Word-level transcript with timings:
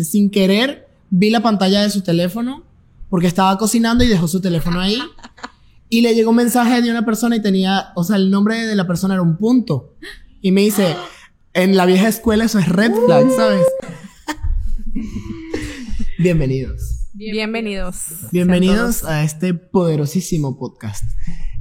Sin 0.00 0.30
querer, 0.30 0.86
vi 1.10 1.28
la 1.28 1.42
pantalla 1.42 1.82
de 1.82 1.90
su 1.90 2.02
teléfono 2.02 2.62
porque 3.10 3.26
estaba 3.26 3.58
cocinando 3.58 4.04
y 4.04 4.06
dejó 4.06 4.28
su 4.28 4.40
teléfono 4.40 4.80
ahí. 4.80 4.98
Y 5.90 6.02
le 6.02 6.14
llegó 6.14 6.30
un 6.30 6.36
mensaje 6.36 6.82
de 6.82 6.90
una 6.90 7.06
persona 7.06 7.34
y 7.34 7.40
tenía, 7.40 7.92
o 7.96 8.04
sea, 8.04 8.16
el 8.16 8.30
nombre 8.30 8.66
de 8.66 8.76
la 8.76 8.86
persona 8.86 9.14
era 9.14 9.22
un 9.22 9.38
punto. 9.38 9.96
Y 10.42 10.52
me 10.52 10.60
dice, 10.60 10.94
en 11.54 11.76
la 11.76 11.86
vieja 11.86 12.06
escuela 12.06 12.44
eso 12.44 12.58
es 12.58 12.68
red 12.68 12.92
flag, 13.06 13.26
¿sabes? 13.34 13.66
Bienvenidos. 16.18 17.08
Bienvenidos. 17.14 18.28
Bienvenidos 18.30 19.04
a 19.04 19.24
este 19.24 19.54
poderosísimo 19.54 20.58
podcast. 20.58 21.04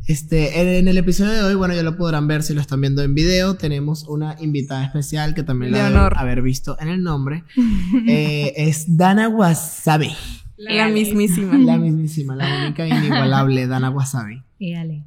Este, 0.07 0.79
en 0.79 0.87
el 0.87 0.97
episodio 0.97 1.33
de 1.33 1.43
hoy, 1.43 1.55
bueno, 1.55 1.73
ya 1.73 1.83
lo 1.83 1.97
podrán 1.97 2.27
ver 2.27 2.41
si 2.41 2.53
lo 2.53 2.61
están 2.61 2.79
viendo 2.79 3.03
en 3.03 3.13
video. 3.13 3.55
Tenemos 3.55 4.05
una 4.07 4.37
invitada 4.39 4.85
especial 4.85 5.35
que 5.35 5.43
también 5.43 5.73
la 5.73 5.89
deben 5.89 6.17
haber 6.17 6.41
visto 6.41 6.77
en 6.79 6.87
el 6.87 7.03
nombre. 7.03 7.43
Eh, 8.07 8.53
es 8.55 8.95
Dana 8.95 9.27
Wasabi. 9.27 10.15
La, 10.55 10.87
mismísima. 10.87 11.57
La 11.57 11.77
mismísima, 11.77 12.35
la 12.35 12.63
única 12.63 12.85
e 12.85 12.89
inigualable 12.89 13.67
Dana 13.67 13.89
Wasabi. 13.89 14.41
Y 14.59 14.73
dale. 14.73 15.03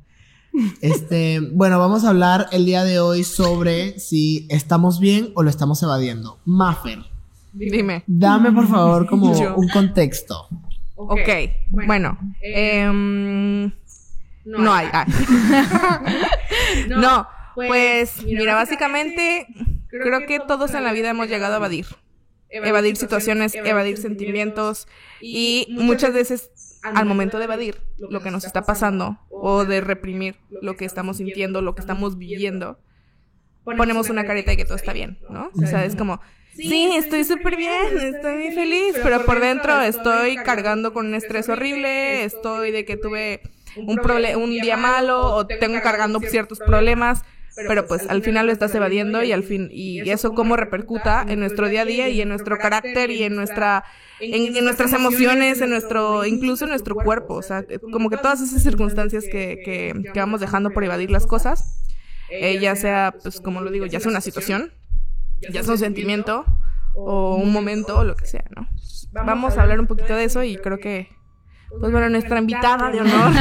Este, 0.82 1.40
bueno, 1.40 1.78
vamos 1.78 2.04
a 2.04 2.10
hablar 2.10 2.48
el 2.52 2.66
día 2.66 2.84
de 2.84 3.00
hoy 3.00 3.24
sobre 3.24 3.98
si 3.98 4.46
estamos 4.50 5.00
bien 5.00 5.30
o 5.34 5.42
lo 5.42 5.48
estamos 5.48 5.82
evadiendo. 5.82 6.38
Maffer. 6.44 6.98
Dime. 7.52 8.04
Dame 8.06 8.52
por 8.52 8.68
favor 8.68 9.06
como 9.06 9.30
un 9.56 9.68
contexto. 9.68 10.48
Ok, 10.94 11.28
bueno. 11.70 12.18
Em, 12.42 13.72
no, 14.44 14.72
hay. 14.72 14.88
no, 16.88 17.28
pues 17.54 18.22
mira, 18.24 18.54
básicamente 18.54 19.46
creo 19.88 20.26
que 20.26 20.40
todos 20.40 20.74
en 20.74 20.84
la 20.84 20.92
vida 20.92 21.10
hemos 21.10 21.28
llegado 21.28 21.54
a 21.54 21.58
evadir. 21.58 21.86
Evadir 22.48 22.96
situaciones, 22.96 23.54
evadir 23.54 23.98
sentimientos 23.98 24.88
y 25.20 25.68
muchas 25.70 26.12
veces 26.12 26.50
al 26.82 27.06
momento 27.06 27.38
de 27.38 27.44
evadir 27.44 27.80
lo 27.98 28.20
que 28.20 28.30
nos 28.30 28.44
está 28.44 28.62
pasando 28.62 29.18
o 29.30 29.64
de 29.64 29.80
reprimir 29.80 30.36
lo 30.62 30.76
que 30.76 30.84
estamos 30.84 31.18
sintiendo, 31.18 31.62
lo 31.62 31.74
que 31.74 31.80
estamos 31.80 32.18
viviendo, 32.18 32.80
ponemos 33.64 34.10
una 34.10 34.24
careta 34.24 34.50
de 34.50 34.56
que 34.56 34.64
todo 34.64 34.76
está 34.76 34.92
bien, 34.92 35.18
¿no? 35.28 35.50
O 35.54 35.66
sea, 35.66 35.84
es 35.84 35.94
como, 35.94 36.20
sí, 36.54 36.90
estoy 36.94 37.24
súper 37.24 37.56
bien, 37.56 37.98
estoy 37.98 38.34
muy 38.34 38.52
feliz, 38.52 38.96
pero 39.02 39.24
por 39.24 39.40
dentro 39.40 39.80
estoy 39.82 40.36
cargando 40.36 40.92
con 40.92 41.06
un 41.06 41.14
estrés 41.14 41.48
horrible, 41.48 42.24
estoy 42.24 42.72
de 42.72 42.84
que 42.84 42.96
tuve 42.96 43.42
un, 43.76 44.00
un 44.36 44.50
día 44.50 44.76
malo 44.76 45.20
o 45.20 45.46
tengo 45.46 45.80
cargando 45.82 46.20
ciertos 46.20 46.58
problemas, 46.58 47.22
pero 47.68 47.86
pues 47.86 48.08
al 48.08 48.22
final 48.22 48.46
lo 48.46 48.52
estás 48.52 48.74
evadiendo 48.74 49.22
y 49.22 49.32
al 49.32 49.42
fin 49.42 49.68
y 49.72 50.08
eso 50.08 50.34
cómo 50.34 50.56
repercuta 50.56 51.24
en 51.28 51.40
nuestro 51.40 51.68
día 51.68 51.82
a 51.82 51.84
día 51.84 52.08
y 52.08 52.20
en 52.20 52.28
nuestro 52.28 52.58
carácter 52.58 53.10
y 53.10 53.24
en 53.24 53.34
nuestra 53.34 53.84
en, 54.20 54.64
nuestras 54.64 54.92
emociones, 54.92 55.60
en 55.60 55.70
nuestro 55.70 56.24
incluso 56.26 56.64
en 56.64 56.70
nuestro 56.70 56.94
cuerpo, 56.94 57.34
o 57.34 57.42
sea, 57.42 57.64
como 57.92 58.10
que 58.10 58.16
todas 58.16 58.40
esas 58.40 58.62
circunstancias 58.62 59.24
que, 59.30 59.60
que, 59.64 59.94
vamos 60.14 60.40
dejando 60.40 60.70
por 60.70 60.84
evadir 60.84 61.10
las 61.10 61.26
cosas, 61.26 61.82
eh, 62.30 62.58
ya 62.60 62.76
sea 62.76 63.14
pues 63.22 63.40
como 63.40 63.60
lo 63.60 63.70
digo, 63.70 63.86
ya 63.86 64.00
sea 64.00 64.10
una 64.10 64.20
situación, 64.20 64.72
ya 65.50 65.62
sea 65.62 65.72
un 65.72 65.78
sentimiento 65.78 66.44
o 66.94 67.36
un 67.36 67.52
momento 67.52 67.98
o 67.98 68.04
lo 68.04 68.14
que 68.14 68.26
sea, 68.26 68.44
¿no? 68.54 68.68
Vamos 69.12 69.56
a 69.56 69.62
hablar 69.62 69.80
un 69.80 69.86
poquito 69.86 70.14
de 70.14 70.24
eso 70.24 70.44
y 70.44 70.56
creo 70.56 70.78
que 70.78 71.08
pues 71.78 71.92
bueno, 71.92 72.08
nuestra 72.10 72.38
invitada 72.38 72.90
de 72.90 73.00
honor 73.00 73.32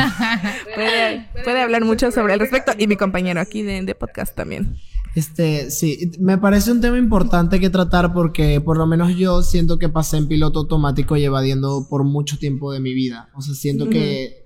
puede, 0.75 1.61
hablar 1.61 1.83
mucho 1.83 2.11
sobre 2.11 2.33
el 2.33 2.39
respecto 2.39 2.71
y 2.77 2.87
mi 2.87 2.95
compañero 2.95 3.41
aquí 3.41 3.63
de, 3.63 3.95
podcast 3.95 4.35
también. 4.35 4.77
Este, 5.15 5.71
sí, 5.71 6.11
me 6.19 6.37
parece 6.37 6.71
un 6.71 6.81
tema 6.81 6.97
importante 6.97 7.59
que 7.59 7.69
tratar 7.69 8.13
porque 8.13 8.61
por 8.61 8.77
lo 8.77 8.85
menos 8.85 9.15
yo 9.15 9.41
siento 9.41 9.79
que 9.79 9.89
pasé 9.89 10.17
en 10.17 10.27
piloto 10.27 10.59
automático 10.59 11.17
y 11.17 11.23
evadiendo 11.23 11.87
por 11.89 12.03
mucho 12.03 12.37
tiempo 12.37 12.71
de 12.71 12.79
mi 12.79 12.93
vida. 12.93 13.29
O 13.35 13.41
sea, 13.41 13.55
siento 13.55 13.89
que, 13.89 14.45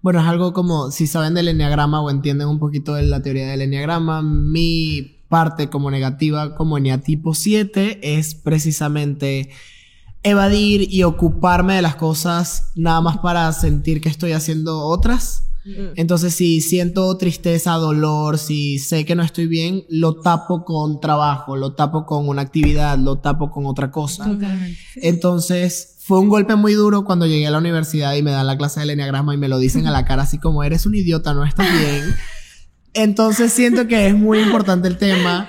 bueno, 0.00 0.20
es 0.20 0.26
algo 0.26 0.52
como, 0.52 0.92
si 0.92 1.08
saben 1.08 1.34
del 1.34 1.48
enneagrama 1.48 2.00
o 2.00 2.10
entienden 2.10 2.48
un 2.48 2.60
poquito 2.60 2.94
de 2.94 3.02
la 3.02 3.22
teoría 3.22 3.48
del 3.48 3.62
enneagrama, 3.62 4.22
mi 4.22 5.22
parte 5.28 5.68
como 5.68 5.90
negativa, 5.90 6.54
como 6.54 6.78
eneatipo 6.78 7.34
7, 7.34 8.16
es 8.16 8.36
precisamente 8.36 9.50
evadir 10.24 10.92
y 10.92 11.04
ocuparme 11.04 11.76
de 11.76 11.82
las 11.82 11.94
cosas 11.94 12.72
nada 12.74 13.00
más 13.00 13.18
para 13.18 13.52
sentir 13.52 14.00
que 14.00 14.08
estoy 14.08 14.32
haciendo 14.32 14.80
otras. 14.80 15.42
Entonces, 15.96 16.34
si 16.34 16.60
siento 16.60 17.16
tristeza, 17.16 17.72
dolor, 17.72 18.36
si 18.36 18.78
sé 18.78 19.06
que 19.06 19.14
no 19.14 19.22
estoy 19.22 19.46
bien, 19.46 19.84
lo 19.88 20.20
tapo 20.20 20.62
con 20.62 21.00
trabajo, 21.00 21.56
lo 21.56 21.72
tapo 21.72 22.04
con 22.04 22.28
una 22.28 22.42
actividad, 22.42 22.98
lo 22.98 23.16
tapo 23.16 23.50
con 23.50 23.64
otra 23.64 23.90
cosa. 23.90 24.30
Entonces, 24.96 25.96
fue 26.00 26.18
un 26.18 26.28
golpe 26.28 26.54
muy 26.54 26.74
duro 26.74 27.04
cuando 27.04 27.26
llegué 27.26 27.46
a 27.46 27.50
la 27.50 27.58
universidad 27.58 28.14
y 28.14 28.22
me 28.22 28.30
dan 28.30 28.46
la 28.46 28.58
clase 28.58 28.80
del 28.80 28.90
enneagrama 28.90 29.32
y 29.34 29.38
me 29.38 29.48
lo 29.48 29.58
dicen 29.58 29.86
a 29.86 29.90
la 29.90 30.04
cara 30.04 30.24
así 30.24 30.36
como 30.36 30.62
eres 30.62 30.84
un 30.84 30.96
idiota, 30.96 31.32
no 31.32 31.46
estás 31.46 31.66
bien. 31.72 32.14
Entonces, 32.92 33.50
siento 33.50 33.86
que 33.86 34.08
es 34.08 34.14
muy 34.14 34.40
importante 34.40 34.86
el 34.86 34.98
tema 34.98 35.48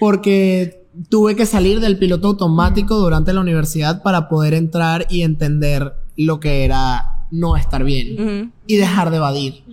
porque 0.00 0.81
tuve 1.08 1.36
que 1.36 1.46
salir 1.46 1.80
del 1.80 1.98
piloto 1.98 2.28
automático 2.28 2.96
durante 2.96 3.32
la 3.32 3.40
universidad 3.40 4.02
para 4.02 4.28
poder 4.28 4.54
entrar 4.54 5.06
y 5.10 5.22
entender 5.22 5.94
lo 6.16 6.40
que 6.40 6.64
era 6.64 7.26
no 7.30 7.56
estar 7.56 7.82
bien 7.82 8.52
y 8.66 8.76
dejar 8.76 9.10
de 9.10 9.16
evadir. 9.16 9.64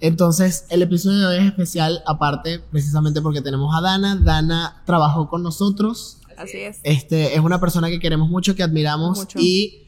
Entonces, 0.00 0.66
el 0.68 0.82
episodio 0.82 1.20
de 1.20 1.26
hoy 1.26 1.44
es 1.44 1.46
especial, 1.46 2.02
aparte, 2.06 2.60
precisamente 2.70 3.22
porque 3.22 3.40
tenemos 3.40 3.74
a 3.74 3.80
Dana. 3.80 4.16
Dana 4.16 4.82
trabajó 4.84 5.28
con 5.28 5.42
nosotros. 5.42 6.18
Así 6.36 6.58
es. 6.58 6.80
Este, 6.82 7.34
es 7.34 7.40
una 7.40 7.60
persona 7.60 7.88
que 7.88 8.00
queremos 8.00 8.28
mucho, 8.28 8.56
que 8.56 8.64
admiramos 8.64 9.28
y 9.36 9.81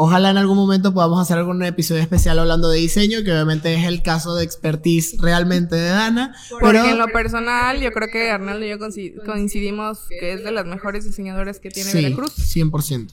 Ojalá 0.00 0.30
en 0.30 0.36
algún 0.36 0.56
momento 0.56 0.94
podamos 0.94 1.20
hacer 1.20 1.38
algún 1.38 1.60
episodio 1.64 2.00
especial 2.00 2.38
hablando 2.38 2.68
de 2.68 2.78
diseño, 2.78 3.24
que 3.24 3.32
obviamente 3.32 3.74
es 3.74 3.84
el 3.84 4.00
caso 4.00 4.36
de 4.36 4.44
expertise 4.44 5.16
realmente 5.20 5.74
de 5.74 5.88
Dana. 5.88 6.36
Porque 6.60 6.90
en 6.90 6.98
lo 6.98 7.08
personal, 7.08 7.80
yo 7.80 7.90
creo 7.90 8.08
que 8.08 8.30
Arnaldo 8.30 8.64
y 8.64 8.68
yo 8.68 8.78
coincidimos 9.26 10.06
que 10.08 10.34
es 10.34 10.44
de 10.44 10.52
las 10.52 10.66
mejores 10.66 11.04
diseñadoras 11.04 11.58
que 11.58 11.70
tiene 11.70 11.90
sí, 11.90 12.00
Veracruz. 12.00 12.32
100%. 12.36 13.08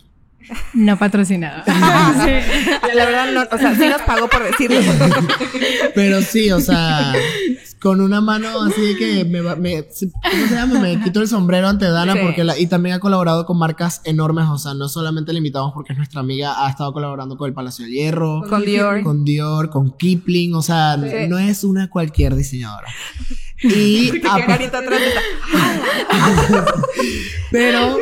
No 0.73 0.97
patrocinado. 0.97 1.63
La 1.67 3.06
verdad, 3.06 3.31
no, 3.31 3.44
o 3.51 3.57
sea, 3.57 3.75
sí 3.75 3.88
nos 3.88 4.01
pagó 4.01 4.28
por 4.28 4.44
decirlo. 4.44 4.79
Pero 5.95 6.22
sí, 6.22 6.51
o 6.51 6.59
sea, 6.59 7.13
con 7.81 8.01
una 8.01 8.22
mano 8.22 8.47
así 8.63 8.81
de 8.81 8.95
que 8.95 9.25
me, 9.25 9.41
me 9.55 9.84
¿cómo 9.84 10.47
se 10.47 10.55
llama? 10.55 10.79
Me 10.79 11.01
quito 11.01 11.22
el 11.22 11.28
sombrero 11.28 11.67
ante 11.67 11.85
Dana 11.89 12.16
porque 12.22 12.44
la, 12.44 12.57
y 12.57 12.67
también 12.67 12.95
ha 12.95 13.00
colaborado 13.00 13.45
con 13.45 13.57
marcas 13.57 14.01
enormes, 14.05 14.45
o 14.45 14.57
sea, 14.57 14.73
no 14.73 14.89
solamente 14.89 15.34
le 15.34 15.39
invitamos 15.39 15.73
porque 15.73 15.94
es 15.94 15.97
nuestra 15.97 16.22
amiga, 16.22 16.66
ha 16.66 16.69
estado 16.69 16.94
colaborando 16.94 17.38
con 17.38 17.47
el 17.47 17.53
Palacio 17.53 17.85
del 17.85 17.94
Hierro, 17.94 18.44
con 18.50 18.63
Dior, 18.63 19.03
con 19.03 19.23
Dior, 19.25 19.69
con 19.69 19.91
Kipling, 19.97 20.55
o 20.55 20.61
sea, 20.61 20.97
no 20.97 21.38
es 21.38 21.63
una 21.63 21.89
cualquier 21.89 22.35
diseñadora. 22.35 22.88
Y 23.66 24.12
Pero, 27.52 27.98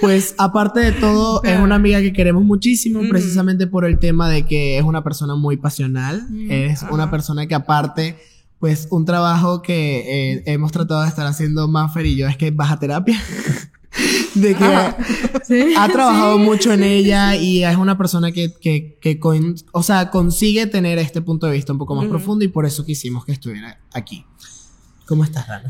pues, 0.00 0.34
aparte 0.38 0.80
de 0.80 0.92
todo, 0.92 1.42
es 1.42 1.58
una 1.58 1.76
amiga 1.76 2.00
que 2.00 2.12
queremos 2.12 2.44
muchísimo, 2.44 3.00
precisamente 3.08 3.66
por 3.66 3.84
el 3.84 3.98
tema 3.98 4.28
de 4.28 4.46
que 4.46 4.78
es 4.78 4.84
una 4.84 5.02
persona 5.02 5.34
muy 5.34 5.56
pasional. 5.56 6.26
Es 6.48 6.84
una 6.90 7.10
persona 7.10 7.46
que 7.46 7.54
aparte 7.54 8.16
pues 8.60 8.88
un 8.90 9.06
trabajo 9.06 9.62
que 9.62 10.34
eh, 10.34 10.42
hemos 10.44 10.70
tratado 10.70 11.00
de 11.00 11.08
estar 11.08 11.26
haciendo 11.26 11.66
Maffer 11.66 12.04
y 12.04 12.14
yo 12.14 12.28
es 12.28 12.36
que 12.36 12.50
baja 12.50 12.78
terapia. 12.78 13.20
de 14.34 14.54
que 14.54 14.64
ha 15.76 15.88
trabajado 15.88 16.38
mucho 16.38 16.72
en 16.72 16.84
ella 16.84 17.34
y 17.34 17.64
es 17.64 17.76
una 17.76 17.98
persona 17.98 18.30
que, 18.30 18.52
que, 18.60 18.98
que 19.00 19.18
o 19.72 19.82
sea, 19.82 20.10
consigue 20.10 20.66
tener 20.66 20.98
este 20.98 21.22
punto 21.22 21.46
de 21.46 21.54
vista 21.54 21.72
un 21.72 21.78
poco 21.78 21.96
más 21.96 22.06
profundo 22.06 22.44
y 22.44 22.48
por 22.48 22.66
eso 22.66 22.84
quisimos 22.84 23.24
que 23.24 23.32
estuviera 23.32 23.80
aquí. 23.92 24.24
¿Cómo 25.10 25.24
estás, 25.24 25.48
Rana? 25.48 25.68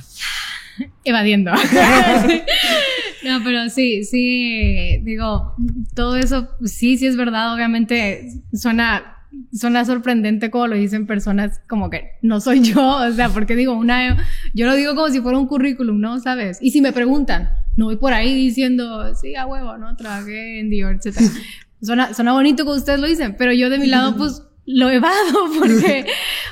Evadiendo. 1.05 1.51
no, 3.25 3.41
pero 3.43 3.71
sí, 3.71 4.05
sí, 4.05 4.99
digo, 5.03 5.55
todo 5.95 6.17
eso, 6.17 6.51
sí, 6.63 6.99
sí 6.99 7.07
es 7.07 7.17
verdad, 7.17 7.55
obviamente 7.55 8.35
suena 8.53 9.17
suena 9.51 9.87
sorprendente 9.87 10.51
como 10.51 10.67
lo 10.67 10.77
dicen 10.77 11.07
personas 11.07 11.63
como 11.69 11.89
que 11.89 12.19
no 12.21 12.43
soy 12.43 12.61
yo, 12.61 12.99
o 12.99 13.13
sea, 13.13 13.31
porque 13.31 13.57
digo, 13.57 13.73
una, 13.73 14.23
yo 14.53 14.67
lo 14.67 14.75
digo 14.75 14.95
como 14.95 15.09
si 15.09 15.23
fuera 15.23 15.39
un 15.39 15.47
currículum, 15.47 15.99
¿no? 15.99 16.21
¿Sabes? 16.21 16.59
Y 16.61 16.73
si 16.73 16.83
me 16.83 16.93
preguntan, 16.93 17.49
no 17.77 17.87
voy 17.87 17.97
por 17.97 18.13
ahí 18.13 18.35
diciendo, 18.35 19.15
sí, 19.15 19.37
a 19.37 19.47
huevo, 19.47 19.79
¿no? 19.79 19.97
Trabajé 19.97 20.61
en 20.61 20.69
Dior, 20.69 20.97
etc. 21.03 21.19
Suena, 21.81 22.13
suena 22.13 22.35
bonito 22.35 22.67
como 22.67 22.77
ustedes 22.77 23.01
lo 23.01 23.07
dicen, 23.07 23.37
pero 23.39 23.55
yo 23.55 23.71
de 23.71 23.79
mi 23.79 23.87
lado, 23.87 24.15
pues, 24.15 24.43
lo 24.75 24.91
evado 24.91 25.51
porque, 25.59 26.07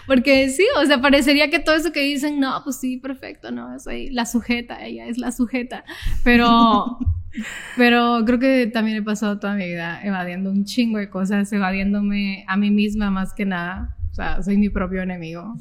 porque 0.06 0.49
sí, 0.50 0.65
o 0.81 0.87
sea, 0.87 1.00
parecería 1.00 1.50
que 1.50 1.59
todo 1.59 1.75
eso 1.75 1.93
que 1.93 2.00
dicen, 2.00 2.41
no, 2.41 2.61
pues 2.65 2.76
sí, 2.76 2.97
perfecto, 2.99 3.50
no, 3.50 3.79
soy 3.79 4.11
la 4.11 4.26
sujeta, 4.26 4.85
ella 4.85 5.06
es 5.06 5.19
la 5.19 5.32
sujeta, 5.32 5.85
pero, 6.25 6.99
pero 7.76 8.23
creo 8.26 8.38
que 8.38 8.67
también 8.67 8.99
he 8.99 9.03
pasado 9.03 9.38
toda 9.38 9.55
mi 9.55 9.67
vida 9.67 10.00
evadiendo 10.03 10.50
un 10.50 10.65
chingo 10.65 10.99
de 10.99 11.11
cosas, 11.11 11.53
evadiéndome 11.53 12.44
a 12.49 12.56
mí 12.56 12.70
misma 12.70 13.11
más 13.11 13.32
que 13.35 13.44
nada, 13.44 13.97
o 14.11 14.15
sea, 14.15 14.43
soy 14.43 14.56
mi 14.56 14.69
propio 14.69 15.03
enemigo. 15.03 15.55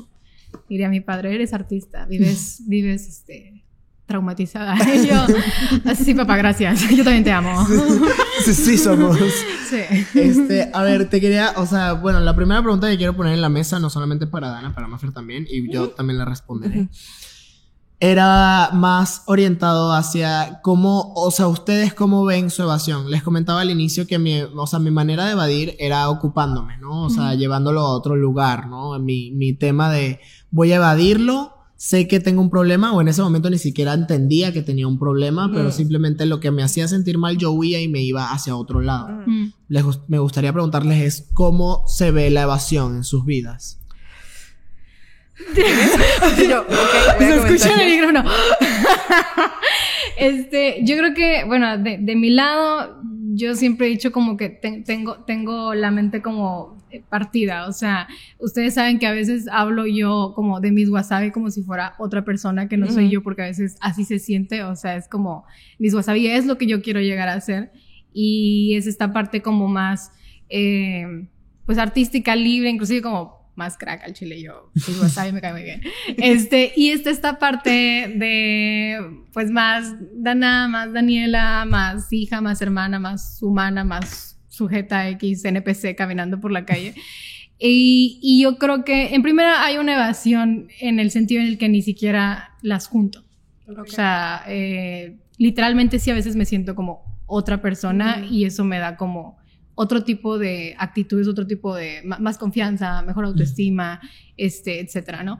Diría 0.69 0.87
a 0.87 0.89
mi 0.89 1.01
padre, 1.01 1.35
eres 1.35 1.53
artista, 1.53 2.05
vives, 2.05 2.63
vives, 2.67 3.07
este, 3.07 3.63
traumatizada. 4.07 4.75
Y 4.95 5.07
yo, 5.07 5.25
sí, 5.95 6.15
papá, 6.15 6.37
gracias. 6.37 6.89
Yo 6.89 7.03
también 7.03 7.23
te 7.23 7.31
amo. 7.31 7.67
Sí, 8.43 8.53
sí, 8.53 8.77
somos. 8.77 9.17
Sí. 9.67 9.81
Este, 10.15 10.71
a 10.73 10.81
ver, 10.81 11.09
te 11.09 11.19
quería, 11.19 11.51
o 11.57 11.65
sea, 11.65 11.91
bueno, 11.91 12.21
la 12.21 12.33
primera 12.33 12.61
pregunta 12.61 12.89
que 12.89 12.95
quiero 12.95 13.17
poner 13.17 13.33
en 13.33 13.41
la 13.41 13.49
mesa, 13.49 13.79
no 13.79 13.89
solamente 13.89 14.25
para 14.25 14.47
Dana, 14.47 14.73
para 14.73 14.87
Maffer 14.87 15.11
también, 15.11 15.45
y 15.51 15.69
yo 15.69 15.89
también 15.89 16.17
la 16.17 16.23
responderé. 16.23 16.87
Era 17.99 18.69
más 18.71 19.23
orientado 19.25 19.91
hacia 19.91 20.61
cómo, 20.61 21.11
o 21.15 21.31
sea, 21.31 21.49
ustedes 21.49 21.93
cómo 21.93 22.23
ven 22.23 22.49
su 22.49 22.61
evasión. 22.61 23.11
Les 23.11 23.23
comentaba 23.23 23.59
al 23.59 23.69
inicio 23.69 24.07
que 24.07 24.19
mi, 24.19 24.39
o 24.41 24.67
sea, 24.67 24.79
mi 24.79 24.89
manera 24.89 25.25
de 25.25 25.33
evadir 25.33 25.75
era 25.79 26.09
ocupándome, 26.09 26.77
¿no? 26.77 27.03
O 27.03 27.09
sea, 27.09 27.33
llevándolo 27.33 27.81
a 27.81 27.93
otro 27.93 28.15
lugar, 28.15 28.67
¿no? 28.67 28.97
Mi, 28.99 29.31
mi 29.31 29.51
tema 29.51 29.91
de 29.91 30.21
voy 30.49 30.71
a 30.71 30.77
evadirlo, 30.77 31.56
sé 31.77 32.07
que 32.07 32.19
tengo 32.19 32.41
un 32.41 32.49
problema 32.49 32.91
o 32.91 33.01
en 33.01 33.07
ese 33.07 33.21
momento 33.21 33.49
ni 33.49 33.59
siquiera 33.59 33.93
entendía 33.93 34.51
que 34.51 34.63
tenía 34.63 34.87
un 34.87 34.97
problema, 34.97 35.49
pero 35.53 35.71
simplemente 35.71 36.25
lo 36.25 36.39
que 36.39 36.49
me 36.51 36.63
hacía 36.63 36.87
sentir 36.87 37.17
mal 37.19 37.37
yo 37.37 37.51
huía 37.51 37.79
y 37.79 37.87
me 37.87 38.01
iba 38.01 38.31
hacia 38.31 38.55
otro 38.55 38.81
lado. 38.81 39.09
Mm. 39.27 39.53
Les 39.69 39.85
me 40.07 40.17
gustaría 40.19 40.51
preguntarles 40.51 41.01
es 41.01 41.29
cómo 41.33 41.83
se 41.87 42.11
ve 42.11 42.29
la 42.31 42.41
evasión 42.41 42.95
en 42.97 43.03
sus 43.03 43.25
vidas. 43.25 43.79
Yo, 46.49 46.61
ok, 46.61 46.67
voy 47.19 47.25
a 47.25 47.29
Se 47.29 47.35
escucha 47.35 47.73
en 47.75 47.79
el 47.79 47.91
micrófono. 47.91 48.23
este, 50.17 50.79
yo 50.83 50.97
creo 50.97 51.13
que, 51.13 51.43
bueno, 51.45 51.77
de, 51.77 51.99
de 51.99 52.15
mi 52.15 52.31
lado, 52.31 52.99
yo 53.35 53.55
siempre 53.55 53.85
he 53.85 53.89
dicho 53.91 54.11
como 54.11 54.35
que 54.35 54.49
te- 54.49 54.81
tengo, 54.85 55.23
tengo 55.25 55.75
la 55.75 55.91
mente 55.91 56.23
como 56.23 56.76
partida. 57.09 57.67
O 57.67 57.73
sea, 57.73 58.07
ustedes 58.39 58.73
saben 58.73 58.99
que 58.99 59.07
a 59.07 59.11
veces 59.11 59.47
hablo 59.51 59.85
yo 59.85 60.33
como 60.35 60.59
de 60.59 60.71
mis 60.71 60.89
wasabi 60.89 61.31
como 61.31 61.51
si 61.51 61.63
fuera 61.63 61.95
otra 61.97 62.23
persona 62.23 62.67
que 62.67 62.77
no 62.77 62.91
soy 62.91 63.09
yo, 63.09 63.23
porque 63.23 63.43
a 63.43 63.45
veces 63.45 63.77
así 63.81 64.05
se 64.05 64.19
siente. 64.19 64.63
O 64.63 64.75
sea, 64.75 64.95
es 64.95 65.07
como 65.07 65.45
mis 65.79 65.93
wasabi 65.93 66.27
es 66.27 66.45
lo 66.45 66.57
que 66.57 66.67
yo 66.67 66.81
quiero 66.81 66.99
llegar 66.99 67.29
a 67.29 67.39
ser. 67.41 67.71
Y 68.13 68.75
es 68.75 68.87
esta 68.87 69.13
parte 69.13 69.41
como 69.41 69.67
más, 69.67 70.11
eh, 70.49 71.27
pues 71.65 71.77
artística, 71.77 72.35
libre, 72.35 72.69
inclusive 72.69 73.01
como 73.01 73.37
más 73.55 73.77
crack 73.77 74.03
al 74.03 74.13
chile. 74.13 74.41
Yo, 74.41 74.71
pues 74.73 74.99
wasabi 74.99 75.33
me 75.33 75.41
cae 75.41 75.51
muy 75.51 75.63
bien. 75.63 75.81
Este, 76.17 76.71
y 76.75 76.89
está 76.89 77.09
esta 77.09 77.39
parte 77.39 77.69
de, 77.69 79.23
pues 79.33 79.51
más 79.51 79.95
Dana, 80.13 80.67
más 80.67 80.93
Daniela, 80.93 81.65
más 81.65 82.11
hija, 82.13 82.39
más 82.39 82.61
hermana, 82.61 82.99
más 82.99 83.41
humana, 83.41 83.83
más 83.83 84.36
sujeta 84.57 85.07
X, 85.09 85.45
NPC 85.45 85.95
caminando 85.95 86.39
por 86.39 86.51
la 86.51 86.65
calle. 86.65 86.93
Y, 87.59 88.19
y 88.21 88.43
yo 88.43 88.59
creo 88.59 88.83
que, 88.83 89.15
en 89.15 89.23
primera, 89.23 89.63
hay 89.63 89.77
una 89.77 89.95
evasión 89.95 90.67
en 90.79 90.99
el 90.99 91.09
sentido 91.09 91.41
en 91.41 91.47
el 91.47 91.57
que 91.57 91.69
ni 91.69 91.81
siquiera 91.81 92.51
las 92.61 92.87
junto. 92.87 93.23
O 93.67 93.85
sea, 93.85 94.43
eh, 94.47 95.17
literalmente 95.39 95.97
sí 95.97 96.11
a 96.11 96.13
veces 96.13 96.35
me 96.35 96.45
siento 96.45 96.75
como 96.75 97.03
otra 97.25 97.61
persona 97.61 98.25
y 98.29 98.45
eso 98.45 98.63
me 98.63 98.77
da 98.77 98.95
como 98.95 99.37
otro 99.75 100.03
tipo 100.03 100.39
de 100.39 100.75
actitudes, 100.79 101.27
otro 101.27 101.45
tipo 101.45 101.75
de 101.75 102.01
más 102.03 102.37
confianza, 102.37 103.01
mejor 103.01 103.25
autoestima, 103.25 104.01
este, 104.37 104.79
etcétera, 104.79 105.23
¿no? 105.23 105.39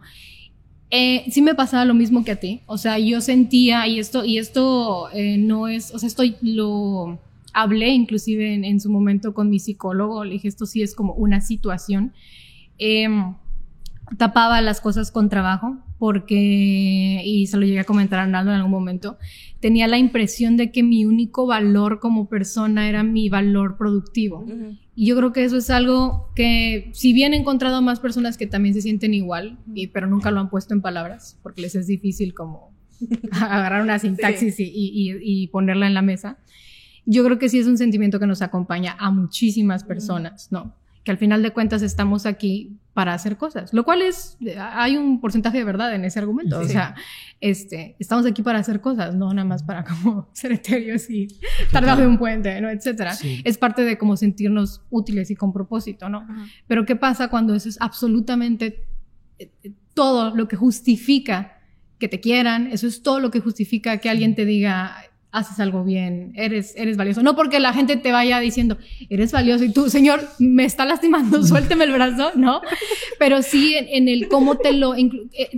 Eh, 0.89 1.25
sí 1.31 1.41
me 1.41 1.55
pasaba 1.55 1.85
lo 1.85 1.93
mismo 1.93 2.23
que 2.23 2.31
a 2.31 2.39
ti, 2.39 2.61
o 2.65 2.77
sea, 2.77 2.97
yo 2.99 3.19
sentía 3.19 3.87
y 3.87 3.99
esto 3.99 4.23
y 4.23 4.37
esto 4.37 5.09
eh, 5.11 5.37
no 5.37 5.67
es, 5.67 5.93
o 5.93 5.99
sea, 5.99 6.07
esto 6.07 6.23
lo 6.41 7.19
hablé 7.53 7.89
inclusive 7.89 8.53
en, 8.53 8.63
en 8.65 8.79
su 8.79 8.89
momento 8.91 9.33
con 9.33 9.49
mi 9.49 9.59
psicólogo, 9.59 10.23
le 10.23 10.33
dije 10.33 10.47
esto 10.47 10.65
sí 10.65 10.81
es 10.81 10.93
como 10.95 11.13
una 11.13 11.41
situación. 11.41 12.13
Em, 12.77 13.35
tapaba 14.17 14.61
las 14.61 14.79
cosas 14.79 15.11
con 15.11 15.27
trabajo 15.29 15.77
porque, 15.99 17.21
y 17.25 17.47
se 17.47 17.57
lo 17.57 17.65
llegué 17.65 17.79
a 17.79 17.83
comentar 17.83 18.19
a 18.19 18.23
Arnaldo 18.23 18.51
en 18.51 18.57
algún 18.57 18.71
momento, 18.71 19.17
tenía 19.59 19.87
la 19.87 19.97
impresión 19.97 20.55
de 20.55 20.71
que 20.71 20.83
mi 20.83 21.05
único 21.05 21.47
valor 21.47 21.99
como 21.99 22.29
persona 22.29 22.87
era 22.87 23.03
mi 23.03 23.29
valor 23.29 23.77
productivo. 23.77 24.41
Ujú. 24.41 24.77
Y 24.95 25.07
yo 25.07 25.15
creo 25.17 25.33
que 25.33 25.43
eso 25.43 25.57
es 25.57 25.69
algo 25.69 26.29
que, 26.35 26.89
si 26.93 27.13
bien 27.13 27.33
he 27.33 27.37
encontrado 27.37 27.81
más 27.81 27.99
personas 27.99 28.37
que 28.37 28.47
también 28.47 28.73
se 28.75 28.81
sienten 28.81 29.13
igual, 29.13 29.57
y, 29.73 29.87
pero 29.87 30.07
nunca 30.07 30.29
lo 30.31 30.39
han 30.39 30.49
puesto 30.49 30.73
en 30.73 30.81
palabras, 30.81 31.39
porque 31.43 31.61
les 31.61 31.75
es 31.75 31.87
difícil 31.87 32.33
como 32.35 32.71
agarrar 33.31 33.81
una 33.81 33.99
sintaxis 33.99 34.59
y, 34.59 34.63
y- 34.65 35.11
y- 35.11 35.43
y 35.43 35.47
ponerla 35.47 35.87
en 35.87 35.93
la 35.95 36.01
mesa, 36.03 36.37
yo 37.07 37.23
creo 37.23 37.39
que 37.39 37.49
sí 37.49 37.57
es 37.57 37.65
un 37.67 37.77
sentimiento 37.77 38.19
que 38.19 38.27
nos 38.27 38.41
acompaña 38.43 38.95
a 38.99 39.09
muchísimas 39.09 39.83
personas, 39.83 40.51
¿no? 40.51 40.75
Que 41.03 41.11
al 41.11 41.17
final 41.17 41.41
de 41.41 41.51
cuentas 41.51 41.81
estamos 41.81 42.25
aquí 42.25 42.77
para 42.93 43.13
hacer 43.13 43.37
cosas, 43.37 43.73
lo 43.73 43.85
cual 43.85 44.01
es, 44.01 44.37
hay 44.57 44.97
un 44.97 45.21
porcentaje 45.21 45.57
de 45.59 45.63
verdad 45.63 45.95
en 45.95 46.03
ese 46.03 46.19
argumento, 46.19 46.59
o 46.59 46.63
Sí. 46.65 46.73
sea, 46.73 46.95
este, 47.39 47.95
estamos 47.99 48.25
aquí 48.25 48.41
para 48.41 48.59
hacer 48.59 48.81
cosas, 48.81 49.15
no 49.15 49.33
nada 49.33 49.47
más 49.47 49.63
para 49.63 49.83
como 49.85 50.27
ser 50.33 50.51
etéreos 50.51 51.09
y 51.09 51.27
debajo 51.71 52.01
de 52.01 52.07
un 52.07 52.17
puente, 52.17 52.59
¿no? 52.59 52.69
Etcétera 52.69 53.13
Sí. 53.13 53.41
es 53.45 53.57
parte 53.57 53.83
de 53.83 53.97
como 53.97 54.17
sentirnos 54.17 54.81
útiles 54.89 55.31
y 55.31 55.35
con 55.35 55.53
propósito, 55.53 56.09
¿no? 56.09 56.19
Ajá. 56.29 56.45
Pero 56.67 56.85
¿qué 56.85 56.95
pasa 56.97 57.29
cuando 57.29 57.55
eso 57.55 57.69
es 57.69 57.77
absolutamente 57.79 58.83
eh, 59.39 59.51
eh, 59.63 59.71
todo 59.93 60.35
lo 60.35 60.47
que 60.47 60.55
justifica 60.57 61.59
que 61.99 62.07
te 62.09 62.19
quieran? 62.19 62.67
Eso 62.67 62.85
es 62.87 63.01
todo 63.01 63.19
lo 63.19 63.31
que 63.31 63.39
justifica 63.39 63.97
que 63.99 64.09
alguien 64.09 64.35
te 64.35 64.43
diga, 64.45 64.95
haces 65.31 65.59
algo 65.59 65.83
bien, 65.83 66.31
eres, 66.35 66.73
eres 66.77 66.97
valioso. 66.97 67.21
No 67.21 67.35
porque 67.35 67.59
la 67.59 67.73
gente 67.73 67.97
te 67.97 68.11
vaya 68.11 68.39
diciendo, 68.39 68.77
eres 69.09 69.31
valioso 69.31 69.63
y 69.65 69.71
tú, 69.73 69.89
señor, 69.89 70.21
me 70.39 70.65
está 70.65 70.85
lastimando, 70.85 71.43
suélteme 71.47 71.83
el 71.83 71.91
brazo, 71.91 72.31
¿no? 72.35 72.61
Pero 73.19 73.41
sí 73.41 73.75
en, 73.75 73.87
en 73.89 74.07
el 74.07 74.27
cómo 74.29 74.55
te 74.55 74.73
lo... 74.73 74.95
eh, 74.95 75.09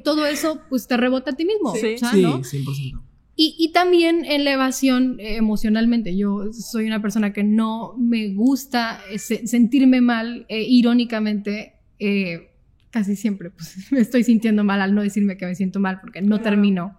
todo 0.04 0.26
eso 0.26 0.62
pues 0.70 0.88
te 0.88 0.98
rebota 0.98 1.32
a 1.32 1.36
ti 1.36 1.46
mismo, 1.46 1.74
Sí. 1.76 1.94
o 1.96 1.98
sea, 1.98 2.12
Sí, 2.12 2.22
¿no? 2.22 2.40
100%. 2.42 3.02
Y, 3.42 3.56
y 3.58 3.72
también 3.72 4.26
en 4.26 4.44
la 4.44 4.52
evasión 4.52 5.18
eh, 5.22 5.38
emocionalmente. 5.38 6.18
Yo 6.18 6.52
soy 6.52 6.88
una 6.88 7.02
persona 7.02 7.32
que 7.32 7.44
no 7.46 7.94
me 7.98 8.34
gusta 8.34 9.00
eh, 9.10 9.18
se- 9.18 9.48
sentirme 9.48 10.02
mal, 10.02 10.46
eh, 10.50 10.66
irónicamente, 10.68 11.76
eh, 12.00 12.50
casi 12.92 13.16
siempre 13.16 13.50
pues, 13.52 13.76
me 13.92 14.02
estoy 14.02 14.24
sintiendo 14.26 14.64
mal 14.66 14.82
al 14.82 14.94
no 14.94 15.02
decirme 15.04 15.38
que 15.38 15.46
me 15.46 15.56
siento 15.56 15.80
mal 15.80 16.00
porque 16.02 16.22
no 16.22 16.28
Claro. 16.38 16.44
termino 16.44 16.98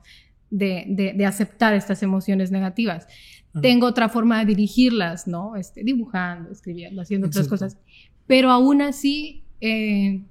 de, 0.50 0.85
de- 0.88 1.12
de 1.14 1.26
aceptar 1.26 1.75
estas 1.75 2.02
emociones 2.02 2.50
negativas. 2.50 3.06
Ajá. 3.52 3.61
Tengo 3.62 3.87
otra 3.87 4.08
forma 4.08 4.38
de 4.41 4.47
dirigirlas, 4.47 5.26
¿no? 5.26 5.56
Este, 5.56 5.82
dibujando, 5.85 6.50
escribiendo, 6.50 7.02
haciendo 7.02 7.26
otras 7.29 7.49
cosas. 7.49 7.79
Pero 8.26 8.50
aún 8.50 8.82
así, 8.82 9.44
eh, 9.61 10.23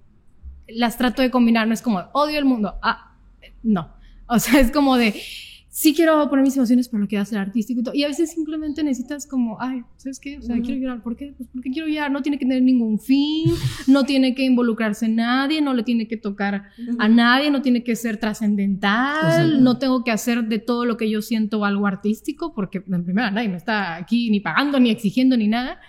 las 0.67 0.97
trato 0.97 1.21
de 1.21 1.29
combinar. 1.31 1.67
No 1.67 1.73
es 1.73 1.81
como, 1.81 1.99
odio 2.13 2.37
el 2.39 2.45
mundo. 2.45 2.75
Ah, 2.81 3.15
no. 3.63 3.93
O 4.27 4.39
sea, 4.39 4.59
es 4.59 4.71
como 4.71 4.95
de, 4.95 5.15
sí 5.71 5.93
quiero 5.93 6.27
poner 6.29 6.43
mis 6.43 6.57
emociones, 6.57 6.89
pero 6.89 7.01
lo 7.01 7.07
quiero 7.07 7.21
hacer 7.21 7.37
artístico 7.37 7.79
y 7.81 7.83
todo. 7.83 7.93
Y 7.95 8.03
a 8.03 8.07
veces 8.07 8.31
simplemente 8.31 8.83
necesitas 8.83 9.27
como, 9.27 9.61
ay, 9.61 9.83
¿sabes 9.97 10.19
qué? 10.19 10.39
O 10.39 10.41
sea, 10.41 10.55
Ujú. 10.55 10.63
quiero 10.65 10.81
llorar. 10.81 11.03
¿Por 11.03 11.15
qué? 11.15 11.33
Pues 11.37 11.47
porque 11.53 11.69
quiero 11.71 11.87
llorar. 11.87 12.11
No 12.11 12.21
tiene 12.23 12.37
que 12.39 12.45
tener 12.45 12.63
ningún 12.63 12.99
fin, 12.99 13.53
no 13.87 14.03
tiene 14.03 14.33
que 14.35 14.43
involucrarse 14.43 15.07
nadie, 15.07 15.61
no 15.61 15.73
le 15.73 15.83
tiene 15.83 16.07
que 16.07 16.17
tocar 16.17 16.69
a 16.97 17.07
nadie, 17.07 17.51
no 17.51 17.61
tiene 17.61 17.83
que 17.83 17.95
ser 17.95 18.17
trascendental, 18.17 19.63
no 19.63 19.77
tengo 19.77 20.03
que 20.03 20.11
hacer 20.11 20.45
de 20.45 20.59
todo 20.59 20.85
lo 20.85 20.97
que 20.97 21.09
yo 21.09 21.21
siento 21.21 21.63
algo 21.65 21.87
artístico, 21.87 22.53
porque 22.53 22.83
en 22.87 23.03
primera 23.03 23.31
nadie 23.31 23.49
me 23.49 23.57
está 23.57 23.95
aquí 23.95 24.29
ni 24.29 24.39
pagando, 24.39 24.79
ni 24.79 24.89
exigiendo, 24.89 25.37
ni 25.37 25.47
nada. 25.47 25.79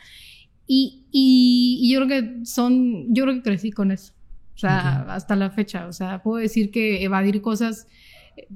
Y, 0.66 1.04
y- 1.10 1.78
y 1.82 1.92
yo 1.92 2.04
creo 2.06 2.08
que 2.08 2.46
son, 2.46 3.12
yo 3.14 3.24
creo 3.24 3.34
que 3.36 3.42
crecí 3.42 3.72
con 3.72 3.90
eso. 3.90 4.12
O 4.54 4.58
sea, 4.60 5.02
Ok. 5.04 5.10
hasta 5.12 5.36
la 5.36 5.50
fecha. 5.50 5.86
O 5.86 5.92
sea, 5.92 6.22
puedo 6.22 6.36
decir 6.36 6.70
que 6.70 7.02
evadir 7.02 7.40
cosas 7.40 7.86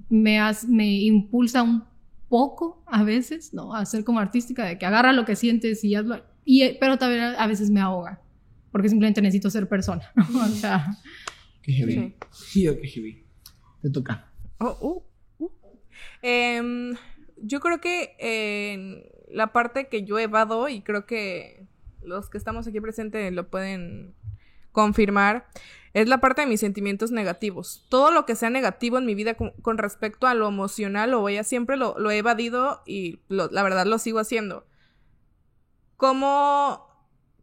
me, 0.08 0.38
has- 0.40 0.66
me 0.68 0.90
impulsa 1.02 1.62
un 1.62 1.84
poco 2.28 2.82
a 2.86 3.02
veces, 3.04 3.52
¿no? 3.54 3.74
A 3.74 3.84
ser 3.86 4.04
como 4.04 4.18
artística, 4.20 4.64
de 4.64 4.78
que 4.78 4.86
agarra 4.86 5.12
lo 5.12 5.24
que 5.24 5.36
sientes 5.36 5.84
y 5.84 5.94
hazlo. 5.94 6.24
Y, 6.44 6.74
pero 6.78 6.98
también 6.98 7.22
a 7.22 7.46
veces 7.46 7.70
me 7.70 7.80
ahoga, 7.80 8.20
porque 8.72 8.88
simplemente 8.88 9.22
necesito 9.22 9.50
ser 9.50 9.68
persona. 9.68 10.10
¿no? 10.16 10.44
O 10.44 10.48
sea, 10.48 10.90
Qué 11.62 11.72
heavy. 11.72 12.14
Sí. 12.32 12.62
Yo, 12.64 12.78
qué 12.80 12.88
heavy. 12.88 13.24
Te 13.82 13.90
toca. 13.90 14.30
Oh, 14.58 15.04
uh, 15.38 15.44
uh. 15.44 16.94
Yo 17.36 17.60
creo 17.60 17.80
que 17.80 18.16
en 18.18 19.02
la 19.30 19.52
parte 19.52 19.88
que 19.88 20.04
yo 20.04 20.18
evado, 20.18 20.68
y 20.68 20.80
creo 20.82 21.06
que 21.06 21.66
los 22.02 22.28
que 22.30 22.38
estamos 22.38 22.66
aquí 22.66 22.80
presentes 22.80 23.32
lo 23.32 23.48
pueden 23.50 24.14
confirmar, 24.72 25.46
es 25.94 26.08
la 26.08 26.18
parte 26.18 26.42
de 26.42 26.48
mis 26.48 26.60
sentimientos 26.60 27.12
negativos. 27.12 27.86
Todo 27.88 28.10
lo 28.10 28.26
que 28.26 28.34
sea 28.34 28.50
negativo 28.50 28.98
en 28.98 29.06
mi 29.06 29.14
vida 29.14 29.34
con, 29.34 29.78
respecto 29.78 30.26
a 30.26 30.34
lo 30.34 30.48
emocional, 30.48 31.12
lo 31.12 31.20
voy 31.20 31.36
a 31.36 31.44
siempre 31.44 31.76
lo, 31.76 31.94
lo 31.98 32.10
he 32.10 32.18
evadido 32.18 32.82
y 32.84 33.20
la 33.28 33.62
verdad 33.62 33.86
lo 33.86 33.98
sigo 33.98 34.18
haciendo. 34.18 34.66
¿Cómo, 35.96 36.88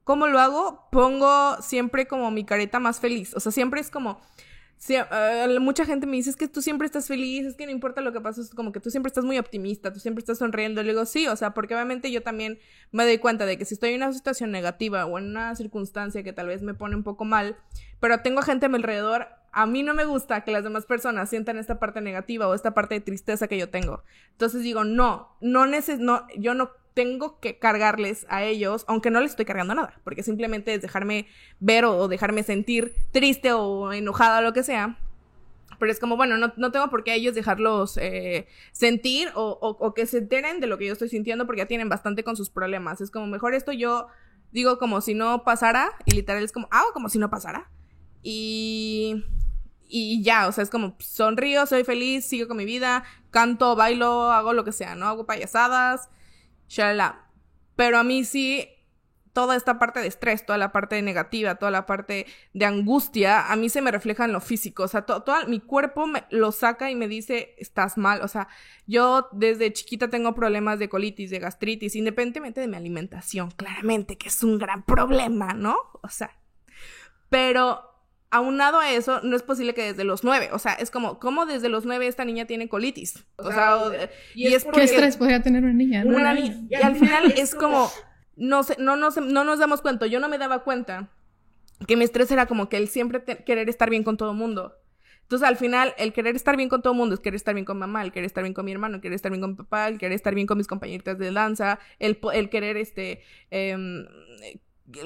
¿Cómo 0.03 0.27
lo 0.27 0.39
hago? 0.39 0.89
Pongo 0.91 1.62
siempre 1.62 2.08
como 2.08 2.29
mi 2.29 2.43
careta 2.43 2.79
más 2.81 3.00
feliz. 3.00 3.34
O 3.36 3.39
sea, 3.39 3.53
siempre 3.53 3.79
es 3.79 3.89
como, 3.89 4.20
Sí, 4.81 4.95
mucha 5.59 5.85
gente 5.85 6.07
me 6.07 6.17
dice, 6.17 6.31
es 6.31 6.35
que 6.35 6.47
tú 6.47 6.63
siempre 6.63 6.88
estás 6.88 7.07
feliz, 7.07 7.45
es 7.45 7.53
que 7.53 7.67
no 7.67 7.71
importa 7.71 8.01
lo 8.01 8.11
que 8.11 8.19
pasa, 8.19 8.41
es 8.41 8.50
como 8.50 8.71
que 8.71 8.79
tú 8.79 8.89
siempre 8.89 9.09
estás 9.09 9.23
muy 9.23 9.38
optimista, 9.38 9.93
tú 9.93 10.00
siempre 10.00 10.21
estás 10.21 10.39
sonriendo. 10.39 10.81
Le 10.81 10.93
digo, 10.93 11.05
sí, 11.05 11.27
o 11.27 11.35
sea, 11.35 11.53
porque 11.53 11.75
obviamente 11.75 12.11
yo 12.11 12.23
también 12.23 12.57
me 12.91 13.03
doy 13.03 13.19
cuenta 13.19 13.45
de 13.45 13.59
que 13.59 13.65
si 13.65 13.75
estoy 13.75 13.91
en 13.91 13.97
una 13.97 14.11
situación 14.11 14.50
negativa 14.50 15.05
o 15.05 15.19
en 15.19 15.25
una 15.25 15.55
circunstancia 15.55 16.23
que 16.23 16.33
tal 16.33 16.47
vez 16.47 16.63
me 16.63 16.73
pone 16.73 16.95
un 16.95 17.03
poco 17.03 17.25
mal, 17.25 17.57
pero 18.00 18.23
tengo 18.23 18.41
gente 18.41 18.65
a 18.65 18.69
mi 18.69 18.77
alrededor, 18.77 19.27
a 19.51 19.67
mí 19.67 19.83
no 19.83 19.93
me 19.93 20.05
gusta 20.05 20.43
que 20.43 20.51
las 20.51 20.63
demás 20.63 20.88
personas 20.88 21.29
sientan 21.29 21.59
esta 21.59 21.77
parte 21.77 22.01
negativa 22.01 22.47
o 22.47 22.55
esta 22.55 22.73
parte 22.73 22.95
de 22.95 23.01
tristeza 23.01 23.47
que 23.47 23.59
yo 23.59 23.69
tengo. 23.69 24.03
Entonces 24.31 24.63
digo, 24.63 24.83
no, 24.83 25.38
no 25.41 25.67
neces 25.67 26.00
no, 26.00 26.25
yo 26.39 26.55
no 26.55 26.71
tengo 26.93 27.39
que 27.39 27.57
cargarles 27.57 28.25
a 28.29 28.43
ellos, 28.43 28.86
aunque 28.88 29.12
no 29.12 29.21
les 29.21 29.31
estoy 29.31 29.45
cargando 29.45 29.75
nada, 29.75 30.00
porque 30.03 30.24
simplemente 30.24 30.74
es 30.74 30.81
dejarme 30.81 31.27
ver 31.60 31.86
o, 31.86 32.07
dejarme 32.07 32.43
sentir 32.43 32.93
triste 33.12 33.53
o 33.53 33.93
enojada 33.93 34.39
o 34.39 34.41
lo 34.41 34.53
que 34.53 34.63
sea. 34.63 34.98
Pero 35.79 35.91
es 35.91 36.00
como, 36.00 36.15
bueno, 36.15 36.38
no, 36.38 36.53
no 36.57 36.71
tengo 36.71 36.89
por 36.89 37.03
qué 37.03 37.15
ellos 37.15 37.33
dejarlos 37.33 37.98
eh, 37.98 38.48
sentir 38.71 39.29
o, 39.33 39.57
o, 39.62 39.93
que 39.95 40.05
se 40.05 40.19
enteren 40.19 40.60
de 40.60 40.67
lo 40.67 40.77
que 40.77 40.86
yo 40.86 40.93
estoy 40.93 41.10
sintiendo 41.10 41.48
porque 41.48 41.62
ya 41.62 41.67
tienen 41.67 41.89
bastante 41.89 42.24
con 42.24 42.36
sus 42.36 42.51
problemas. 42.51 43.01
Es 43.01 43.10
como, 43.10 43.25
mejor 43.25 43.55
esto 43.55 43.71
yo 43.71 44.07
digo 44.51 44.77
como 44.77 45.01
si 45.01 45.15
no 45.15 45.43
pasara 45.43 45.91
y 46.05 46.12
literal 46.12 46.43
es 46.43 46.51
como, 46.51 46.67
hago 46.69 46.91
como 46.93 47.10
si 47.10 47.17
no 47.17 47.31
pasara. 47.31 47.71
Y 48.21 49.24
y 49.93 50.24
ya, 50.24 50.48
o 50.48 50.51
sea, 50.53 50.63
es 50.63 50.69
como 50.69 50.95
sonrío, 51.00 51.65
soy 51.65 51.83
feliz, 51.83 52.25
sigo 52.25 52.48
con 52.48 52.55
mi 52.55 52.63
vida, 52.63 53.03
canto, 53.29 53.75
bailo, 53.75 54.31
hago 54.31 54.53
lo 54.53 54.63
que 54.63 54.71
sea, 54.71 54.95
¿no? 54.95 55.05
Hago 55.05 55.25
payasadas, 55.25 56.10
shalala. 56.71 57.27
Pero 57.75 57.97
a 57.97 58.03
mí 58.03 58.23
sí, 58.23 58.67
toda 59.33 59.55
esta 59.55 59.79
parte 59.79 59.99
de 59.99 60.07
estrés, 60.07 60.45
toda 60.45 60.57
la 60.57 60.71
parte 60.71 61.01
negativa, 61.01 61.55
toda 61.55 61.71
la 61.71 61.85
parte 61.85 62.25
de 62.53 62.65
angustia, 62.65 63.51
a 63.51 63.55
mí 63.55 63.69
se 63.69 63.81
me 63.81 63.91
refleja 63.91 64.25
en 64.25 64.33
lo 64.33 64.41
físico, 64.41 64.83
o 64.83 64.87
sea, 64.87 65.03
todo, 65.03 65.23
mi 65.47 65.59
cuerpo 65.59 66.05
me 66.07 66.25
lo 66.29 66.51
saca 66.51 66.91
y 66.91 66.95
me 66.95 67.07
dice, 67.07 67.55
estás 67.57 67.97
mal, 67.97 68.21
o 68.21 68.27
sea, 68.27 68.47
yo 68.87 69.29
desde 69.31 69.73
chiquita 69.73 70.09
tengo 70.09 70.33
problemas 70.33 70.79
de 70.79 70.89
colitis, 70.89 71.29
de 71.29 71.39
gastritis, 71.39 71.95
independientemente 71.95 72.61
de 72.61 72.67
mi 72.67 72.75
alimentación, 72.75 73.51
claramente, 73.51 74.17
que 74.17 74.27
es 74.27 74.43
un 74.43 74.57
gran 74.57 74.83
problema, 74.83 75.53
¿no? 75.53 75.77
O 76.01 76.09
sea, 76.09 76.31
pero 77.29 77.90
aunado 78.31 78.79
a 78.79 78.89
eso, 78.91 79.19
no 79.21 79.35
es 79.35 79.43
posible 79.43 79.73
que 79.73 79.83
desde 79.83 80.05
los 80.05 80.23
nueve, 80.23 80.50
o 80.53 80.59
sea, 80.59 80.73
es 80.73 80.89
como, 80.89 81.19
¿cómo 81.19 81.45
desde 81.45 81.69
los 81.69 81.85
nueve 81.85 82.07
esta 82.07 82.25
niña 82.25 82.45
tiene 82.45 82.69
colitis? 82.69 83.25
O 83.35 83.51
sea, 83.51 83.77
y, 84.33 84.47
es 84.47 84.63
porque... 84.63 84.79
¿Qué 84.79 84.85
estrés 84.85 85.17
podría 85.17 85.43
tener 85.43 85.63
una 85.63 85.73
niña? 85.73 86.03
Una, 86.05 86.33
niña. 86.33 86.65
Y 86.69 86.75
al 86.75 86.95
final 86.95 87.33
es 87.38 87.53
como, 87.53 87.91
no, 88.38 88.63
sé, 88.63 88.77
no, 88.79 88.95
no, 88.95 89.09
no 89.09 89.43
nos 89.43 89.59
damos 89.59 89.81
cuenta, 89.81 90.07
yo 90.07 90.19
no 90.21 90.29
me 90.29 90.38
daba 90.38 90.63
cuenta 90.63 91.09
que 91.88 91.97
mi 91.97 92.05
estrés 92.05 92.31
era 92.31 92.45
como 92.45 92.69
que 92.69 92.77
el 92.77 92.88
siempre 92.88 93.23
querer 93.23 93.69
estar 93.69 93.89
bien 93.89 94.03
con 94.03 94.15
todo 94.15 94.31
el 94.31 94.38
mundo. 94.38 94.77
Entonces, 95.23 95.47
al 95.47 95.57
final, 95.57 95.93
el 95.97 96.13
querer 96.13 96.35
estar 96.35 96.57
bien 96.57 96.67
con 96.67 96.81
todo 96.81 96.93
el 96.93 97.00
mundo 97.00 97.15
es 97.15 97.21
querer 97.21 97.35
estar 97.35 97.53
bien 97.53 97.65
con 97.65 97.77
mamá, 97.77 98.01
el 98.03 98.11
querer 98.11 98.25
estar 98.25 98.43
bien 98.43 98.53
con 98.53 98.65
mi 98.65 98.71
hermano, 98.71 98.95
el 98.95 99.01
querer 99.01 99.15
estar 99.15 99.31
bien 99.31 99.41
con 99.41 99.51
mi 99.51 99.55
papá, 99.57 99.88
el 99.88 99.97
querer 99.97 100.13
estar 100.13 100.35
bien 100.35 100.47
con 100.47 100.57
mis 100.57 100.67
compañeritas 100.67 101.17
de 101.17 101.31
danza, 101.31 101.79
el, 102.00 102.19
el 102.33 102.50
querer, 102.50 102.77
este, 102.77 103.21
eh, 103.50 103.77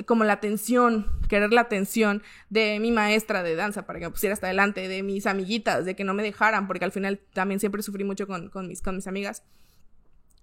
como 0.05 0.23
la 0.23 0.33
atención, 0.33 1.07
querer 1.29 1.53
la 1.53 1.61
atención 1.61 2.23
de 2.49 2.79
mi 2.79 2.91
maestra 2.91 3.43
de 3.43 3.55
danza 3.55 3.85
para 3.85 3.99
que 3.99 4.05
me 4.05 4.11
pusiera 4.11 4.33
hasta 4.33 4.47
adelante, 4.47 4.87
de 4.87 5.03
mis 5.03 5.25
amiguitas, 5.25 5.85
de 5.85 5.95
que 5.95 6.03
no 6.03 6.13
me 6.13 6.23
dejaran, 6.23 6.67
porque 6.67 6.85
al 6.85 6.91
final 6.91 7.19
también 7.33 7.59
siempre 7.59 7.81
sufrí 7.81 8.03
mucho 8.03 8.27
con, 8.27 8.49
con, 8.49 8.67
mis, 8.67 8.81
con 8.81 8.95
mis 8.95 9.07
amigas. 9.07 9.43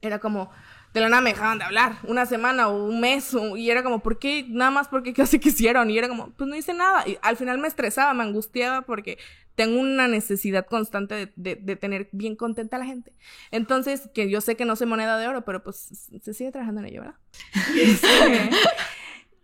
Era 0.00 0.18
como, 0.18 0.50
de 0.94 1.00
la 1.00 1.08
nada 1.08 1.22
me 1.22 1.30
dejaban 1.30 1.58
de 1.58 1.64
hablar, 1.64 1.98
una 2.04 2.26
semana 2.26 2.68
o 2.68 2.84
un 2.84 3.00
mes, 3.00 3.36
y 3.56 3.70
era 3.70 3.82
como, 3.82 4.00
¿por 4.02 4.18
qué? 4.18 4.44
Nada 4.48 4.70
más 4.70 4.88
porque 4.88 5.12
casi 5.14 5.38
quisieron, 5.38 5.90
y 5.90 5.98
era 5.98 6.08
como, 6.08 6.30
pues 6.30 6.48
no 6.48 6.56
hice 6.56 6.74
nada. 6.74 7.06
Y 7.06 7.18
al 7.22 7.36
final 7.36 7.58
me 7.58 7.68
estresaba, 7.68 8.12
me 8.14 8.24
angustiaba 8.24 8.82
porque 8.82 9.18
tengo 9.54 9.80
una 9.80 10.08
necesidad 10.08 10.66
constante 10.66 11.32
de, 11.36 11.56
de, 11.56 11.76
tener 11.76 12.08
bien 12.12 12.36
contenta 12.36 12.76
a 12.76 12.78
la 12.78 12.86
gente. 12.86 13.12
Entonces, 13.50 14.08
que 14.14 14.30
yo 14.30 14.40
sé 14.40 14.56
que 14.56 14.64
no 14.64 14.76
soy 14.76 14.86
moneda 14.86 15.18
de 15.18 15.28
oro, 15.28 15.44
pero 15.44 15.62
pues 15.62 16.10
se 16.22 16.34
sigue 16.34 16.50
trabajando 16.50 16.80
en 16.80 16.86
ello, 16.86 17.02
¿verdad? 17.02 17.16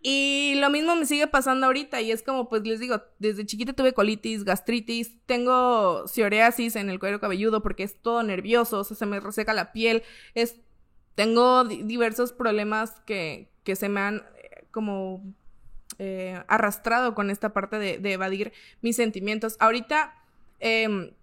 Y 0.01 0.53
lo 0.57 0.69
mismo 0.69 0.95
me 0.95 1.05
sigue 1.05 1.27
pasando 1.27 1.65
ahorita 1.65 1.99
y 1.99 2.11
es 2.11 2.23
como, 2.23 2.47
pues 2.47 2.63
les 2.63 2.79
digo, 2.79 3.01
desde 3.19 3.45
chiquita 3.45 3.73
tuve 3.73 3.93
colitis, 3.93 4.45
gastritis, 4.45 5.17
tengo 5.25 6.07
psoriasis 6.07 6.77
en 6.77 6.89
el 6.89 6.99
cuero 6.99 7.19
cabelludo 7.19 7.61
porque 7.61 7.83
es 7.83 8.01
todo 8.01 8.23
nervioso, 8.23 8.79
o 8.79 8.83
sea, 8.85 8.95
se 8.95 9.05
me 9.05 9.19
reseca 9.19 9.53
la 9.53 9.73
piel, 9.73 10.03
es, 10.35 10.55
tengo 11.15 11.65
diversos 11.65 12.31
problemas 12.31 13.01
que, 13.05 13.51
que 13.65 13.75
se 13.75 13.89
me 13.89 13.99
han 13.99 14.23
eh, 14.37 14.67
como 14.71 15.21
eh, 15.97 16.41
arrastrado 16.47 17.13
con 17.13 17.29
esta 17.29 17.51
parte 17.51 17.77
de, 17.77 18.13
evadir 18.13 18.53
mis 18.81 18.95
sentimientos. 18.95 19.57
Ahorita 19.59 20.15
eh, 20.61 21.13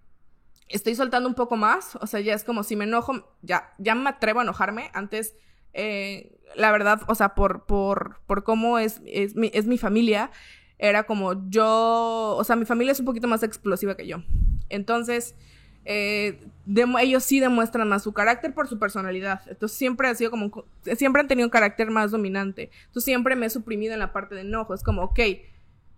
estoy 0.67 0.93
soltando 0.93 1.27
un 1.27 1.33
poco 1.33 1.55
más, 1.55 1.95
o 1.95 2.05
sea, 2.05 2.19
ya 2.19 2.35
es 2.35 2.43
como 2.43 2.61
si 2.61 2.75
me 2.75 2.83
enojo, 2.83 3.27
ya, 3.41 3.73
ya 3.79 3.95
me 3.95 4.09
atrevo 4.11 4.41
a 4.41 4.43
enojarme, 4.43 4.91
antes 4.93 5.35
eh, 5.73 6.37
la 6.55 6.71
verdad, 6.71 7.01
o 7.07 7.15
sea, 7.15 7.35
por, 7.35 7.65
por, 7.65 8.19
por 8.25 8.43
cómo 8.43 8.79
es, 8.79 9.01
es, 9.05 9.35
mi, 9.35 9.51
es 9.53 9.65
mi 9.65 9.77
familia, 9.77 10.31
era 10.79 11.03
como 11.03 11.49
yo, 11.49 12.35
o 12.37 12.43
sea, 12.43 12.55
mi 12.55 12.65
familia 12.65 12.91
es 12.91 12.99
un 12.99 13.05
poquito 13.05 13.27
más 13.27 13.43
explosiva 13.43 13.95
que 13.95 14.07
yo. 14.07 14.17
Entonces, 14.69 15.35
eh, 15.89 16.39
ellos 16.99 17.23
sí 17.23 17.39
demuestran 17.39 17.87
más 17.87 18.03
su 18.03 18.13
carácter 18.13 18.53
por 18.53 18.67
su 18.67 18.77
personalidad. 18.77 19.41
Entonces 19.47 19.77
siempre 19.77 20.09
ha 20.09 20.15
sido 20.15 20.31
como, 20.31 20.65
siempre 20.97 21.21
han 21.21 21.27
tenido 21.27 21.47
un 21.47 21.51
carácter 21.51 21.89
más 21.89 22.11
dominante. 22.11 22.69
Entonces 22.87 23.05
siempre 23.05 23.35
me 23.35 23.45
he 23.45 23.49
suprimido 23.49 23.93
en 23.93 23.99
la 23.99 24.11
parte 24.11 24.35
de 24.35 24.41
enojo. 24.41 24.73
Es 24.73 24.83
como, 24.83 25.03
ok, 25.03 25.19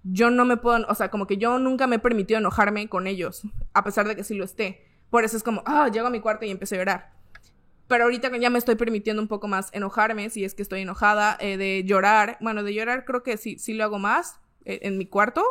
yo 0.03 0.29
no 0.29 0.45
me 0.45 0.57
puedo, 0.57 0.85
o 0.87 0.95
sea, 0.95 1.09
como 1.09 1.25
que 1.25 1.37
yo 1.37 1.57
nunca 1.57 1.87
me 1.87 1.97
he 1.97 1.99
permitido 1.99 2.39
enojarme 2.39 2.87
con 2.87 3.07
ellos, 3.07 3.41
a 3.73 3.83
pesar 3.83 4.07
de 4.07 4.15
que 4.15 4.23
sí 4.23 4.35
lo 4.35 4.45
esté. 4.45 4.85
Por 5.09 5.23
eso 5.23 5.35
es 5.35 5.43
como, 5.43 5.63
ah, 5.65 5.89
llego 5.91 6.07
a 6.07 6.11
mi 6.11 6.19
cuarto 6.19 6.45
y 6.45 6.51
empiezo 6.51 6.75
a 6.75 6.77
llorar. 6.77 7.18
Pero 7.89 8.03
ahorita 8.03 8.29
ya 8.37 8.51
me 8.51 8.59
estoy 8.59 8.75
permitiendo 8.75 9.19
un 9.19 9.27
poco 9.27 9.47
más 9.47 9.69
enojarme, 9.73 10.29
si 10.29 10.45
es 10.45 10.53
que 10.53 10.61
estoy 10.61 10.81
enojada, 10.81 11.35
eh, 11.39 11.57
de 11.57 11.83
llorar. 11.83 12.37
Bueno, 12.39 12.61
de 12.63 12.71
llorar 12.75 13.03
creo 13.03 13.23
que 13.23 13.35
sí, 13.35 13.57
sí 13.57 13.73
lo 13.73 13.83
hago 13.83 13.97
más 13.97 14.39
eh, 14.63 14.81
en 14.83 14.99
mi 14.99 15.07
cuarto. 15.07 15.43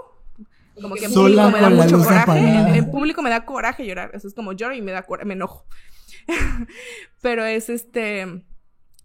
Como 0.81 0.95
que 0.95 1.07
en 1.07 1.13
público 1.13 1.51
me 1.51 1.61
da 1.61 1.69
mucho 1.69 1.99
coraje. 1.99 2.39
En, 2.79 2.91
público 2.93 3.23
me 3.23 3.31
da 3.31 3.45
coraje 3.45 3.85
llorar. 3.85 4.13
Eso 4.15 4.29
es 4.29 4.35
como 4.35 4.53
lloro 4.53 4.73
y 4.73 4.81
me 4.81 4.93
da 4.93 5.05
me 5.25 5.35
enojo. 5.35 5.67
pero 7.21 7.45
es 7.45 7.69
este. 7.69 8.45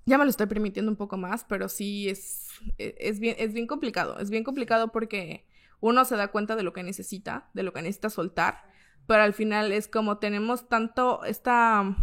Ya 0.06 0.20
me 0.20 0.26
lo 0.26 0.30
estoy 0.30 0.46
permitiendo 0.46 0.92
un 0.92 0.98
poco 0.98 1.18
más, 1.18 1.44
pero 1.44 1.70
sí 1.70 2.10
es, 2.10 2.50
e, 2.78 2.94
es, 3.00 3.20
bien, 3.20 3.36
es 3.40 3.52
bien 3.52 3.66
complicado. 3.66 4.20
Es 4.20 4.30
bien 4.30 4.44
complicado 4.44 4.92
porque 4.92 5.44
uno 5.80 6.06
se 6.06 6.18
da 6.18 6.28
cuenta 6.28 6.56
de 6.56 6.62
lo 6.62 6.72
que 6.72 6.84
necesita, 6.84 7.50
de 7.56 7.64
lo 7.64 7.74
que 7.74 7.82
necesita 7.82 8.12
soltar. 8.12 8.62
Pero 9.08 9.24
al 9.24 9.34
final 9.34 9.72
es 9.72 9.88
como 9.88 10.20
tenemos 10.20 10.70
tanto 10.70 11.24
esta 11.24 11.98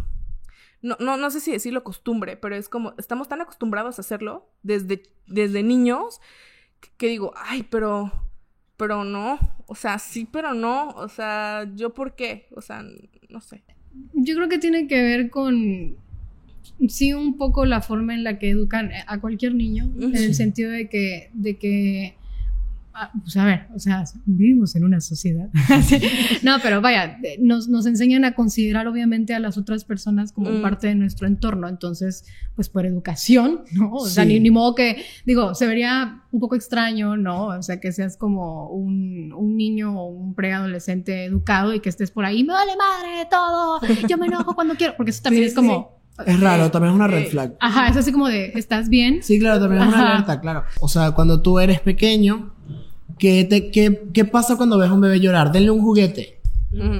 no, 0.81 0.97
no, 0.99 1.17
no 1.17 1.29
sé 1.29 1.39
si 1.39 1.51
decirlo 1.51 1.83
costumbre, 1.83 2.37
pero 2.37 2.55
es 2.55 2.69
como, 2.69 2.93
estamos 2.97 3.27
tan 3.27 3.41
acostumbrados 3.41 3.97
a 3.97 4.01
hacerlo 4.01 4.49
desde, 4.63 5.03
desde 5.27 5.63
niños 5.63 6.21
que, 6.97 7.07
digo, 7.07 7.33
ay, 7.35 7.63
pero, 7.69 8.11
pero 8.77 9.03
no, 9.03 9.39
o 9.67 9.75
sea, 9.75 9.99
sí, 9.99 10.27
pero 10.31 10.53
no, 10.53 10.89
o 10.89 11.07
sea, 11.07 11.69
yo 11.75 11.93
por 11.93 12.15
qué, 12.15 12.47
o 12.55 12.61
sea, 12.61 12.83
no 13.29 13.41
sé. 13.41 13.63
Yo 14.13 14.35
creo 14.35 14.49
que 14.49 14.57
tiene 14.57 14.87
que 14.87 15.01
ver 15.01 15.29
con, 15.29 15.97
sí, 16.87 17.13
un 17.13 17.37
poco 17.37 17.65
la 17.65 17.81
forma 17.81 18.13
en 18.13 18.23
la 18.23 18.39
que 18.39 18.49
educan 18.49 18.89
a 19.05 19.21
cualquier 19.21 19.53
niño, 19.53 19.91
en 19.99 20.15
el 20.15 20.33
sentido 20.33 20.71
de 20.71 20.89
que, 20.89 21.29
de 21.33 21.57
que 21.57 22.15
Ah, 22.93 23.11
pues 23.21 23.37
a 23.37 23.45
ver, 23.45 23.67
o 23.73 23.79
sea, 23.79 24.03
vivimos 24.25 24.75
en 24.75 24.83
una 24.83 24.99
sociedad. 24.99 25.49
no, 26.43 26.57
pero 26.61 26.81
vaya, 26.81 27.17
nos, 27.39 27.67
nos, 27.69 27.85
enseñan 27.85 28.25
a 28.25 28.33
considerar 28.33 28.87
obviamente 28.87 29.33
a 29.33 29.39
las 29.39 29.57
otras 29.57 29.85
personas 29.85 30.31
como 30.31 30.49
mm. 30.49 30.61
parte 30.61 30.87
de 30.87 30.95
nuestro 30.95 31.27
entorno. 31.27 31.69
Entonces, 31.69 32.25
pues 32.55 32.69
por 32.69 32.85
educación, 32.85 33.61
¿no? 33.71 33.93
O 33.93 34.07
sea, 34.07 34.25
ni, 34.25 34.51
modo 34.51 34.75
que, 34.75 35.03
digo, 35.25 35.55
se 35.55 35.67
vería 35.67 36.23
un 36.31 36.39
poco 36.39 36.55
extraño, 36.55 37.17
¿no? 37.17 37.47
O 37.47 37.61
sea, 37.61 37.79
que 37.79 37.91
seas 37.91 38.17
como 38.17 38.69
un, 38.69 39.31
un 39.33 39.55
niño 39.55 39.99
o 39.99 40.09
un 40.09 40.35
preadolescente 40.35 41.25
educado 41.25 41.73
y 41.73 41.79
que 41.79 41.89
estés 41.89 42.11
por 42.11 42.25
ahí, 42.25 42.43
me 42.43 42.53
vale 42.53 42.73
madre 42.75 43.27
todo, 43.29 43.79
yo 44.07 44.17
me 44.17 44.27
enojo 44.27 44.53
cuando 44.55 44.75
quiero, 44.75 44.95
porque 44.97 45.11
eso 45.11 45.23
también 45.23 45.45
es 45.45 45.53
como... 45.53 46.00
Es 46.25 46.39
raro, 46.39 46.69
también 46.71 46.91
es 46.91 46.95
una 46.95 47.07
red 47.07 47.27
flag. 47.29 47.55
Ajá, 47.59 47.87
es 47.87 47.97
así 47.97 48.11
como 48.11 48.27
de, 48.27 48.51
¿estás 48.55 48.89
bien? 48.89 49.23
Sí, 49.23 49.39
claro, 49.39 49.59
también 49.59 49.83
es 49.83 49.87
una 49.87 50.11
alerta, 50.11 50.39
claro. 50.39 50.63
O 50.79 50.87
sea, 50.87 51.11
cuando 51.11 51.41
tú 51.41 51.59
eres 51.59 51.79
pequeño, 51.79 52.53
¿qué, 53.17 53.43
te, 53.45 53.71
qué, 53.71 54.03
qué 54.13 54.25
pasa 54.25 54.57
cuando 54.57 54.77
ves 54.77 54.89
a 54.89 54.93
un 54.93 55.01
bebé 55.01 55.19
llorar? 55.19 55.51
Denle 55.51 55.71
un 55.71 55.81
juguete. 55.81 56.41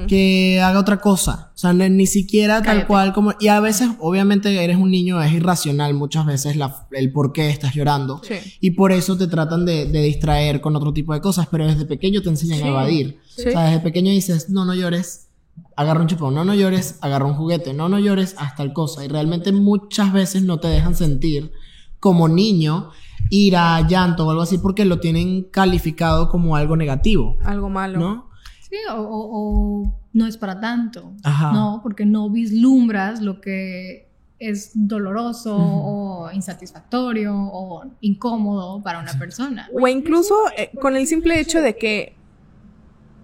Que 0.06 0.60
haga 0.62 0.78
otra 0.78 0.98
cosa. 0.98 1.50
O 1.54 1.58
sea, 1.58 1.72
ni, 1.72 2.06
siquiera 2.06 2.60
tal 2.60 2.86
cual 2.86 3.14
como... 3.14 3.32
Y 3.40 3.48
a 3.48 3.58
veces, 3.58 3.88
obviamente, 4.00 4.62
eres 4.62 4.76
un 4.76 4.90
niño, 4.90 5.22
es 5.22 5.32
irracional 5.32 5.94
muchas 5.94 6.26
veces 6.26 6.56
la, 6.56 6.86
el 6.90 7.10
por 7.10 7.32
qué 7.32 7.48
estás 7.48 7.74
llorando. 7.74 8.20
Sí. 8.22 8.34
Y 8.60 8.72
por 8.72 8.92
eso 8.92 9.16
te 9.16 9.28
tratan 9.28 9.64
de, 9.64 9.86
de, 9.86 10.02
distraer 10.02 10.60
con 10.60 10.76
otro 10.76 10.92
tipo 10.92 11.14
de 11.14 11.22
cosas. 11.22 11.48
Pero 11.50 11.66
desde 11.66 11.86
pequeño 11.86 12.20
te 12.20 12.28
enseñan 12.28 12.62
a 12.64 12.68
evadir. 12.68 13.18
O 13.38 13.40
sea, 13.40 13.64
desde 13.64 13.80
pequeño 13.80 14.10
dices, 14.10 14.50
no, 14.50 14.66
no 14.66 14.74
llores 14.74 15.28
agarra 15.76 16.00
un 16.00 16.06
chupón, 16.06 16.34
no, 16.34 16.44
no 16.44 16.54
llores, 16.54 16.98
agarra 17.00 17.26
un 17.26 17.34
juguete, 17.34 17.72
no, 17.72 17.88
no 17.88 17.98
llores, 17.98 18.34
hasta 18.38 18.62
el 18.62 18.72
cosa. 18.72 19.04
Y 19.04 19.08
realmente 19.08 19.52
muchas 19.52 20.12
veces 20.12 20.42
no 20.42 20.60
te 20.60 20.68
dejan 20.68 20.94
sentir 20.94 21.52
como 22.00 22.28
niño 22.28 22.90
ira, 23.30 23.86
llanto 23.88 24.26
o 24.26 24.30
algo 24.30 24.42
así 24.42 24.58
porque 24.58 24.84
lo 24.84 25.00
tienen 25.00 25.44
calificado 25.44 26.28
como 26.28 26.56
algo 26.56 26.76
negativo. 26.76 27.38
Algo 27.44 27.70
malo. 27.70 27.98
¿No? 27.98 28.30
Sí, 28.60 28.76
o, 28.90 29.94
no 30.12 30.26
es 30.26 30.36
para 30.36 30.60
tanto. 30.60 31.12
Ajá. 31.22 31.52
No, 31.52 31.80
porque 31.82 32.04
no 32.04 32.28
vislumbras 32.28 33.22
lo 33.22 33.40
que 33.40 34.10
es 34.38 34.72
doloroso 34.74 35.56
o 35.56 36.30
insatisfactorio 36.32 37.32
o 37.34 37.84
incómodo 38.00 38.82
para 38.82 38.98
una 38.98 39.14
persona. 39.18 39.68
O 39.72 39.86
incluso 39.88 40.34
eh, 40.56 40.70
con 40.80 40.96
el 40.96 41.06
simple 41.06 41.40
hecho 41.40 41.62
de 41.62 41.76
que 41.76 42.16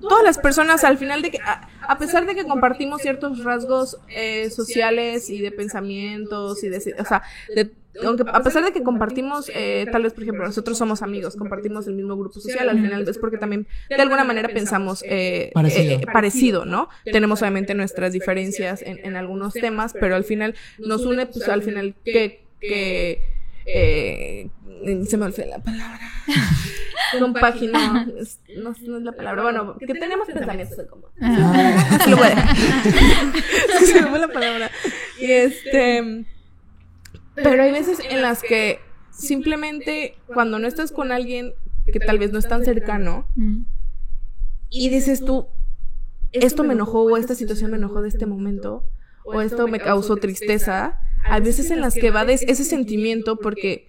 todas 0.01 0.23
las 0.23 0.39
personas 0.39 0.85
al 0.85 0.97
final 0.97 1.23
de 1.23 1.33
que, 1.33 1.39
a, 1.39 1.69
pesar 1.97 2.27
de 2.27 2.35
que 2.35 2.45
compartimos 2.45 3.01
ciertos 3.01 3.45
rasgos 3.45 3.99
eh, 4.09 4.51
sociales 4.51 5.31
y 5.31 5.41
de 5.41 5.53
pensamientos 5.53 6.63
y 6.65 6.69
de, 6.69 6.79
o 6.99 7.05
sea, 7.05 7.23
aunque 8.05 8.25
a 8.27 8.43
pesar 8.43 8.65
de 8.65 8.73
que 8.73 8.83
compartimos, 8.83 9.51
eh, 9.55 9.87
tal 9.91 10.03
vez 10.03 10.13
por 10.13 10.23
ejemplo 10.23 10.45
nosotros 10.45 10.77
somos 10.77 11.03
amigos, 11.03 11.37
compartimos 11.37 11.87
el 11.87 11.95
mismo 11.95 12.17
grupo 12.17 12.41
social, 12.41 12.69
al 12.69 12.81
final 12.81 13.09
es 13.09 13.19
porque 13.19 13.39
también 13.39 13.67
de 13.89 13.97
alguna 13.97 14.25
manera 14.25 14.49
pensamos 14.49 15.03
eh, 15.07 15.51
parecido. 16.13 16.65
¿no? 16.65 16.89
Tenemos 17.05 17.41
obviamente 17.43 17.75
nuestras 17.75 18.13
diferencias 18.13 18.83
en, 18.83 18.99
en, 19.05 19.17
algunos 19.17 19.55
temas, 19.55 19.95
pero 19.99 20.15
al 20.15 20.25
final 20.25 20.55
nos 20.79 21.07
une, 21.07 21.27
pues 21.27 21.49
al 21.49 21.63
final 21.63 21.95
que, 22.05 22.43
que 22.61 23.23
eh, 23.71 24.49
se 25.07 25.17
me 25.17 25.27
olvidó 25.27 25.47
la 25.47 25.59
palabra. 25.59 26.01
Compagina. 27.19 28.07
No, 28.57 28.75
no, 28.87 28.99
es 28.99 29.03
la 29.03 29.13
palabra. 29.13 29.43
Bueno, 29.43 29.77
que 29.79 29.95
tenemos 29.95 30.27
pensamientos 30.27 30.79
en 30.79 30.87
común. 30.87 31.11
Ah. 31.21 31.99
Se 32.05 32.11
lo 32.11 32.17
se 33.87 34.03
me 34.03 34.09
fue 34.09 34.19
la 34.19 34.29
palabra. 34.29 34.71
Y 35.19 35.31
este. 35.33 36.27
Pero 37.35 37.63
hay 37.63 37.73
veces 37.73 38.01
en 38.09 38.23
las 38.23 38.43
que 38.43 38.81
simplemente 39.11 40.17
cuando 40.27 40.59
no 40.59 40.67
estás 40.67 40.93
con 40.93 41.13
alguien 41.13 41.55
que 41.93 42.01
tal 42.01 42.19
vez 42.19 42.33
no 42.33 42.39
es 42.39 42.49
tan 42.49 42.65
cercano 42.65 43.27
mm. 43.37 43.63
y 44.71 44.89
dices 44.91 45.25
tú, 45.25 45.47
esto 46.33 46.65
me 46.65 46.75
enojó 46.75 47.03
o 47.03 47.17
esta 47.17 47.35
situación 47.35 47.71
me 47.71 47.79
enojó 47.79 48.03
de 48.03 48.09
este 48.09 48.27
momento 48.27 48.85
o 49.25 49.41
esto 49.41 49.67
me 49.69 49.81
causó 49.81 50.17
tristeza 50.17 51.01
hay 51.25 51.43
veces 51.43 51.71
en 51.71 51.81
las 51.81 51.95
que 51.95 52.11
va 52.11 52.23
ese 52.23 52.65
sentimiento 52.65 53.37
porque 53.37 53.88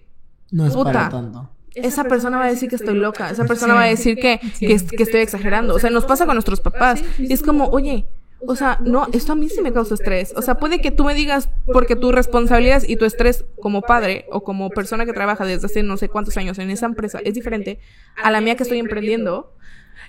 no 0.50 0.66
es 0.66 0.76
para 0.76 1.08
tanto. 1.08 1.48
Esa 1.74 2.04
persona 2.04 2.38
va 2.38 2.44
a 2.44 2.50
decir 2.50 2.68
que 2.68 2.76
estoy 2.76 2.96
loca, 2.96 3.30
esa 3.30 3.44
persona 3.44 3.74
va 3.74 3.84
a 3.84 3.86
decir 3.86 4.16
que, 4.16 4.40
que, 4.58 4.74
estoy 4.74 5.20
exagerando. 5.20 5.74
O 5.74 5.78
sea, 5.78 5.90
nos 5.90 6.04
pasa 6.04 6.26
con 6.26 6.34
nuestros 6.34 6.60
papás. 6.60 7.00
Y 7.18 7.32
es 7.32 7.42
como, 7.42 7.66
oye, 7.66 8.06
o 8.46 8.56
sea, 8.56 8.78
no, 8.84 9.06
esto 9.12 9.32
a 9.32 9.36
mí 9.36 9.48
sí 9.48 9.60
me 9.60 9.72
causa 9.72 9.94
estrés. 9.94 10.32
O 10.36 10.42
sea, 10.42 10.56
puede 10.56 10.80
que 10.80 10.90
tú 10.90 11.04
me 11.04 11.14
digas 11.14 11.48
porque 11.66 11.94
tu 11.94 12.10
responsabilidad 12.10 12.82
y 12.86 12.96
tu 12.96 13.04
estrés 13.04 13.44
como 13.60 13.82
padre 13.82 14.26
o 14.32 14.42
como 14.42 14.70
persona 14.70 15.06
que 15.06 15.12
trabaja 15.12 15.44
desde 15.44 15.66
hace 15.66 15.82
no 15.82 15.96
sé 15.96 16.08
cuántos 16.08 16.36
años 16.36 16.58
en 16.58 16.70
esa 16.70 16.86
empresa 16.86 17.20
es 17.24 17.34
diferente 17.34 17.78
a 18.20 18.30
la 18.30 18.40
mía 18.40 18.56
que 18.56 18.62
estoy 18.64 18.78
emprendiendo 18.78 19.52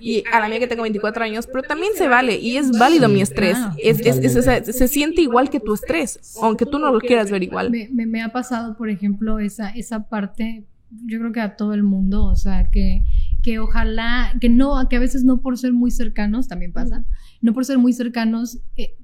y 0.01 0.23
a 0.31 0.39
la 0.39 0.49
mía 0.49 0.59
que 0.59 0.67
tengo 0.67 0.81
24 0.81 1.23
años, 1.23 1.47
pero 1.47 1.61
también 1.63 1.93
se 1.95 2.07
vale 2.07 2.39
y 2.39 2.57
es 2.57 2.71
válido 2.77 3.07
mi 3.07 3.21
estrés. 3.21 3.57
es, 3.77 3.99
es, 3.99 4.75
se 4.75 4.87
siente 4.87 5.21
igual 5.21 5.49
que 5.49 5.59
tu 5.59 5.73
estrés, 5.73 6.37
aunque 6.41 6.65
tú 6.65 6.79
no 6.79 6.91
lo 6.91 6.99
quieras 6.99 7.29
ver 7.31 7.43
igual. 7.43 7.69
Me, 7.69 7.87
me, 7.91 8.21
ha 8.21 8.31
pasado, 8.31 8.75
por 8.75 8.89
ejemplo, 8.89 9.39
esa, 9.39 9.69
esa 9.69 10.09
parte, 10.09 10.65
yo 11.05 11.19
creo 11.19 11.31
que 11.31 11.41
a 11.41 11.55
todo 11.55 11.73
el 11.73 11.83
mundo, 11.83 12.25
o 12.25 12.35
sea, 12.35 12.69
que, 12.69 13.03
que 13.43 13.59
ojalá, 13.59 14.33
que 14.41 14.49
no, 14.49 14.89
que 14.89 14.95
a 14.95 14.99
veces 14.99 15.23
no 15.23 15.41
por 15.41 15.57
ser 15.57 15.73
muy 15.73 15.91
cercanos, 15.91 16.47
también 16.47 16.73
pasa, 16.73 17.05
no 17.41 17.53
por 17.53 17.65
ser 17.65 17.77
muy 17.77 17.93
cercanos, 17.93 18.59
eh, 18.77 18.95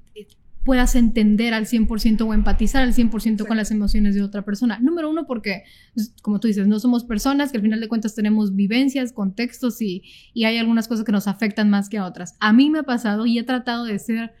puedas 0.68 0.96
entender 0.96 1.54
al 1.54 1.64
100% 1.64 2.26
o 2.26 2.34
empatizar 2.34 2.82
al 2.82 2.92
100% 2.92 3.46
con 3.46 3.56
las 3.56 3.70
emociones 3.70 4.14
de 4.14 4.22
otra 4.22 4.44
persona. 4.44 4.78
Número 4.80 5.08
uno, 5.08 5.26
porque, 5.26 5.62
pues, 5.94 6.12
como 6.20 6.40
tú 6.40 6.46
dices, 6.46 6.68
no 6.68 6.78
somos 6.78 7.04
personas, 7.04 7.50
que 7.50 7.56
al 7.56 7.62
final 7.62 7.80
de 7.80 7.88
cuentas 7.88 8.14
tenemos 8.14 8.54
vivencias, 8.54 9.14
contextos 9.14 9.80
y, 9.80 10.02
y 10.34 10.44
hay 10.44 10.58
algunas 10.58 10.86
cosas 10.86 11.06
que 11.06 11.12
nos 11.12 11.26
afectan 11.26 11.70
más 11.70 11.88
que 11.88 11.96
a 11.96 12.04
otras. 12.04 12.36
A 12.38 12.52
mí 12.52 12.68
me 12.68 12.80
ha 12.80 12.82
pasado 12.82 13.24
y 13.24 13.38
he 13.38 13.44
tratado 13.44 13.86
de 13.86 13.98
ser 13.98 14.34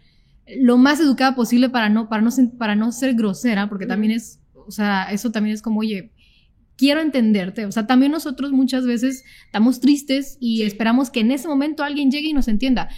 lo 0.60 0.76
más 0.76 1.00
educada 1.00 1.34
posible 1.34 1.70
para 1.70 1.88
no, 1.88 2.10
para 2.10 2.20
no, 2.20 2.30
para 2.58 2.74
no 2.76 2.92
ser 2.92 3.14
grosera, 3.14 3.70
porque 3.70 3.86
también 3.86 4.12
es, 4.12 4.38
o 4.52 4.70
sea, 4.70 5.04
eso 5.04 5.30
también 5.30 5.54
es 5.54 5.62
como, 5.62 5.80
oye, 5.80 6.12
quiero 6.76 7.00
entenderte. 7.00 7.64
O 7.64 7.72
sea, 7.72 7.86
también 7.86 8.12
nosotros 8.12 8.52
muchas 8.52 8.84
veces 8.84 9.24
estamos 9.46 9.80
tristes 9.80 10.36
y 10.40 10.64
esperamos 10.64 11.08
que 11.08 11.20
en 11.20 11.30
ese 11.30 11.48
momento 11.48 11.84
alguien 11.84 12.10
llegue 12.10 12.28
y 12.28 12.34
nos 12.34 12.48
entienda 12.48 12.90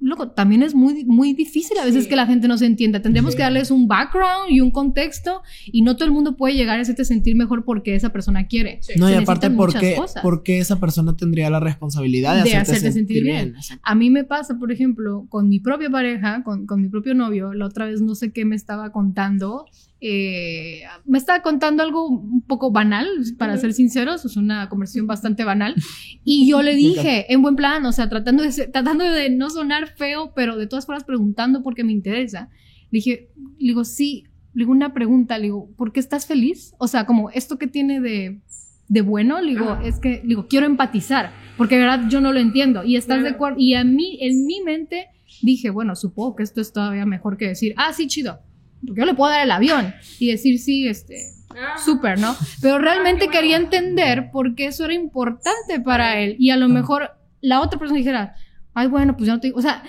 loco, 0.00 0.30
también 0.30 0.62
es 0.62 0.74
muy, 0.74 1.04
muy 1.04 1.34
difícil 1.34 1.76
a 1.78 1.84
veces 1.84 2.06
que 2.06 2.16
la 2.16 2.26
gente 2.26 2.48
no 2.48 2.56
se 2.56 2.66
entienda. 2.66 3.02
Tendríamos 3.02 3.34
que 3.34 3.42
darles 3.42 3.70
un 3.70 3.88
background 3.88 4.50
y 4.50 4.60
un 4.60 4.70
contexto 4.70 5.42
y 5.66 5.82
no 5.82 5.96
todo 5.96 6.06
el 6.06 6.12
mundo 6.12 6.36
puede 6.36 6.54
llegar 6.54 6.78
a 6.78 6.82
hacerte 6.82 7.04
sentir 7.04 7.36
mejor 7.36 7.64
porque 7.64 7.94
esa 7.94 8.10
persona 8.10 8.46
quiere. 8.46 8.80
No, 8.96 9.10
y 9.10 9.14
aparte, 9.14 9.50
porque, 9.50 9.96
porque 10.22 10.58
esa 10.58 10.78
persona 10.78 11.16
tendría 11.16 11.50
la 11.50 11.60
responsabilidad 11.60 12.42
de, 12.44 12.56
hacerte, 12.56 12.92
sentir, 12.92 13.24
bien. 13.24 13.54
A 13.82 13.94
mí 13.94 14.10
me 14.10 14.24
pasa, 14.24 14.58
por 14.58 14.70
ejemplo, 14.70 15.26
con 15.28 15.48
mi 15.48 15.60
propia 15.60 15.90
pareja, 15.90 16.42
con, 16.44 16.66
con 16.66 16.80
mi 16.80 16.88
propio 16.88 17.14
novio, 17.14 17.52
la 17.52 17.66
otra 17.66 17.86
vez 17.86 18.00
no 18.00 18.14
sé 18.14 18.32
qué 18.32 18.44
me 18.44 18.56
estaba 18.56 18.92
contando 18.92 19.66
eh, 20.00 20.82
me 21.04 21.18
estaba 21.18 21.42
contando 21.42 21.82
algo 21.82 22.06
un 22.06 22.42
poco 22.42 22.70
banal, 22.70 23.08
para 23.36 23.56
ser 23.56 23.72
sinceros, 23.72 24.24
es 24.24 24.36
una 24.36 24.68
conversación 24.68 25.06
bastante 25.06 25.44
banal. 25.44 25.74
Y 26.24 26.46
yo 26.46 26.60
le 26.60 26.74
dije, 26.74 27.32
en 27.32 27.40
buen 27.40 27.56
plan, 27.56 27.86
o 27.86 27.92
sea, 27.92 28.10
tratando 28.10 28.42
de, 28.42 28.50
tratando 28.68 29.04
de 29.04 29.30
no 29.30 29.48
sonar 29.48 29.88
feo, 29.96 30.32
pero 30.34 30.58
de 30.58 30.66
todas 30.66 30.84
formas 30.84 31.04
preguntando 31.04 31.62
porque 31.62 31.84
me 31.84 31.92
interesa. 31.92 32.50
Le 32.90 32.98
dije, 32.98 33.30
le 33.58 33.68
digo, 33.68 33.82
sí, 33.84 34.24
le 34.52 34.64
digo 34.64 34.72
una 34.72 34.92
pregunta, 34.92 35.38
le 35.38 35.44
digo, 35.44 35.70
¿por 35.74 35.90
qué 35.90 36.00
estás 36.00 36.26
feliz? 36.26 36.74
O 36.76 36.86
sea, 36.86 37.06
como 37.06 37.30
esto 37.30 37.56
que 37.56 37.66
tiene 37.66 38.02
de, 38.02 38.42
de 38.88 39.00
bueno, 39.00 39.40
le 39.40 39.52
digo, 39.52 39.78
es 39.82 40.00
que, 40.00 40.20
le 40.22 40.28
digo, 40.28 40.48
quiero 40.48 40.66
empatizar, 40.66 41.32
porque 41.56 41.76
de 41.76 41.82
verdad 41.82 42.08
yo 42.10 42.20
no 42.20 42.34
lo 42.34 42.40
entiendo. 42.40 42.84
Y 42.84 42.96
estás 42.96 43.22
de 43.22 43.30
acuerdo, 43.30 43.58
y 43.58 43.72
a 43.72 43.84
mí, 43.84 44.18
en 44.20 44.44
mi 44.44 44.60
mente, 44.60 45.06
dije, 45.40 45.70
bueno, 45.70 45.96
supongo 45.96 46.36
que 46.36 46.42
esto 46.42 46.60
es 46.60 46.74
todavía 46.74 47.06
mejor 47.06 47.38
que 47.38 47.48
decir, 47.48 47.72
ah, 47.78 47.94
sí, 47.94 48.06
chido 48.06 48.40
porque 48.86 49.00
yo 49.00 49.06
le 49.06 49.14
puedo 49.14 49.30
dar 49.30 49.42
el 49.42 49.50
avión 49.50 49.94
y 50.18 50.28
decir, 50.28 50.58
sí, 50.58 50.88
este, 50.88 51.16
ah. 51.50 51.78
súper, 51.84 52.18
¿no? 52.18 52.34
Pero 52.60 52.76
ah, 52.76 52.78
realmente 52.78 53.28
quería 53.28 53.56
entender 53.56 54.30
por 54.32 54.54
qué 54.54 54.66
eso 54.66 54.84
era 54.84 54.94
importante 54.94 55.80
para 55.84 56.20
él. 56.20 56.36
Y 56.38 56.50
a 56.50 56.56
lo 56.56 56.68
mejor 56.68 57.10
la 57.40 57.60
otra 57.60 57.78
persona 57.78 57.98
dijera, 57.98 58.34
ay, 58.74 58.86
bueno, 58.86 59.16
pues 59.16 59.26
ya 59.26 59.34
no 59.34 59.40
te 59.40 59.48
digo. 59.48 59.58
O 59.58 59.62
sea, 59.62 59.82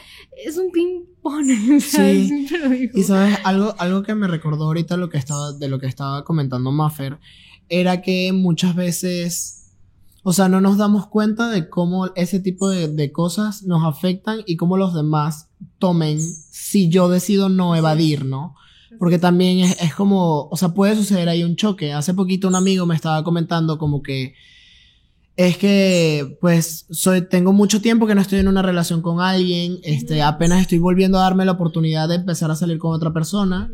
es 0.45 0.57
un 0.57 0.71
ping-pong. 0.71 1.79
Sí. 1.79 2.47
Y 2.93 3.03
sabes, 3.03 3.37
algo, 3.43 3.75
algo 3.77 4.03
que 4.03 4.15
me 4.15 4.27
recordó 4.27 4.65
ahorita 4.65 4.97
lo 4.97 5.09
que 5.09 5.17
estaba, 5.17 5.53
de 5.53 5.67
lo 5.67 5.79
que 5.79 5.87
estaba 5.87 6.23
comentando 6.23 6.71
Maffer, 6.71 7.19
era 7.67 8.01
que 8.01 8.31
muchas 8.33 8.75
veces. 8.75 9.55
O 10.23 10.33
sea, 10.33 10.49
no 10.49 10.59
nos 10.59 10.77
damos 10.77 11.07
cuenta 11.07 11.49
de 11.49 11.69
cómo 11.69 12.07
ese 12.15 12.41
tipo 12.41 12.69
de, 12.69 12.89
de, 12.89 13.11
cosas 13.11 13.63
nos 13.63 13.85
afectan 13.85 14.41
y 14.45 14.57
cómo 14.57 14.75
los 14.75 14.93
demás 14.93 15.47
tomen 15.77 16.19
si 16.19 16.89
yo 16.89 17.07
decido 17.07 17.47
no 17.47 17.73
evadir, 17.75 18.25
¿no? 18.25 18.55
Porque 18.97 19.19
también 19.19 19.59
es, 19.59 19.81
es, 19.81 19.93
como, 19.93 20.47
o 20.49 20.57
sea, 20.57 20.69
puede 20.69 20.95
suceder 20.95 21.29
ahí 21.29 21.43
un 21.43 21.55
choque. 21.55 21.93
Hace 21.93 22.13
poquito 22.13 22.47
un 22.47 22.55
amigo 22.55 22.85
me 22.85 22.95
estaba 22.95 23.23
comentando 23.23 23.77
como 23.77 24.01
que 24.01 24.33
es 25.39 25.57
que, 25.57 26.37
pues, 26.41 26.85
soy, 26.89 27.21
tengo 27.21 27.53
mucho 27.53 27.81
tiempo 27.81 28.05
que 28.05 28.13
no 28.13 28.19
estoy 28.19 28.39
en 28.39 28.49
una 28.49 28.61
relación 28.61 29.01
con 29.01 29.21
alguien, 29.21 29.79
este, 29.83 30.21
apenas 30.21 30.59
estoy 30.59 30.79
volviendo 30.79 31.17
a 31.17 31.21
darme 31.21 31.45
la 31.45 31.53
oportunidad 31.53 32.09
de 32.09 32.15
empezar 32.15 32.51
a 32.51 32.57
salir 32.57 32.77
con 32.77 32.93
otra 32.93 33.13
persona. 33.13 33.71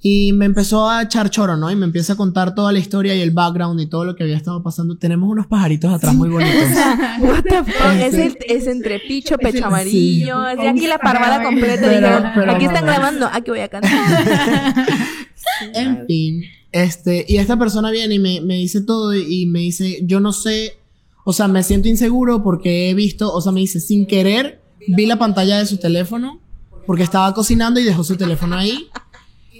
Y 0.00 0.32
me 0.32 0.44
empezó 0.44 0.88
a 0.88 1.02
echar 1.02 1.28
choro, 1.28 1.56
¿no? 1.56 1.70
Y 1.70 1.76
me 1.76 1.84
empieza 1.84 2.12
a 2.12 2.16
contar 2.16 2.54
toda 2.54 2.70
la 2.70 2.78
historia 2.78 3.16
y 3.16 3.20
el 3.20 3.32
background 3.32 3.80
y 3.80 3.86
todo 3.86 4.04
lo 4.04 4.14
que 4.14 4.22
había 4.22 4.36
estado 4.36 4.62
pasando. 4.62 4.96
Tenemos 4.96 5.28
unos 5.28 5.48
pajaritos 5.48 5.92
atrás 5.92 6.14
muy 6.14 6.28
bonitos. 6.28 6.68
What 7.20 7.42
the 7.42 7.64
fuck? 7.64 7.92
es, 8.00 8.14
el, 8.14 8.38
es 8.46 8.66
entre 8.68 9.00
picho, 9.00 9.36
pecho 9.38 9.66
amarillo. 9.66 10.38
aquí 10.40 10.86
la 10.86 10.98
parvada 10.98 11.42
completa. 11.42 12.32
aquí 12.54 12.66
están 12.66 12.86
grabando. 12.86 13.28
Aquí 13.32 13.50
voy 13.50 13.60
a 13.60 13.68
cantar. 13.68 13.90
en 15.74 16.06
fin. 16.06 16.42
Este, 16.70 17.24
y 17.26 17.38
esta 17.38 17.58
persona 17.58 17.90
viene 17.90 18.14
y 18.14 18.18
me, 18.18 18.40
me 18.40 18.54
dice 18.54 18.82
todo 18.82 19.16
y, 19.16 19.42
y 19.42 19.46
me 19.46 19.60
dice, 19.60 20.00
yo 20.02 20.20
no 20.20 20.32
sé, 20.32 20.78
o 21.24 21.32
sea, 21.32 21.48
me 21.48 21.62
siento 21.62 21.88
inseguro 21.88 22.42
porque 22.42 22.90
he 22.90 22.94
visto, 22.94 23.32
o 23.32 23.40
sea, 23.40 23.52
me 23.52 23.60
dice, 23.60 23.80
sin 23.80 24.06
querer, 24.06 24.60
vi 24.86 25.06
la 25.06 25.18
pantalla 25.18 25.58
de 25.58 25.66
su 25.66 25.78
teléfono 25.78 26.40
porque 26.86 27.02
estaba 27.02 27.34
cocinando 27.34 27.80
y 27.80 27.84
dejó 27.84 28.02
su 28.02 28.16
teléfono 28.16 28.56
ahí. 28.56 28.88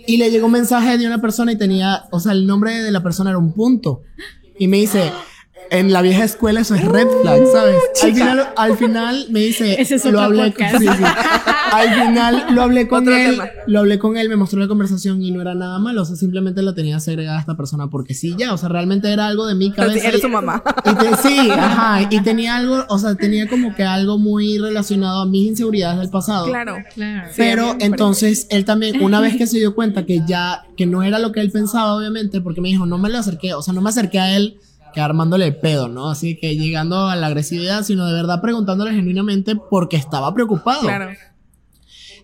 Y 0.08 0.16
le 0.16 0.30
llegó 0.30 0.46
un 0.46 0.52
mensaje 0.52 0.96
de 0.96 1.06
una 1.06 1.20
persona 1.20 1.52
y 1.52 1.56
tenía, 1.56 2.06
o 2.10 2.18
sea, 2.18 2.32
el 2.32 2.46
nombre 2.46 2.82
de 2.82 2.90
la 2.90 3.02
persona 3.02 3.28
era 3.28 3.38
un 3.38 3.52
punto. 3.52 4.04
Y 4.58 4.66
me 4.66 4.78
dice, 4.78 5.12
en 5.70 5.92
la 5.92 6.02
vieja 6.02 6.24
escuela 6.24 6.60
eso 6.60 6.74
es 6.74 6.84
red 6.84 7.06
flag, 7.22 7.40
¿sabes? 7.52 7.76
Al 8.02 8.12
final, 8.12 8.48
al 8.56 8.76
final 8.76 9.26
me 9.30 9.40
dice, 9.40 9.76
lo 10.10 10.20
hablé 10.20 10.52
con, 10.52 10.66
Al 10.66 11.94
final 11.94 12.46
lo 12.50 12.62
hablé 12.62 12.88
con 12.88 13.08
él, 13.08 13.40
lo 13.66 13.80
hablé 13.80 13.98
con 13.98 14.16
él, 14.16 14.28
me 14.28 14.36
mostró 14.36 14.60
la 14.60 14.68
conversación 14.68 15.22
y 15.22 15.30
no 15.30 15.40
era 15.40 15.54
nada 15.54 15.78
malo, 15.78 16.02
o 16.02 16.04
sea, 16.04 16.16
simplemente 16.16 16.62
la 16.62 16.74
tenía 16.74 17.00
segregada 17.00 17.38
a 17.38 17.40
esta 17.40 17.56
persona 17.56 17.88
porque 17.88 18.14
sí, 18.14 18.34
ya, 18.38 18.54
o 18.54 18.58
sea, 18.58 18.68
realmente 18.68 19.12
era 19.12 19.26
algo 19.26 19.46
de 19.46 19.54
mi 19.54 19.70
cabeza. 19.72 20.08
Eres 20.08 20.20
su 20.20 20.28
mamá. 20.28 20.62
sí, 21.22 21.50
ajá, 21.50 22.08
y 22.10 22.20
tenía 22.20 22.56
algo, 22.56 22.84
o 22.88 22.98
sea, 22.98 23.14
tenía 23.14 23.48
como 23.48 23.74
que 23.74 23.84
algo 23.84 24.18
muy 24.18 24.58
relacionado 24.58 25.22
a 25.22 25.26
mis 25.26 25.48
inseguridades 25.48 25.98
del 25.98 26.10
pasado. 26.10 26.46
Claro, 26.46 26.76
claro. 26.94 27.28
Pero 27.36 27.76
entonces 27.80 28.46
él 28.50 28.64
también, 28.64 29.02
una 29.02 29.20
vez 29.20 29.36
que 29.36 29.46
se 29.46 29.58
dio 29.58 29.74
cuenta 29.74 30.06
que 30.06 30.22
ya, 30.26 30.64
que 30.76 30.86
no 30.86 31.02
era 31.02 31.18
lo 31.18 31.32
que 31.32 31.40
él 31.40 31.50
pensaba, 31.50 31.94
obviamente, 31.94 32.40
porque 32.40 32.60
me 32.60 32.68
dijo, 32.68 32.86
no 32.86 32.98
me 32.98 33.08
lo 33.08 33.18
acerqué, 33.18 33.54
o 33.54 33.62
sea, 33.62 33.74
no 33.74 33.82
me 33.82 33.90
acerqué 33.90 34.18
a 34.18 34.36
él 34.36 34.58
que 34.92 35.00
armándole 35.00 35.52
pedo, 35.52 35.88
¿no? 35.88 36.10
Así 36.10 36.36
que 36.36 36.56
llegando 36.56 37.08
a 37.08 37.16
la 37.16 37.28
agresividad, 37.28 37.84
sino 37.84 38.06
de 38.06 38.14
verdad 38.14 38.40
preguntándole 38.40 38.92
genuinamente 38.92 39.56
porque 39.56 39.96
estaba 39.96 40.32
preocupado. 40.34 40.82
Claro. 40.82 41.10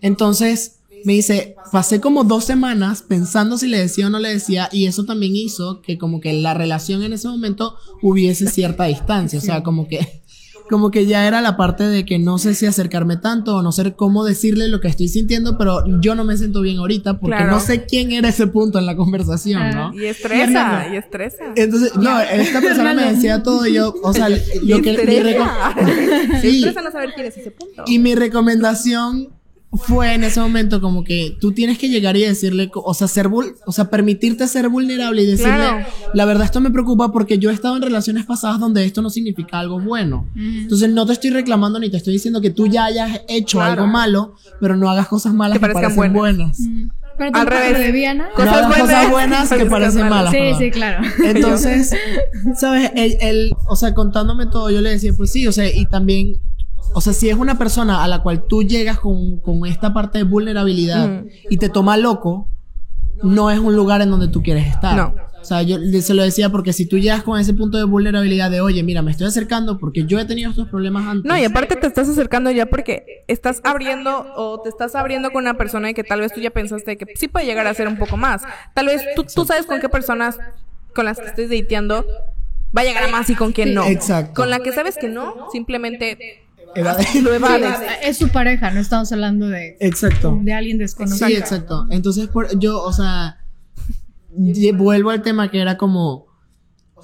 Entonces 0.01 0.79
me 1.05 1.13
dice, 1.13 1.55
pasé 1.71 2.01
como 2.01 2.23
dos 2.23 2.45
semanas 2.45 3.03
pensando 3.03 3.57
si 3.59 3.67
le 3.67 3.77
decía 3.77 4.07
o 4.07 4.09
no 4.09 4.19
le 4.19 4.29
decía 4.29 4.69
y 4.71 4.87
eso 4.87 5.05
también 5.05 5.35
hizo 5.35 5.81
que 5.81 5.99
como 5.99 6.19
que 6.19 6.33
la 6.33 6.55
relación 6.55 7.03
en 7.03 7.13
ese 7.13 7.27
momento 7.27 7.75
hubiese 8.01 8.47
cierta 8.49 8.85
distancia, 8.85 9.37
o 9.37 9.41
sea, 9.41 9.61
como 9.61 9.87
que 9.87 10.23
como 10.69 10.89
que 10.91 11.05
ya 11.05 11.27
era 11.27 11.41
la 11.41 11.57
parte 11.57 11.83
de 11.83 12.05
que 12.05 12.17
no 12.19 12.37
sé 12.37 12.55
si 12.55 12.65
acercarme 12.65 13.17
tanto 13.17 13.57
o 13.57 13.61
no 13.61 13.71
sé 13.71 13.93
cómo 13.93 14.23
decirle 14.25 14.67
lo 14.67 14.81
que 14.81 14.87
estoy 14.87 15.07
sintiendo, 15.07 15.57
pero 15.57 15.83
yo 16.01 16.15
no 16.15 16.23
me 16.23 16.35
siento 16.37 16.61
bien 16.61 16.77
ahorita 16.77 17.19
porque 17.19 17.37
Claro. 17.37 17.51
no 17.51 17.59
sé 17.59 17.85
quién 17.85 18.11
era 18.11 18.29
ese 18.29 18.47
punto 18.47 18.79
en 18.79 18.85
la 18.85 18.95
conversación, 18.95 19.61
Ah. 19.61 19.91
¿no? 19.93 19.99
Y 20.01 20.05
estresa, 20.05 20.87
y 20.91 20.95
estresa. 20.97 21.43
Entonces, 21.55 21.95
no, 21.95 22.19
esta 22.19 22.61
persona 22.61 22.93
me 22.93 23.13
decía 23.13 23.43
todo 23.43 23.65
y 23.67 23.73
yo, 23.73 23.93
o 24.01 24.13
sea, 24.13 24.29
lo 24.29 24.81
que 24.81 24.91
mi 24.91 24.95
Sí. 26.41 26.57
Estresa 26.57 26.81
no 26.81 26.91
saber 26.91 27.11
quién 27.13 27.27
es 27.27 27.37
ese 27.37 27.51
punto. 27.51 27.83
Y 27.87 27.99
mi 27.99 28.15
recomendación 28.15 29.29
fue 29.77 30.13
en 30.13 30.23
ese 30.23 30.39
momento 30.39 30.81
como 30.81 31.03
que 31.03 31.35
tú 31.39 31.51
tienes 31.51 31.77
que 31.77 31.89
llegar 31.89 32.15
y 32.17 32.21
decirle, 32.23 32.69
o 32.73 32.93
sea, 32.93 33.07
ser 33.07 33.27
vul- 33.29 33.55
o 33.65 33.71
sea, 33.71 33.89
permitirte 33.89 34.47
ser 34.47 34.69
vulnerable 34.69 35.23
y 35.23 35.25
decirle, 35.25 35.53
Claro. 35.55 35.85
la 36.13 36.25
verdad 36.25 36.45
esto 36.45 36.61
me 36.61 36.71
preocupa 36.71 37.11
porque 37.11 37.37
yo 37.39 37.49
he 37.49 37.53
estado 37.53 37.75
en 37.77 37.81
relaciones 37.81 38.25
pasadas 38.25 38.59
donde 38.59 38.85
esto 38.85 39.01
no 39.01 39.09
significa 39.09 39.59
algo 39.59 39.79
bueno. 39.79 40.27
Entonces 40.35 40.89
no 40.89 41.05
te 41.05 41.13
estoy 41.13 41.29
reclamando 41.31 41.79
ni 41.79 41.89
te 41.89 41.97
estoy 41.97 42.13
diciendo 42.13 42.41
que 42.41 42.49
tú 42.51 42.67
ya 42.67 42.85
hayas 42.85 43.21
hecho 43.27 43.57
Claro. 43.57 43.83
algo 43.83 43.87
malo, 43.93 44.35
pero 44.59 44.75
no 44.75 44.89
hagas 44.89 45.07
cosas 45.07 45.33
malas 45.33 45.57
Que 45.59 45.65
que, 45.67 45.73
parezcan 45.73 45.95
parecen 45.95 46.13
buenas. 46.13 46.57
Pero 47.17 47.31
Al 47.33 47.47
revés. 47.47 47.79
de 47.79 47.91
Viana. 47.93 48.27
No 48.27 48.33
Cosas 48.35 48.53
hagas 48.53 48.67
cosas 48.67 49.09
buenas 49.09 49.09
buenas 49.11 49.49
que 49.57 49.65
parecen 49.67 50.09
malas. 50.09 50.33
Sí, 50.33 50.39
sí, 50.59 50.69
claro. 50.71 51.01
Entonces, 51.23 51.91
¿sabes? 52.59 52.91
Él, 52.95 53.17
él, 53.21 53.55
o 53.69 53.75
sea, 53.77 53.93
contándome 53.93 54.47
todo, 54.47 54.69
yo 54.69 54.81
le 54.81 54.89
decía, 54.89 55.13
pues 55.15 55.31
sí, 55.31 55.47
o 55.47 55.51
sea, 55.53 55.65
y 55.73 55.85
también, 55.85 56.37
o 56.95 57.01
sea, 57.01 57.11
si 57.11 57.29
es 57.29 57.35
una 57.35 57.57
persona 57.57 58.05
a 58.05 58.07
la 58.07 58.23
cual 58.23 58.43
tú 58.47 58.63
llegas 58.63 59.01
con, 59.01 59.37
con 59.41 59.65
esta 59.65 59.93
parte 59.93 60.19
de 60.19 60.23
vulnerabilidad 60.23 61.23
Ujú. 61.23 61.29
y 61.49 61.57
te 61.57 61.67
toma 61.67 61.97
loco, 61.97 62.47
no 63.21 63.51
es 63.51 63.59
un 63.59 63.75
lugar 63.75 64.01
en 64.01 64.09
donde 64.09 64.29
tú 64.29 64.41
quieres 64.41 64.65
estar. 64.67 64.95
No. 64.95 65.13
O 65.41 65.43
sea, 65.43 65.61
yo 65.61 65.77
se 66.01 66.13
lo 66.13 66.23
decía 66.23 66.49
porque 66.49 66.71
si 66.71 66.85
tú 66.85 66.97
llegas 66.97 67.21
con 67.23 67.37
ese 67.37 67.53
punto 67.53 67.77
de 67.77 67.83
vulnerabilidad 67.83 68.49
de, 68.49 68.61
oye, 68.61 68.81
mira, 68.81 69.01
me 69.01 69.11
estoy 69.11 69.27
acercando 69.27 69.77
porque 69.77 70.05
yo 70.05 70.17
he 70.19 70.25
tenido 70.25 70.49
estos 70.49 70.69
problemas 70.69 71.05
antes. 71.05 71.29
No, 71.29 71.37
y 71.37 71.43
aparte 71.43 71.75
te 71.75 71.85
estás 71.85 72.07
acercando 72.07 72.49
ya 72.49 72.65
porque 72.67 73.25
estás 73.27 73.59
abriendo 73.65 74.25
o 74.37 74.61
te 74.61 74.69
estás 74.69 74.95
abriendo 74.95 75.31
con 75.31 75.43
una 75.43 75.55
persona 75.55 75.91
que 75.91 76.05
tal 76.05 76.21
vez 76.21 76.31
tú 76.33 76.39
ya 76.39 76.51
pensaste 76.51 76.97
que 76.97 77.05
sí 77.17 77.27
puede 77.27 77.45
llegar 77.45 77.67
a 77.67 77.73
ser 77.73 77.89
un 77.89 77.97
poco 77.97 78.15
más. 78.15 78.41
Tal 78.73 78.85
vez 78.85 79.03
tú, 79.17 79.25
tú 79.35 79.45
sabes 79.45 79.65
con 79.65 79.81
qué 79.81 79.89
personas 79.89 80.39
con 80.95 81.03
las 81.03 81.19
que 81.19 81.27
estés 81.27 81.49
dateando 81.49 82.05
va 82.75 82.81
a 82.81 82.85
llegar 82.85 83.03
a 83.03 83.09
más 83.09 83.29
y 83.29 83.35
con 83.35 83.51
quién 83.51 83.73
no. 83.73 83.85
Exacto. 83.85 84.33
Con 84.33 84.49
la 84.49 84.59
que 84.59 84.71
sabes 84.71 84.95
que 84.97 85.09
no, 85.09 85.51
simplemente 85.51 86.44
Evade- 86.75 87.21
lo 87.21 87.33
evades. 87.33 87.73
Es 88.03 88.17
su 88.17 88.29
pareja, 88.29 88.71
no 88.71 88.79
estamos 88.79 89.11
hablando 89.11 89.47
de, 89.47 89.77
Exacto. 89.79 90.37
de 90.41 90.53
alguien 90.53 90.77
desconocido. 90.77 91.27
Sí, 91.27 91.35
exacto. 91.35 91.87
Entonces, 91.89 92.27
por, 92.27 92.57
yo, 92.59 92.81
o 92.83 92.91
sea, 92.93 93.37
vuelvo 94.75 95.09
al 95.11 95.21
tema 95.21 95.49
que 95.49 95.61
era 95.61 95.77
como, 95.77 96.27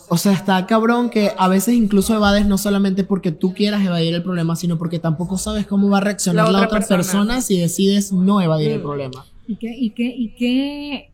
o 0.10 0.18
sea, 0.18 0.34
está 0.34 0.66
cabrón 0.66 1.10
que 1.10 1.32
a 1.38 1.48
veces 1.48 1.76
incluso 1.76 2.16
evades 2.16 2.46
no 2.46 2.58
solamente 2.58 3.04
porque 3.04 3.32
tú 3.32 3.54
quieras 3.54 3.84
evadir 3.86 4.14
el 4.14 4.24
problema, 4.24 4.56
sino 4.56 4.78
porque 4.78 5.00
tampoco 5.00 5.38
sabes 5.38 5.66
cómo 5.68 5.90
va 5.90 6.00
a 6.00 6.02
reaccionar 6.02 6.46
La 6.46 6.52
la, 6.52 6.58
otra 6.60 6.68
otra 6.80 6.80
persona. 6.98 6.98
persona. 6.98 7.42
si 7.42 7.58
decides 7.60 8.12
no 8.12 8.42
evadir 8.42 8.72
el 8.72 8.80
Mm. 8.80 8.84
problema. 8.84 9.26
Y 9.48 9.56
qué, 9.56 9.76
y 9.76 9.90
qué, 9.92 10.04
y 10.16 10.36
qué, 10.36 11.11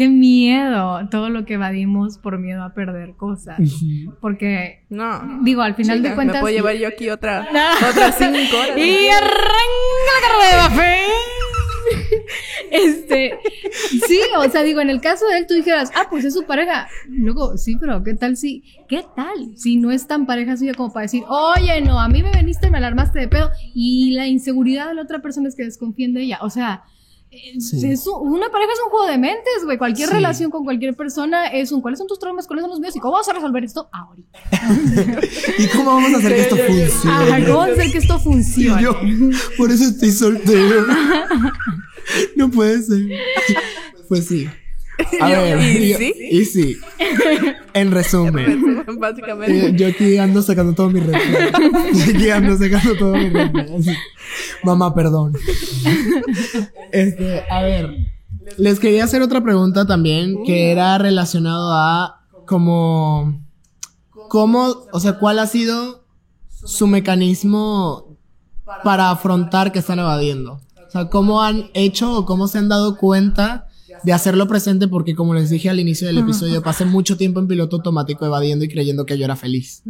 qué 0.00 0.08
miedo 0.08 1.06
todo 1.10 1.28
lo 1.28 1.44
que 1.44 1.54
evadimos 1.54 2.16
por 2.16 2.38
miedo 2.38 2.62
a 2.62 2.72
perder 2.72 3.16
cosas. 3.16 3.60
Porque, 4.22 4.82
No. 4.88 5.40
digo, 5.42 5.60
al 5.60 5.74
final 5.74 5.98
Chica, 5.98 6.08
de 6.08 6.14
cuentas. 6.14 6.36
me 6.36 6.40
puedo 6.40 6.54
llevar 6.56 6.74
yo 6.76 6.88
aquí 6.88 7.10
otra, 7.10 7.46
No. 7.52 7.88
otras 7.90 8.16
cinco 8.16 8.56
horas. 8.56 8.78
Y 8.78 9.08
arranca 9.08 10.10
la 10.14 10.26
carrera 10.26 10.62
de 10.62 10.68
Buffet. 10.70 11.00
Este, 12.70 13.36
sí, 14.06 14.20
o 14.38 14.48
sea, 14.48 14.62
digo, 14.62 14.80
en 14.80 14.90
el 14.90 15.00
caso 15.00 15.26
de 15.26 15.38
él 15.38 15.46
tú 15.48 15.54
dijeras, 15.54 15.90
ah, 15.96 16.06
pues 16.08 16.24
es 16.24 16.32
su 16.34 16.44
pareja. 16.44 16.88
Luego, 17.08 17.56
sí, 17.58 17.76
pero 17.80 18.02
¿qué 18.04 18.14
tal 18.14 18.36
si, 18.36 18.62
qué 18.88 19.04
tal 19.16 19.56
si 19.56 19.76
no 19.76 19.90
es 19.90 20.06
tan 20.06 20.24
pareja 20.24 20.56
suya 20.56 20.74
como 20.74 20.92
para 20.92 21.02
decir, 21.02 21.24
oye, 21.28 21.80
no, 21.80 22.00
a 22.00 22.08
mí 22.08 22.22
me 22.22 22.30
veniste 22.30 22.68
y 22.68 22.70
me 22.70 22.78
alarmaste 22.78 23.18
de 23.18 23.28
pedo 23.28 23.50
y 23.74 24.12
la 24.12 24.26
inseguridad 24.28 24.88
de 24.88 24.94
la 24.94 25.02
otra 25.02 25.18
persona 25.20 25.48
es 25.48 25.56
que 25.56 25.64
desconfíen 25.64 26.14
de 26.14 26.22
ella? 26.22 26.38
O 26.42 26.50
sea, 26.50 26.84
Sí. 27.60 27.88
es 27.88 28.06
un- 28.08 28.28
una 28.32 28.50
pareja 28.50 28.72
es 28.72 28.78
un 28.84 28.90
juego 28.90 29.06
de 29.06 29.16
mentes, 29.18 29.64
güey. 29.64 29.78
Cualquier 29.78 30.08
Sí. 30.08 30.14
relación 30.14 30.50
con 30.50 30.64
cualquier 30.64 30.96
persona 30.96 31.46
es 31.46 31.70
un, 31.70 31.80
¿cuáles 31.80 31.98
son 31.98 32.08
tus 32.08 32.18
traumas? 32.18 32.46
¿Cuáles 32.48 32.62
son 32.62 32.70
los 32.70 32.80
míos? 32.80 32.96
¿Y 32.96 32.98
cómo 33.00 33.12
vas 33.14 33.28
a 33.28 33.32
resolver 33.34 33.62
esto 33.64 33.88
ahorita? 33.92 34.38
¿Y 35.58 35.66
cómo 35.68 35.84
vamos 35.94 36.12
a 36.14 36.16
hacer 36.18 36.34
que 36.34 36.40
esto 36.42 36.56
Ajá, 36.56 36.66
funcione? 36.66 37.46
¿cómo 37.46 37.62
hacer 37.62 37.92
que 37.92 37.98
esto 37.98 38.18
funcione? 38.18 38.82
Yo, 38.82 38.96
por 39.56 39.70
eso 39.70 39.84
estoy 39.84 40.10
soltero. 40.10 40.86
No 42.34 42.50
puede 42.50 42.82
ser. 42.82 43.02
Pues 44.08 44.26
sí. 44.26 44.48
A 45.20 45.28
ver, 45.28 45.60
¿y 45.60 45.88
yo- 45.90 45.98
sí? 45.98 46.14
y 46.30 46.44
sí. 46.44 46.76
En 47.74 47.90
resumen. 47.90 48.64
Eh, 48.90 48.92
Básicamente. 48.98 49.72
yo 49.76 49.86
aquí 49.88 50.18
ando 50.18 50.42
sacando 50.42 50.72
todo 50.74 50.90
mi 50.90 51.00
flag. 51.00 51.20
Yo 51.94 52.12
aquí 52.14 52.30
ando 52.30 52.56
sacando 52.56 52.96
todo 52.96 53.12
mi 53.14 53.26
así. 53.78 53.90
Mamá, 54.64 54.94
perdón. 54.94 55.32
Este, 56.92 57.42
a 57.50 57.62
ver. 57.62 57.90
Les 58.58 58.80
quería 58.80 59.04
hacer 59.04 59.22
otra 59.22 59.42
pregunta 59.42 59.86
también 59.86 60.42
que 60.44 60.72
era 60.72 60.98
relacionado 60.98 61.72
a 61.72 62.22
como 62.46 63.40
cómo, 64.28 64.74
o 64.92 65.00
sea, 65.00 65.14
cuál 65.18 65.38
ha 65.38 65.46
sido 65.46 66.04
su 66.48 66.86
mecanismo 66.86 68.16
para 68.82 69.10
afrontar 69.10 69.72
que 69.72 69.78
están 69.78 69.98
evadiendo. 70.00 70.60
O 70.86 70.90
sea, 70.90 71.08
cómo 71.08 71.42
han 71.42 71.70
hecho 71.74 72.12
o 72.16 72.26
cómo 72.26 72.48
se 72.48 72.58
han 72.58 72.68
dado 72.68 72.96
cuenta 72.96 73.66
de 74.02 74.12
hacerlo 74.12 74.48
presente 74.48 74.88
porque 74.88 75.14
como 75.14 75.34
les 75.34 75.50
dije 75.50 75.68
al 75.70 75.80
inicio 75.80 76.06
del 76.06 76.18
episodio, 76.18 76.62
pasé 76.62 76.84
mucho 76.84 77.16
tiempo 77.16 77.40
en 77.40 77.48
piloto 77.48 77.76
automático 77.76 78.24
evadiendo 78.24 78.64
y 78.64 78.68
creyendo 78.68 79.06
que 79.06 79.18
yo 79.18 79.24
era 79.24 79.36
feliz. 79.36 79.82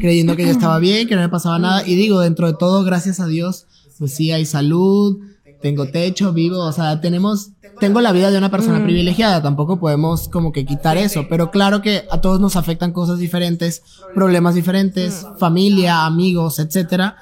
Creyendo 0.00 0.36
que 0.36 0.44
yo 0.44 0.50
estaba 0.50 0.78
bien, 0.78 1.06
que 1.06 1.14
no 1.14 1.22
me 1.22 1.28
pasaba 1.28 1.58
nada. 1.58 1.86
Y 1.86 1.94
digo, 1.94 2.20
dentro 2.20 2.46
de 2.46 2.54
todo, 2.58 2.84
gracias 2.84 3.20
a 3.20 3.26
Dios, 3.26 3.66
pues 3.98 4.12
sí 4.12 4.32
hay 4.32 4.44
salud, 4.44 5.18
tengo 5.64 5.86
techo, 5.86 6.34
vivo, 6.34 6.58
o 6.58 6.72
sea, 6.72 7.00
tenemos, 7.00 7.52
tengo 7.80 8.02
la 8.02 8.12
vida 8.12 8.30
de 8.30 8.36
una 8.36 8.50
persona 8.50 8.84
privilegiada, 8.84 9.40
tampoco 9.40 9.80
podemos 9.80 10.28
como 10.28 10.52
que 10.52 10.66
quitar 10.66 10.98
eso, 10.98 11.26
pero 11.26 11.50
claro 11.50 11.80
que 11.80 12.04
a 12.10 12.20
todos 12.20 12.38
nos 12.38 12.56
afectan 12.56 12.92
cosas 12.92 13.18
diferentes, 13.18 13.82
problemas 14.14 14.54
diferentes, 14.54 15.26
familia, 15.38 16.04
amigos, 16.04 16.58
etcétera, 16.58 17.16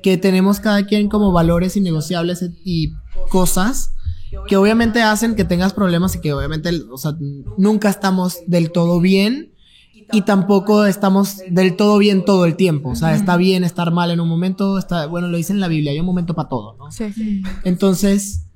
que 0.00 0.16
tenemos 0.16 0.60
cada 0.60 0.86
quien 0.86 1.08
como 1.08 1.32
valores 1.32 1.76
innegociables 1.76 2.48
y 2.64 2.92
cosas 3.30 3.90
que 4.46 4.56
obviamente 4.56 5.02
hacen 5.02 5.34
que 5.34 5.44
tengas 5.44 5.72
problemas 5.72 6.14
y 6.14 6.20
que 6.20 6.32
obviamente, 6.32 6.70
o 6.90 6.98
sea, 6.98 7.12
nunca 7.56 7.88
estamos 7.88 8.38
del 8.46 8.72
todo 8.72 9.00
bien 9.00 9.52
y 10.12 10.22
tampoco 10.22 10.84
estamos 10.84 11.38
del 11.48 11.76
todo 11.76 11.98
bien 11.98 12.24
todo 12.24 12.44
el 12.44 12.56
tiempo. 12.56 12.90
O 12.90 12.94
sea, 12.94 13.14
está 13.14 13.36
bien 13.36 13.64
estar 13.64 13.92
mal 13.92 14.10
en 14.10 14.20
un 14.20 14.28
momento, 14.28 14.78
está, 14.78 15.06
bueno, 15.06 15.28
lo 15.28 15.36
dice 15.36 15.52
en 15.52 15.60
la 15.60 15.68
Biblia, 15.68 15.92
hay 15.92 16.00
un 16.00 16.06
momento 16.06 16.34
para 16.34 16.48
todo, 16.48 16.76
¿no? 16.78 16.90
Sí. 16.90 17.42
Entonces, 17.64 18.46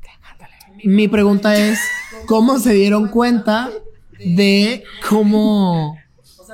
mi 0.84 1.08
pregunta 1.08 1.56
es, 1.56 1.78
¿cómo 2.26 2.58
se 2.58 2.74
dieron 2.74 3.08
cuenta 3.08 3.70
de 4.18 4.84
cómo, 5.08 5.96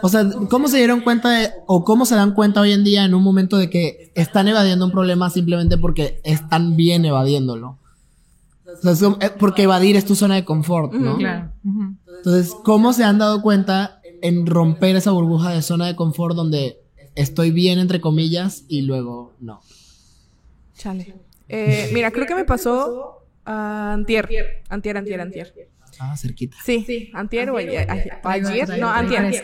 o 0.03 0.09
sea, 0.09 0.29
cómo 0.49 0.69
se 0.69 0.79
dieron 0.79 1.01
cuenta 1.01 1.31
de, 1.31 1.51
o 1.67 1.85
cómo 1.85 2.07
se 2.07 2.15
dan 2.15 2.35
cuenta 2.35 2.61
hoy 2.61 2.73
en 2.73 2.85
día 2.85 3.05
en 3.05 3.15
un 3.15 3.23
momento 3.23 3.57
de 3.57 3.71
que 3.71 4.13
están 4.15 4.49
evadiendo 4.49 4.85
un 4.85 4.93
problema 4.93 5.31
simplemente 5.31 5.79
porque 5.79 6.21
están 6.25 6.77
bien 6.77 7.05
evadiéndolo? 7.05 7.79
O 8.75 8.83
sea, 8.83 8.93
es 8.93 9.01
como- 9.03 9.19
eh, 9.21 9.31
porque 9.39 9.63
evadir 9.63 9.97
es 9.97 10.05
tu 10.05 10.15
zona 10.15 10.35
de 10.37 10.45
confort, 10.45 10.93
¿no? 10.93 11.19
Claro. 11.19 11.53
Entonces, 12.17 12.57
¿cómo 12.63 12.93
se 12.93 13.05
han 13.05 13.19
dado 13.19 13.43
cuenta 13.43 14.01
en 14.21 14.47
romper 14.47 14.97
esa 14.97 15.11
burbuja 15.11 15.51
de 15.51 15.63
zona 15.63 15.87
de 15.87 15.97
confort 15.97 16.37
donde 16.37 16.79
estoy 17.15 17.51
bien, 17.51 17.79
entre 17.79 18.01
comillas, 18.01 18.65
y 18.69 18.83
luego 18.83 19.33
no? 19.41 19.61
Chale. 20.77 21.15
Eh, 21.49 21.91
mira, 21.93 22.11
creo 22.11 22.27
que 22.27 22.35
me 22.35 22.45
pasó 22.45 23.25
ah, 23.45 23.93
antier. 23.95 24.29
Antier, 24.69 24.97
antier, 24.97 25.21
antier. 25.21 25.55
Ah, 25.99 26.17
cerquita. 26.17 26.57
Sí, 26.65 27.11
antier 27.13 27.51
o 27.51 27.57
ayer. 27.57 27.87
Ayer, 28.25 28.79
no, 28.79 28.89
antier. 28.89 29.43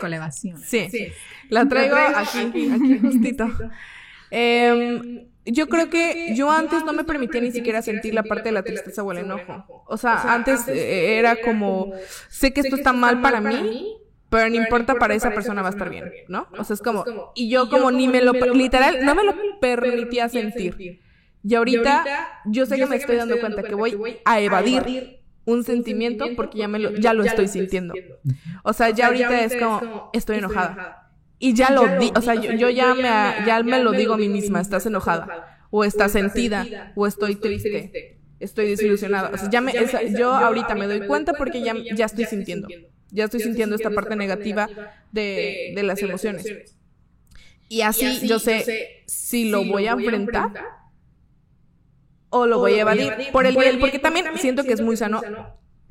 Sí, 0.65 1.09
la 1.51 1.69
traigo 1.69 1.97
aquí, 1.97 2.71
aquí 2.71 2.99
justito. 3.01 3.47
Em, 4.31 5.27
yo 5.53 5.69
creo 5.69 5.89
que 5.91 6.35
yo 6.35 6.51
antes 6.51 6.85
no 6.85 6.93
me 6.93 7.05
permitía 7.05 7.41
ni 7.41 7.51
siquiera 7.51 7.83
sentir 7.83 8.15
la 8.15 8.23
parte 8.23 8.45
de 8.45 8.53
la 8.53 8.63
tristeza 8.63 9.03
o 9.03 9.13
el 9.13 9.19
enojo. 9.19 9.85
O 9.87 9.97
sea, 9.97 10.35
antes 10.35 10.69
eh, 10.69 11.19
era 11.19 11.37
como, 11.37 11.93
sé 12.29 12.53
que 12.53 12.61
esto 12.61 12.77
está 12.77 12.93
mal 12.93 13.21
para 13.21 13.41
mí, 13.41 13.97
pero 14.29 14.49
no 14.51 14.57
importa, 14.57 14.95
para 14.97 15.15
esa 15.15 15.31
persona 15.31 15.63
va 15.63 15.69
a 15.69 15.73
estar 15.73 15.89
bien, 15.89 16.13
¿no? 16.29 16.49
O 16.59 16.65
sea, 16.65 16.75
es 16.75 16.83
como, 16.83 17.05
y 17.35 17.49
yo 17.49 17.71
como 17.71 17.91
ni 17.91 18.09
me 18.09 18.21
lo, 18.21 18.33
literal, 18.33 19.05
no 19.05 19.15
me 19.15 19.25
lo 19.25 19.35
permitía 19.61 20.29
sentir. 20.29 21.01
Y 21.43 21.55
ahorita 21.55 22.05
yo 22.47 22.67
sé 22.67 22.77
que 22.77 22.87
me 22.87 22.97
estoy 22.97 23.17
dando 23.17 23.39
cuenta 23.41 23.63
que 23.63 23.75
voy 23.75 24.19
a 24.25 24.41
evadir 24.41 25.23
un 25.45 25.65
sentimiento 25.65 26.27
porque 26.37 26.59
ya 26.59 26.69
me 26.69 26.79
lo, 26.79 26.93
ya 26.93 27.15
lo 27.15 27.25
estoy 27.25 27.49
sintiendo. 27.49 27.95
O 28.65 28.73
sea, 28.73 28.91
ya 28.91 29.07
ahorita 29.07 29.45
es 29.45 29.57
como, 29.57 30.11
estoy 30.13 30.39
enojada. 30.39 31.08
Y 31.39 31.55
ya 31.55 31.71
lo 31.71 31.87
di, 31.99 32.11
o 32.17 32.21
sea, 32.21 32.35
yo, 32.35 32.53
yo 32.53 32.69
ya 32.71 32.95
me 32.95 33.03
ya 33.47 33.63
me 33.63 33.79
lo 33.83 33.93
digo 33.93 34.15
a 34.15 34.19
mí 34.19 34.29
misma, 34.29 34.61
estás 34.61 34.87
enojada 34.87 35.65
o 35.71 35.85
estás 35.85 36.13
sentida 36.13 36.93
o 36.97 37.07
estoy 37.07 37.37
triste, 37.37 38.19
estoy 38.41 38.69
desilusionada. 38.71 39.31
O 39.33 39.37
sea, 39.39 39.49
ya 39.51 39.61
me 39.61 39.71
esa- 39.73 40.03
yo 40.03 40.33
ahorita 40.33 40.75
me 40.75 40.87
doy 40.87 41.07
cuenta 41.07 41.33
porque 41.35 41.63
ya 41.63 41.75
ya 41.95 42.07
estoy 42.07 42.25
sintiendo. 42.25 42.69
Ya 43.11 43.25
estoy 43.25 43.41
sintiendo 43.41 43.75
esta 43.77 43.91
parte 43.91 44.17
negativa 44.17 44.69
de, 45.13 45.73
de 45.75 45.83
las 45.83 46.03
emociones. 46.03 46.45
Y 47.71 47.83
así, 47.83 48.27
yo, 48.27 48.39
sé, 48.39 49.03
si 49.07 49.49
lo 49.51 49.65
voy 49.65 49.87
a 49.87 49.93
enfrentar 49.93 50.53
o 52.31 52.47
lo 52.47 52.59
voy 52.59 52.75
a 52.75 52.81
evadir. 52.81 53.13
Por 53.33 53.47
el 53.47 53.57
bien, 53.57 53.79
porque 53.81 53.99
también 53.99 54.27
siento 54.37 54.65
que 54.65 54.73
es 54.73 54.81
muy 54.81 54.97
sano 54.97 55.21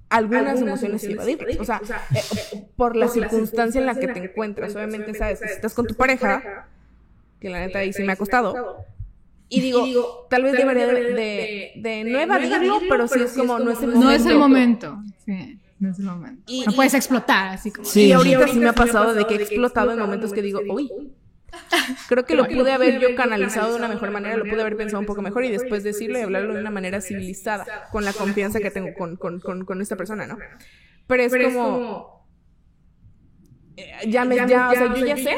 algunas 0.10 0.62
emociones 0.62 1.04
y 1.04 1.12
evadir. 1.12 1.58
O 1.60 1.65
sea, 1.65 1.82
eh, 2.13 2.22
eh, 2.54 2.65
por 2.76 2.96
la 2.96 3.08
circunstancia 3.08 3.80
en 3.80 3.86
la 3.86 3.96
que 3.96 4.08
te 4.08 4.20
encuentras. 4.24 4.76
Obviamente, 4.76 5.13
sabes, 5.13 5.39
si 5.39 5.46
estás 5.46 5.74
con 5.74 5.88
tu 5.88 5.96
pareja, 5.96 6.67
que 7.39 7.50
la 7.50 7.60
neta 7.60 7.80
ahí 7.80 7.93
sí 7.93 8.04
me 8.04 8.13
ha 8.13 8.15
costado. 8.15 8.86
Y 9.50 9.62
digo, 9.62 10.28
tal 10.30 10.43
vez 10.43 10.54
debería 10.54 10.88
de, 10.88 11.72
de, 11.76 12.04
no 12.04 12.20
evadirlo, 12.20 12.82
pero 12.89 13.08
sí 13.08 13.22
es 13.22 13.34
como, 13.34 13.60
no 13.60 13.72
es 13.72 13.82
el 13.82 13.88
momento. 13.88 14.06
No 14.06 14.12
es 14.12 14.26
el 14.26 14.38
momento. 14.38 14.98
Sí. 15.26 15.60
No 15.80 15.91
es 15.91 16.00
el 16.00 16.06
momento. 16.06 16.41
Y, 16.48 16.65
no 16.65 16.72
puedes 16.74 16.93
explotar, 16.93 17.54
así 17.54 17.72
como. 17.72 17.88
Sí, 17.88 18.08
y 18.08 18.12
ahorita 18.12 18.48
sí 18.48 18.58
me 18.58 18.70
ha 18.70 18.74
pasado 18.74 19.13
de 19.13 19.26
que 19.26 19.36
he 19.36 19.41
explotado 19.41 19.91
en 19.91 20.00
momentos 20.00 20.34
que 20.34 20.41
digo, 20.41 20.60
uy, 20.70 20.91
Creo 22.10 22.25
que 22.25 22.36
lo 22.36 22.45
pude 22.45 22.71
haber 22.71 22.99
yo 22.99 23.15
canalizado 23.15 23.71
de 23.71 23.77
una 23.77 23.88
mejor 23.88 24.12
manera, 24.12 24.38
lo 24.38 24.45
pude 24.45 24.62
haber 24.62 24.77
pensado 24.77 24.99
un 24.99 25.05
poco 25.05 25.21
mejor 25.21 25.45
y 25.45 25.49
después 25.49 25.83
decirlo 25.83 26.19
y 26.19 26.21
hablarlo 26.21 26.53
de 26.53 26.62
una 26.62 26.71
manera 26.71 27.01
civilizada, 27.01 27.65
con 27.91 28.05
la 28.05 28.13
confianza 28.13 28.60
que 28.60 28.71
tengo 28.71 28.93
con, 28.93 29.17
con, 29.17 29.39
con, 29.39 29.81
esta 29.81 29.95
persona, 29.95 30.27
¿no? 30.27 30.38
Pero 31.07 31.23
es 31.23 31.33
como... 31.36 32.27
Eh, 33.77 34.10
ya 34.10 34.25
me, 34.25 34.36
ya, 34.36 34.69
o 34.69 34.73
sea, 34.73 34.93
yo 34.95 35.05
ya 35.05 35.17
sé, 35.17 35.38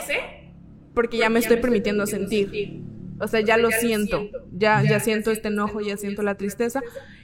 porque 0.93 1.17
ya 1.17 1.29
me 1.29 1.39
estoy 1.39 1.57
permitiendo 1.57 2.07
sentir. 2.07 2.81
O 3.19 3.27
sea, 3.27 3.41
ya 3.41 3.57
lo 3.57 3.69
siento, 3.69 4.29
ya, 4.53 4.81
ya 4.81 5.01
siento 5.01 5.31
este 5.31 5.49
enojo, 5.49 5.81
ya 5.81 5.97
siento 5.97 6.21
la 6.21 6.35
tristeza 6.35 6.81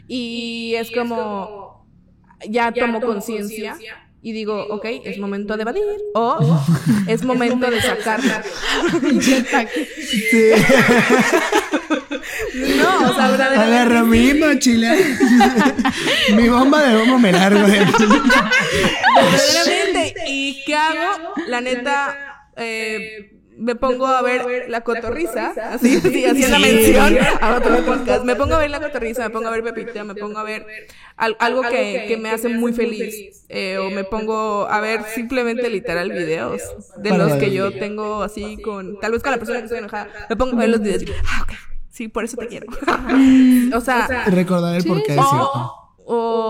y 0.07 0.75
es 0.75 0.91
como, 0.91 1.87
ya 2.49 2.73
tomo 2.73 2.99
conciencia 2.99 3.77
y 4.25 4.31
digo, 4.31 4.65
ok, 4.71 4.85
es 5.03 5.19
momento 5.19 5.55
de 5.55 5.61
evadir 5.61 5.83
o 6.15 6.59
es 7.07 7.23
momento 7.23 7.69
de 7.69 7.79
sacarla. 7.79 8.41
sí. 9.21 9.45
no, 12.55 13.11
o 13.11 13.13
sea, 13.13 13.29
verdaderamente. 13.29 13.55
Agarra 13.55 14.03
mi 14.03 14.33
mochila. 14.33 14.95
mi 16.35 16.49
bomba 16.49 16.81
de 16.81 17.03
humo 17.03 17.19
me 17.19 17.33
largo. 17.33 17.67
verdaderamente. 17.67 20.15
¿Y 20.27 20.63
qué 20.65 20.73
hago? 20.73 21.35
La 21.47 21.61
neta, 21.61 22.49
eh, 22.57 23.34
me 23.57 23.75
pongo 23.75 24.07
a 24.07 24.21
ver 24.21 24.69
la 24.69 24.81
cotorriza, 24.81 25.53
así, 25.71 25.99
sí, 26.01 26.25
haciendo 26.25 26.59
mención 26.59 27.17
a 27.41 27.55
otro 27.55 27.85
podcast. 27.85 28.23
Me 28.23 28.35
pongo 28.35 28.55
a 28.55 28.59
ver 28.59 28.69
la 28.69 28.79
cotorriza, 28.79 29.23
me 29.23 29.29
pongo 29.29 29.47
a 29.47 29.51
ver 29.51 29.63
Pepita, 29.63 30.03
me 30.03 30.15
pongo 30.15 30.39
a 30.39 30.43
ver 30.43 30.65
algo 31.17 31.61
que, 31.61 32.05
que 32.07 32.17
me 32.17 32.29
hace 32.31 32.49
muy 32.49 32.73
feliz. 32.73 33.45
Eh, 33.49 33.77
o 33.77 33.89
me 33.91 34.03
pongo 34.03 34.67
a 34.67 34.81
ver 34.81 35.03
simplemente 35.03 35.69
literal 35.69 36.11
videos 36.11 36.61
de 36.97 37.17
los 37.17 37.33
que 37.33 37.51
yo 37.51 37.71
tengo 37.71 38.23
así 38.23 38.57
con, 38.57 38.99
tal 38.99 39.11
vez 39.11 39.21
con 39.21 39.31
la 39.31 39.37
persona 39.37 39.59
que 39.59 39.65
estoy 39.65 39.79
enojada. 39.79 40.09
Me 40.29 40.35
pongo 40.35 40.55
a 40.55 40.59
ver 40.59 40.69
los 40.69 40.81
videos. 40.81 41.03
ah, 41.27 41.43
ok, 41.43 41.53
sí, 41.89 42.07
por 42.07 42.23
eso 42.23 42.37
te 42.37 42.47
quiero. 42.47 42.67
o 43.75 43.81
sea, 43.81 44.25
recordar 44.27 44.75
el 44.75 44.83
porqué 44.83 45.13
de 45.13 45.21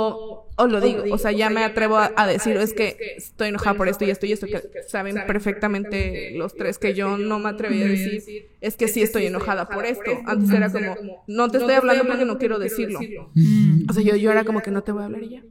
o, 0.07 0.49
o 0.55 0.67
lo 0.67 0.81
digo, 0.81 1.03
o 1.11 1.17
sea, 1.17 1.31
ya 1.31 1.49
me 1.49 1.63
atrevo 1.63 1.97
a, 1.97 2.27
decir, 2.27 2.57
es 2.57 2.73
que 2.73 3.15
estoy 3.17 3.49
enojada 3.49 3.75
por 3.75 3.87
esto 3.87 4.05
y 4.05 4.09
esto 4.09 4.25
y 4.25 4.31
esto, 4.31 4.47
que 4.47 4.61
saben 4.87 5.15
perfectamente 5.27 6.31
los 6.35 6.55
tres 6.55 6.77
que 6.77 6.93
yo 6.93 7.17
no 7.17 7.39
me 7.39 7.49
atreví 7.49 7.81
a 7.83 7.87
decir, 7.87 8.49
es 8.61 8.77
que 8.77 8.87
sí 8.87 9.01
estoy 9.01 9.25
enojada 9.25 9.67
por 9.67 9.85
esto. 9.85 10.11
Antes 10.25 10.49
era 10.51 10.71
como, 10.71 11.23
no 11.27 11.49
te 11.49 11.57
estoy 11.57 11.75
hablando 11.75 12.05
porque 12.05 12.25
no 12.25 12.37
quiero 12.37 12.59
decirlo. 12.59 12.99
O 13.89 13.93
sea, 13.93 14.03
yo, 14.03 14.15
yo 14.15 14.31
era 14.31 14.43
como 14.43 14.61
que 14.61 14.71
no 14.71 14.83
te 14.83 14.91
voy 14.91 15.03
a 15.03 15.05
hablar 15.05 15.23
y 15.23 15.29
ya. 15.29 15.43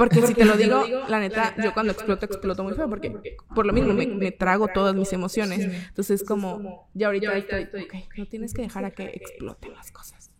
Porque, 0.00 0.22
si 0.22 0.32
te 0.32 0.46
lo 0.46 0.56
digo, 0.56 0.82
la 1.08 1.20
neta, 1.20 1.54
yo 1.62 1.74
cuando 1.74 1.92
exploto, 1.92 2.24
exploto 2.24 2.64
muy 2.64 2.72
feo, 2.72 2.88
porque 2.88 3.36
por 3.54 3.66
lo 3.66 3.74
mismo 3.74 3.92
me, 3.92 4.32
trago 4.32 4.68
todas 4.68 4.94
mis 4.94 5.12
emociones. 5.12 5.60
Entonces, 5.88 6.22
es 6.22 6.26
como, 6.26 6.88
ya 6.94 7.08
ahorita 7.08 7.36
estoy, 7.36 7.82
ok, 7.82 7.94
no 8.16 8.26
tienes 8.26 8.54
que 8.54 8.62
dejar 8.62 8.86
a 8.86 8.92
que 8.92 9.04
exploten 9.04 9.74
las 9.74 9.92
cosas. 9.92 10.30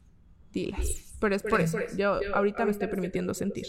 Dilas. 0.51 1.10
Pero 1.20 1.37
es 1.37 1.42
por, 1.42 1.61
eso. 1.61 1.78
Yo 1.96 2.18
ahorita 2.35 2.64
me 2.64 2.70
estoy 2.70 2.88
permitiendo 2.88 3.35
sentir. 3.35 3.66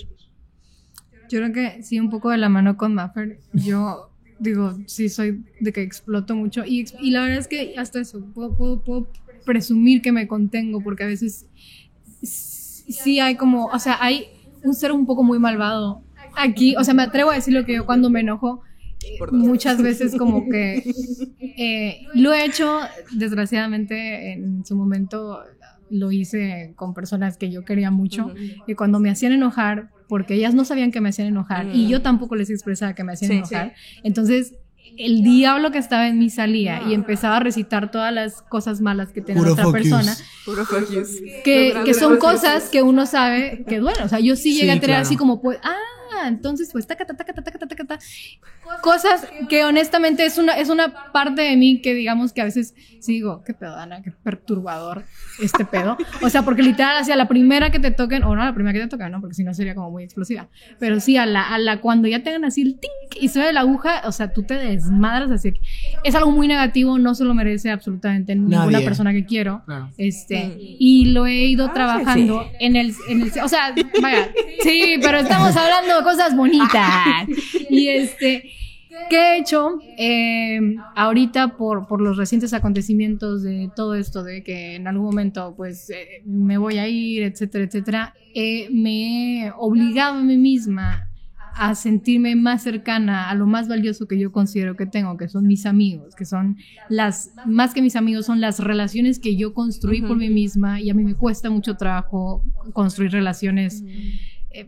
Yo 1.30 1.40
creo 1.40 1.54
que 1.54 1.84
sí, 1.84 2.00
un 2.00 2.10
poco 2.10 2.30
de 2.30 2.38
la 2.38 2.50
mano 2.50 2.78
con 2.78 2.94
Maffer. 2.94 3.40
Yo 3.54 4.10
digo, 4.40 4.78
sí 4.88 5.08
soy 5.08 5.44
de 5.60 5.72
que 5.72 5.82
exploto 5.82 6.36
mucho. 6.36 6.64
Y, 6.66 6.86
y 7.00 7.12
la 7.12 7.22
verdad 7.22 7.38
es 7.38 7.48
que 7.48 7.76
hasta 7.78 8.00
eso, 8.00 8.26
puedo, 8.34 8.56
puedo, 8.56 9.08
presumir 9.46 10.04
que 10.04 10.12
me 10.12 10.28
contengo, 10.28 10.82
porque 10.82 11.04
a 11.04 11.08
veces 11.08 11.48
sí 12.22 13.20
hay 13.20 13.36
como, 13.36 13.66
o 13.66 13.80
sea, 13.80 13.98
hay 14.00 14.28
un 14.64 14.76
ser 14.76 14.92
un 14.92 15.06
poco 15.06 15.24
muy 15.24 15.40
malvado 15.40 16.04
aquí. 16.36 16.76
O 16.76 16.84
sea, 16.84 16.94
me 16.94 17.04
atrevo 17.04 17.32
a 17.32 17.36
decir 17.36 17.54
lo 17.54 17.66
que 17.66 17.76
yo 17.76 17.86
cuando 17.86 18.10
me 18.10 18.22
enojo. 18.22 18.62
Muchas 19.32 19.82
veces 19.82 20.16
como 20.16 20.48
que 20.48 20.84
eh, 21.40 22.06
lo 22.14 22.34
he 22.34 22.46
hecho, 22.46 22.82
desgraciadamente 23.14 24.34
en 24.34 24.64
su 24.64 24.76
momento 24.76 25.42
lo 25.92 26.12
hice 26.12 26.74
con 26.76 26.94
personas 26.94 27.38
que 27.38 27.52
yo 27.52 27.64
quería 27.66 27.92
mucho 27.92 28.34
y 28.68 28.76
cuando 28.76 29.00
me 29.00 29.10
hacían 29.10 29.34
enojar, 29.34 29.92
porque 30.08 30.34
ellas 30.34 30.54
no 30.54 30.66
sabían 30.66 30.92
que 30.92 31.02
me 31.02 31.10
hacían 31.10 31.28
enojar 31.28 31.68
y 31.74 31.88
yo 31.88 32.02
tampoco 32.02 32.36
les 32.36 32.50
expresaba 32.50 32.96
que 32.96 33.04
me 33.04 33.14
hacían 33.14 33.32
enojar, 33.32 33.74
entonces 34.04 34.56
el 34.98 35.24
diablo 35.24 35.72
que 35.72 35.78
estaba 35.78 36.08
en 36.08 36.20
mí 36.20 36.30
salía 36.30 36.82
y 36.88 36.94
empezaba 36.94 37.38
a 37.38 37.40
recitar 37.40 37.92
todas 37.92 38.14
las 38.14 38.42
cosas 38.42 38.82
malas 38.82 39.12
que 39.12 39.22
tenía 39.22 39.44
otra 39.44 39.72
persona. 39.72 40.16
Que, 41.44 41.74
que 41.86 41.94
son 41.94 42.18
cosas 42.18 42.70
que 42.70 42.82
uno 42.82 43.06
sabe 43.06 43.64
que 43.68 43.80
duelen. 43.80 44.04
O 44.04 44.10
sea, 44.10 44.20
yo 44.20 44.36
sí 44.36 44.54
llegué 44.54 44.72
a 44.72 44.80
tener 44.80 44.98
así 44.98 45.16
como, 45.16 45.42
pues, 45.42 45.60
ah, 45.64 46.28
entonces 46.28 46.70
pues 46.72 46.86
taca, 46.88 47.06
taca, 47.06 47.24
taca, 47.26 47.44
taca, 47.44 47.60
taca, 47.60 47.76
taca, 47.76 48.00
cosas 48.82 49.28
que 49.50 49.64
honestamente 49.66 50.26
es 50.26 50.38
una, 50.38 50.54
es 50.58 50.70
una 50.70 51.12
parte 51.12 51.42
de 51.42 51.56
mí 51.58 51.82
que 51.82 51.94
digamos 51.94 52.34
que 52.34 52.42
a 52.42 52.46
veces 52.46 52.74
sigo, 53.00 53.44
qué 53.44 53.54
pedo, 53.54 53.76
Ana, 53.76 54.02
qué 54.02 54.12
perturbador 54.12 55.04
este 55.42 55.66
pedo. 55.66 55.98
O 56.22 56.30
sea, 56.30 56.44
porque 56.44 56.62
literal 56.64 56.98
hacia 56.98 57.16
la 57.16 57.28
primera 57.28 57.72
que 57.72 57.80
te 57.80 57.92
toquen, 57.92 58.24
o 58.24 58.36
no 58.36 58.44
la 58.44 58.54
primera 58.54 58.74
que 58.74 58.80
te 58.80 58.88
toquen, 58.88 59.12
no, 59.12 59.20
porque 59.22 59.36
si 59.36 59.44
no 59.44 59.54
sería 59.54 59.76
como 59.76 59.92
muy 59.92 60.04
explosiva, 60.04 60.48
pero 60.80 61.00
sí 61.00 61.18
a 61.18 61.26
la, 61.26 61.42
a 61.42 61.58
la 61.58 61.82
cuando 61.82 62.08
ya 62.08 62.24
tengan 62.24 62.46
así 62.46 62.62
el 62.62 62.80
tink 62.80 63.22
y 63.22 63.30
suena 63.30 63.52
la 63.52 63.62
aguja, 63.62 64.04
o 64.06 64.12
sea, 64.12 64.32
tú 64.34 64.44
te 64.44 64.56
desmadras 64.56 65.32
así. 65.32 65.54
Es 66.04 66.16
algo 66.16 66.32
muy 66.32 66.48
negativo, 66.48 66.98
no 66.98 67.16
se 67.16 67.24
lo 67.24 67.34
merece 67.34 67.72
absolutamente 67.72 68.36
ninguna 68.36 68.80
persona 68.82 69.12
que 69.12 69.26
quiero. 69.26 69.64
Este, 69.98 70.48
mm. 70.48 70.54
y 70.58 71.06
lo 71.06 71.26
he 71.26 71.46
ido 71.46 71.68
ah, 71.68 71.74
trabajando 71.74 72.50
en 72.60 72.76
el, 72.76 72.94
en 73.10 73.22
el, 73.22 73.32
o 73.44 73.48
sea, 73.48 73.74
vaya, 74.02 74.30
sí, 74.64 75.00
pero 75.02 75.20
estamos 75.20 75.56
hablando 75.56 76.04
cosas 76.04 76.36
bonitas. 76.36 77.28
y 77.70 77.88
este, 77.88 78.52
¿qué 79.10 79.18
he 79.18 79.40
hecho? 79.40 79.80
Eh, 79.98 80.60
ahorita 80.96 81.58
por, 81.58 81.88
por 81.88 82.02
los 82.02 82.18
recientes 82.18 82.54
acontecimientos 82.54 83.44
de 83.44 83.70
todo 83.76 83.96
esto, 83.96 84.24
de 84.24 84.44
que 84.44 84.76
en 84.76 84.88
algún 84.88 85.06
momento 85.06 85.54
pues 85.56 85.90
eh, 85.90 86.22
me 86.26 86.58
voy 86.58 86.78
a 86.78 86.88
ir, 86.88 87.24
etcétera, 87.24 87.66
etcétera, 87.66 88.14
eh, 88.34 88.70
me 88.72 89.46
he 89.46 89.52
obligado 89.58 90.20
a 90.20 90.24
mí 90.24 90.38
misma 90.38 91.08
a 91.54 91.76
sentirme 91.76 92.36
más 92.36 92.64
cercana 92.64 93.30
a 93.30 93.36
lo 93.36 93.46
más 93.46 93.68
valioso 93.68 94.08
que 94.08 94.18
yo 94.18 94.32
considero 94.32 94.76
que 94.76 94.86
tengo, 94.86 95.18
que 95.18 95.28
son 95.28 95.46
mis 95.46 95.66
amigos, 95.66 96.16
que 96.16 96.26
son 96.26 96.58
las, 96.90 97.34
más 97.46 97.74
que 97.74 97.82
mis 97.82 97.96
amigos, 97.96 98.26
son 98.26 98.40
las 98.40 98.60
relaciones 98.60 99.20
que 99.20 99.36
yo 99.36 99.54
construí 99.54 100.02
por 100.02 100.18
mí 100.18 100.30
misma 100.30 100.80
y 100.80 100.90
a 100.90 100.94
mí 100.94 101.04
me 101.04 101.16
cuesta 101.16 101.50
mucho 101.50 101.76
trabajo 101.76 102.44
construir 102.74 103.12
relaciones. 103.12 103.84
Eh, 104.54 104.68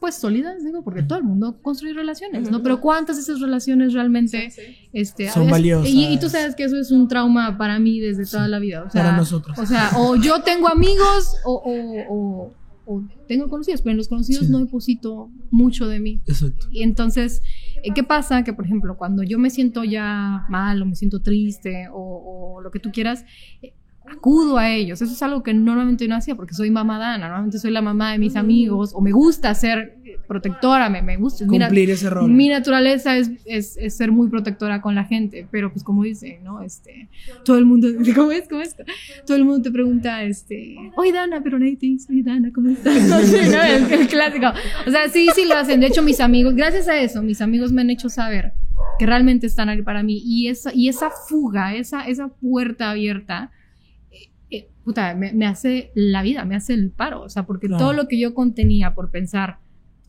pues 0.00 0.16
sólidas, 0.16 0.62
digo, 0.62 0.84
porque 0.84 1.02
todo 1.02 1.18
el 1.18 1.24
mundo 1.24 1.58
construye 1.62 1.94
relaciones, 1.94 2.50
¿no? 2.50 2.62
Pero 2.62 2.80
¿cuántas 2.80 3.16
de 3.16 3.22
esas 3.22 3.40
relaciones 3.40 3.94
realmente 3.94 4.52
Este, 4.92 5.30
son 5.30 5.50
valiosas? 5.50 5.88
Y, 5.90 6.18
tú 6.18 6.28
sabes 6.28 6.54
que 6.54 6.64
eso 6.64 6.76
es 6.76 6.90
un 6.90 7.08
trauma 7.08 7.56
para 7.56 7.78
mí 7.78 8.00
desde 8.00 8.26
toda 8.26 8.48
la 8.48 8.58
vida. 8.58 8.84
O 8.84 8.90
sea, 8.90 9.02
para 9.02 9.16
nosotros. 9.16 9.58
O 9.58 9.64
sea, 9.64 9.92
o 9.96 10.16
yo 10.22 10.42
tengo 10.42 10.68
amigos 10.68 11.36
o, 11.44 12.52
o, 12.86 13.02
tengo 13.26 13.48
conocidos, 13.48 13.80
pero 13.80 13.92
en 13.92 13.96
los 13.96 14.08
conocidos 14.08 14.50
no 14.50 14.58
deposito 14.58 15.30
mucho 15.50 15.88
de 15.88 16.00
mí. 16.00 16.20
Exacto. 16.26 16.66
Y 16.70 16.82
entonces, 16.82 17.40
eh, 17.82 17.92
¿qué 17.94 18.02
pasa? 18.02 18.44
Que, 18.44 18.52
por 18.52 18.66
ejemplo, 18.66 18.98
cuando 18.98 19.22
yo 19.22 19.38
me 19.38 19.48
siento 19.48 19.84
ya 19.84 20.44
mal 20.50 20.82
o 20.82 20.86
me 20.86 20.94
siento 20.94 21.22
triste 21.22 21.88
o, 21.90 22.56
o 22.56 22.60
lo 22.60 22.70
que 22.70 22.78
tú 22.78 22.90
quieras, 22.92 23.24
acudo 24.06 24.58
a 24.58 24.70
ellos. 24.70 25.00
Eso 25.00 25.12
es 25.12 25.22
algo 25.22 25.42
que 25.42 25.54
normalmente 25.54 26.06
no 26.08 26.16
hacía 26.16 26.34
porque 26.34 26.54
soy 26.54 26.70
mamá 26.70 26.98
Dana, 26.98 27.26
normalmente 27.28 27.58
soy 27.58 27.70
la 27.70 27.82
mamá 27.82 28.12
de 28.12 28.18
mis 28.18 28.36
amigos 28.36 28.92
o 28.94 29.00
me 29.00 29.12
gusta 29.12 29.54
ser 29.54 29.96
protectora, 30.26 30.88
me, 30.88 31.02
me 31.02 31.16
gusta 31.16 31.46
cumplir 31.46 31.90
ese 31.90 32.10
rol. 32.10 32.30
Mi 32.30 32.48
naturaleza 32.48 33.16
es, 33.16 33.30
es, 33.44 33.76
es, 33.76 33.96
ser 33.96 34.12
muy 34.12 34.28
protectora 34.28 34.80
con 34.80 34.94
la 34.94 35.04
gente, 35.04 35.46
pero 35.50 35.72
pues 35.72 35.84
como 35.84 36.02
dice, 36.02 36.40
¿no? 36.42 36.62
Este, 36.62 37.08
todo 37.44 37.58
el 37.58 37.66
mundo, 37.66 37.88
¿cómo 38.14 38.32
es? 38.32 38.48
¿Cómo 38.48 38.60
es? 38.60 38.76
Todo 39.26 39.36
el 39.36 39.44
mundo 39.44 39.62
te 39.62 39.70
pregunta, 39.70 40.22
este, 40.22 40.76
oye 40.96 41.12
Dana, 41.12 41.42
pero 41.42 41.58
Nate, 41.58 41.98
soy 41.98 42.22
Dana, 42.22 42.50
¿cómo 42.54 42.70
estás? 42.70 43.02
No 43.08 43.20
sé, 43.20 43.48
¿no? 43.48 43.62
Es 43.62 43.90
el 43.90 44.08
clásico. 44.08 44.46
O 44.86 44.90
sea, 44.90 45.08
sí, 45.08 45.28
sí 45.34 45.44
lo 45.46 45.54
hacen. 45.54 45.80
De 45.80 45.86
hecho, 45.86 46.02
mis 46.02 46.20
amigos, 46.20 46.54
gracias 46.54 46.88
a 46.88 46.98
eso, 47.00 47.22
mis 47.22 47.40
amigos 47.40 47.72
me 47.72 47.82
han 47.82 47.90
hecho 47.90 48.08
saber 48.08 48.52
que 48.98 49.06
realmente 49.06 49.46
están 49.46 49.68
ahí 49.68 49.82
para 49.82 50.02
mí 50.02 50.20
y 50.24 50.48
esa, 50.48 50.72
y 50.74 50.88
esa 50.88 51.10
fuga, 51.10 51.74
esa, 51.74 52.06
esa 52.06 52.28
puerta 52.28 52.90
abierta, 52.90 53.50
puta, 54.84 55.14
me, 55.14 55.46
hace 55.46 55.90
la 55.94 56.22
vida, 56.22 56.44
me 56.44 56.56
hace 56.56 56.74
el 56.74 56.90
paro, 56.90 57.22
o 57.22 57.28
sea, 57.28 57.46
porque 57.46 57.68
todo 57.68 57.92
lo 57.92 58.06
que 58.06 58.18
yo 58.18 58.34
contenía 58.34 58.94
por 58.94 59.10
pensar, 59.10 59.58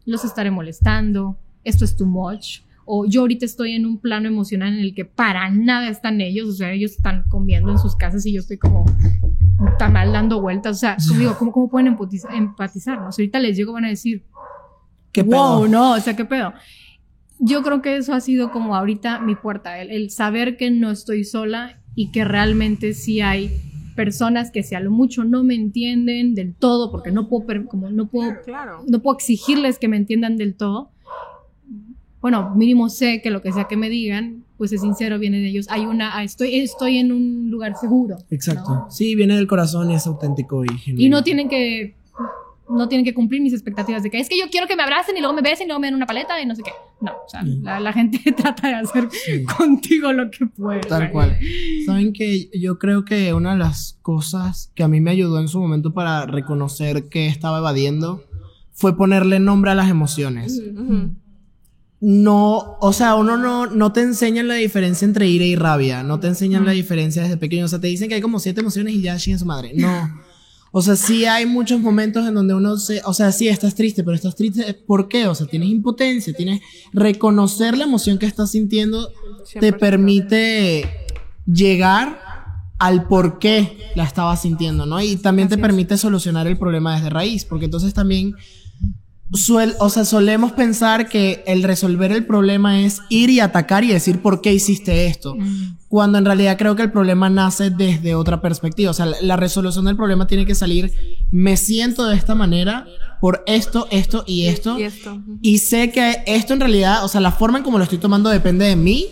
los 0.06 0.26
estaré 0.26 0.52
molestando, 0.52 1.38
esto 1.64 1.86
es 1.86 1.96
too 1.96 2.06
much, 2.06 2.60
o 2.86 3.06
yo 3.06 3.22
ahorita 3.22 3.46
estoy 3.46 3.72
en 3.72 3.86
un 3.86 4.00
plano 4.00 4.28
emocional 4.28 4.74
en 4.74 4.80
el 4.80 4.94
que 4.94 5.06
para 5.06 5.50
nada 5.50 5.90
están 5.90 6.22
ellos, 6.22 6.50
o 6.50 6.54
sea, 6.54 6.72
ellos 6.72 6.92
están 6.92 7.24
comiendo 7.30 7.72
en 7.72 7.80
sus 7.80 7.96
casas 7.96 8.26
y 8.26 8.34
yo 8.34 8.42
estoy 8.42 8.58
como 8.58 8.86
tan 9.80 9.94
mal 9.94 10.12
dando 10.12 10.42
vueltas, 10.42 10.78
o 10.78 10.80
sea, 10.80 10.98
digo, 11.18 11.36
¿cómo, 11.38 11.52
cómo 11.52 11.70
pueden 11.70 11.88
empatizar, 11.88 12.36
empatizar? 12.36 13.00
¿no? 13.00 13.08
O 13.08 13.12
sea, 13.12 13.24
ahorita 13.24 13.40
les 13.40 13.58
llego 13.58 13.74
van 13.74 13.86
a 13.86 13.90
decir, 13.90 14.24
¿Qué 15.12 15.24
wow, 15.24 15.62
pedo? 15.62 15.68
no, 15.70 15.94
o 15.94 16.00
sea, 16.00 16.16
qué 16.16 16.26
pedo. 16.26 16.54
Yo 17.40 17.64
creo 17.64 17.82
que 17.82 17.96
eso 17.96 18.14
ha 18.14 18.20
sido 18.20 18.52
como 18.52 18.76
ahorita 18.76 19.20
mi 19.20 19.36
puerta, 19.36 19.80
el, 19.80 19.90
el 19.90 20.10
saber 20.10 20.58
que 20.58 20.70
no 20.70 20.92
estoy 20.92 21.24
sola 21.24 21.82
y 21.96 22.12
que 22.12 22.26
realmente 22.26 22.94
sí 22.94 23.22
hay 23.22 23.64
personas 23.96 24.52
que 24.52 24.62
si 24.64 24.76
a 24.76 24.80
lo 24.80 24.92
mucho 24.92 25.24
no 25.24 25.44
me 25.44 25.56
entienden 25.56 26.36
del 26.36 26.54
todo, 26.54 26.92
porque 26.92 27.12
no 27.12 27.28
puedo, 27.30 27.46
per- 27.48 27.66
como 27.66 27.90
no 27.90 28.08
puedo, 28.08 28.34
Claro. 28.44 28.84
no 28.88 29.02
puedo 29.02 29.16
exigirles 29.18 29.80
que 29.80 29.88
me 29.88 29.98
entiendan 29.98 30.36
del 30.38 30.54
todo. 30.56 30.90
Bueno, 32.22 32.56
mínimo 32.56 32.90
sé 32.90 33.22
que 33.22 33.30
lo 33.30 33.42
que 33.42 33.52
sea 33.52 33.66
que 33.66 33.78
me 33.78 33.88
digan, 33.90 34.44
pues 34.58 34.72
es 34.74 34.82
sincero, 34.82 35.20
viene 35.20 35.38
de 35.40 35.48
ellos. 35.50 35.68
Hay 35.70 35.86
una, 35.86 36.18
ah, 36.18 36.24
estoy, 36.24 36.56
estoy 36.56 36.98
en 36.98 37.12
un 37.12 37.52
lugar 37.52 37.76
seguro. 37.80 38.18
Exacto. 38.32 38.70
¿no? 38.74 38.92
Sí, 38.92 39.16
viene 39.16 39.36
del 39.36 39.46
corazón 39.48 39.92
y 39.92 39.96
es 39.96 40.08
auténtico 40.08 40.66
y 40.66 40.70
genuino. 40.78 41.06
Y 41.06 41.10
no 41.10 41.24
tienen 41.24 41.50
que 41.50 41.96
no 42.69 42.88
tienen 42.88 43.06
que 43.06 43.13
cumplir 43.13 43.41
mis 43.41 43.54
expectativas 43.54 44.01
de 44.04 44.10
que 44.10 44.19
es 44.19 44.28
que 44.28 44.38
yo 44.39 44.45
quiero 44.49 44.65
que 44.67 44.75
me 44.75 44.84
abracen 44.84 45.15
y 45.15 45.19
luego 45.19 45.36
me 45.36 45.41
besen 45.41 45.65
y 45.65 45.67
luego 45.67 45.80
me 45.80 45.88
den 45.88 45.95
una 45.95 46.06
paleta 46.08 46.41
y 46.41 46.45
no 46.45 46.56
sé 46.56 46.63
qué. 46.63 46.71
No, 47.01 47.12
o 47.25 47.30
sea, 47.30 47.43
Mm. 47.43 47.63
la, 47.63 47.80
la 47.80 47.93
gente 47.93 48.19
trata 48.38 48.67
de 48.69 48.73
hacer 48.75 49.08
Sí. 49.12 49.43
contigo 49.45 50.12
lo 50.13 50.32
que 50.32 50.45
puede. 50.47 50.82
Tal 50.82 51.12
cual. 51.12 51.38
Saben 51.86 52.12
que 52.13 52.49
yo 52.60 52.80
creo 52.80 53.06
que 53.06 53.34
una 53.34 53.54
de 53.54 53.60
las 53.60 53.99
cosas 54.01 54.71
que 54.75 54.84
a 54.84 54.88
mí 54.88 54.99
me 55.01 55.12
ayudó 55.12 55.39
en 55.39 55.47
su 55.47 55.60
momento 55.60 55.93
para 55.93 56.25
reconocer 56.25 57.08
que 57.10 57.28
estaba 57.28 57.60
evadiendo 57.60 58.23
fue 58.73 58.97
ponerle 58.97 59.39
nombre 59.39 59.71
a 59.71 59.75
las 59.75 59.89
emociones. 59.89 60.60
No, 62.01 62.78
o 62.82 62.93
sea, 62.93 63.15
uno 63.15 63.38
no, 63.38 63.67
no 63.67 63.91
te 63.91 64.01
enseñan 64.01 64.47
la 64.47 64.56
diferencia 64.56 65.06
entre 65.06 65.28
ira 65.28 65.45
y 65.45 65.56
rabia, 65.56 66.04
no 66.04 66.19
te 66.19 66.28
enseñan 66.28 66.65
la 66.65 66.71
diferencia 66.71 67.23
desde 67.23 67.38
pequeño, 67.38 67.65
o 67.65 67.67
sea, 67.67 67.80
te 67.80 67.88
dicen 67.88 68.10
que 68.10 68.15
hay 68.15 68.21
como 68.21 68.39
siete 68.39 68.60
emociones 68.62 68.93
y 68.93 69.01
ya 69.01 69.13
en 69.25 69.39
su 69.39 69.45
madre. 69.45 69.71
No. 69.75 70.21
O 70.78 70.82
sea, 70.82 70.98
sí 70.98 71.24
hay 71.24 71.46
muchos 71.46 71.80
momentos 71.80 72.28
en 72.28 72.34
donde 72.34 72.54
uno 72.54 72.76
se, 72.76 73.02
o 73.06 73.14
sea, 73.14 73.32
sí 73.32 73.48
estás 73.48 73.76
triste, 73.76 74.04
pero 74.04 74.14
estás 74.14 74.36
triste, 74.36 74.74
¿por 74.74 75.08
qué? 75.08 75.26
O 75.26 75.34
sea, 75.34 75.48
tienes 75.48 75.70
impotencia, 75.70 76.34
tienes 76.34 76.60
reconocer 76.92 77.78
la 77.78 77.86
emoción 77.86 78.18
que 78.18 78.26
estás 78.26 78.52
sintiendo 78.52 79.10
te 79.58 79.72
100%. 79.72 79.80
permite 79.80 81.08
llegar 81.46 82.20
al 82.78 83.08
por 83.08 83.40
qué 83.40 83.78
la 83.96 84.04
estabas 84.04 84.42
sintiendo, 84.42 84.86
¿no? 84.86 85.02
Y 85.02 85.16
también 85.16 85.48
te 85.48 85.58
permite 85.58 85.98
solucionar 85.98 86.46
el 86.46 86.58
problema 86.58 86.96
desde 86.96 87.10
raíz, 87.10 87.46
porque 87.46 87.64
entonces 87.64 87.94
también 87.94 88.36
suel, 89.34 89.74
o 89.80 89.90
sea, 89.90 90.06
solemos 90.06 90.52
pensar 90.52 91.10
que 91.10 91.44
el 91.48 91.64
resolver 91.64 92.12
el 92.12 92.26
problema 92.26 92.82
es 92.82 93.02
ir 93.10 93.30
y 93.30 93.40
atacar 93.40 93.84
y 93.84 93.88
decir 93.88 94.22
por 94.22 94.42
qué 94.42 94.54
hiciste 94.54 95.08
esto, 95.08 95.36
Mm. 95.36 95.78
cuando 95.88 96.18
en 96.18 96.26
realidad 96.26 96.58
creo 96.58 96.76
que 96.76 96.84
el 96.84 96.92
problema 96.92 97.30
nace 97.30 97.70
desde 97.72 98.14
otra 98.16 98.40
perspectiva, 98.42 98.92
o 98.92 98.94
sea, 98.94 99.08
la, 99.08 99.18
la 99.22 99.36
resolución 99.36 99.86
del 99.86 99.96
problema 99.96 100.28
tiene 100.28 100.46
que 100.46 100.54
salir, 100.56 100.92
me 101.32 101.58
siento 101.58 102.06
de 102.06 102.16
esta 102.16 102.36
manera 102.36 102.86
por 103.20 103.44
esto, 103.48 103.88
esto 103.92 104.24
y 104.28 104.46
esto, 104.46 104.78
Y 104.80 104.84
esto. 104.84 105.22
y 105.42 105.58
sé 105.58 105.92
que 105.92 106.24
esto 106.28 106.54
en 106.54 106.60
realidad, 106.60 107.04
o 107.04 107.08
sea, 107.08 107.20
la 107.22 107.32
forma 107.32 107.58
en 107.58 107.64
como 107.64 107.78
lo 107.80 107.84
estoy 107.84 107.98
tomando 107.98 108.30
depende 108.30 108.66
de 108.66 108.76
mí, 108.76 109.08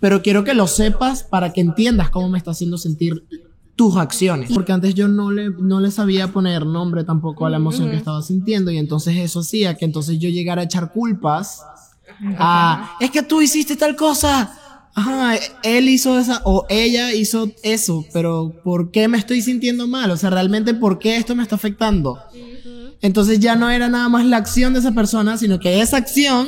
pero 0.00 0.22
quiero 0.22 0.42
que 0.44 0.54
lo 0.54 0.66
sepas 0.66 1.22
para 1.24 1.52
que 1.52 1.60
entiendas 1.60 2.08
cómo 2.10 2.28
me 2.28 2.38
está 2.38 2.52
haciendo 2.52 2.78
sentir 2.78 3.22
tus 3.76 3.96
acciones. 3.96 4.50
Porque 4.52 4.72
antes 4.72 4.94
yo 4.94 5.08
no 5.08 5.30
le, 5.30 5.50
no 5.50 5.80
le 5.80 5.90
sabía 5.90 6.28
poner 6.28 6.66
nombre 6.66 7.04
tampoco 7.04 7.46
a 7.46 7.50
la 7.50 7.56
emoción 7.56 7.90
que 7.90 7.96
estaba 7.96 8.22
sintiendo 8.22 8.70
y 8.70 8.78
entonces 8.78 9.16
eso 9.16 9.40
hacía 9.40 9.76
que 9.76 9.84
entonces 9.84 10.18
yo 10.18 10.28
llegara 10.28 10.62
a 10.62 10.64
echar 10.64 10.92
culpas 10.92 11.62
a, 12.38 12.96
es 13.00 13.10
que 13.10 13.22
tú 13.22 13.40
hiciste 13.42 13.76
tal 13.76 13.96
cosa. 13.96 14.58
Ajá, 14.94 15.36
él 15.62 15.88
hizo 15.88 16.18
esa 16.18 16.42
o 16.44 16.66
ella 16.68 17.14
hizo 17.14 17.50
eso, 17.62 18.04
pero 18.12 18.52
¿por 18.62 18.90
qué 18.90 19.08
me 19.08 19.16
estoy 19.16 19.40
sintiendo 19.40 19.88
mal? 19.88 20.10
O 20.10 20.18
sea, 20.18 20.28
realmente 20.28 20.74
¿por 20.74 20.98
qué 20.98 21.16
esto 21.16 21.34
me 21.34 21.42
está 21.42 21.54
afectando? 21.54 22.18
Entonces 23.00 23.40
ya 23.40 23.56
no 23.56 23.70
era 23.70 23.88
nada 23.88 24.10
más 24.10 24.26
la 24.26 24.36
acción 24.36 24.74
de 24.74 24.80
esa 24.80 24.92
persona, 24.92 25.38
sino 25.38 25.58
que 25.58 25.80
esa 25.80 25.96
acción 25.96 26.46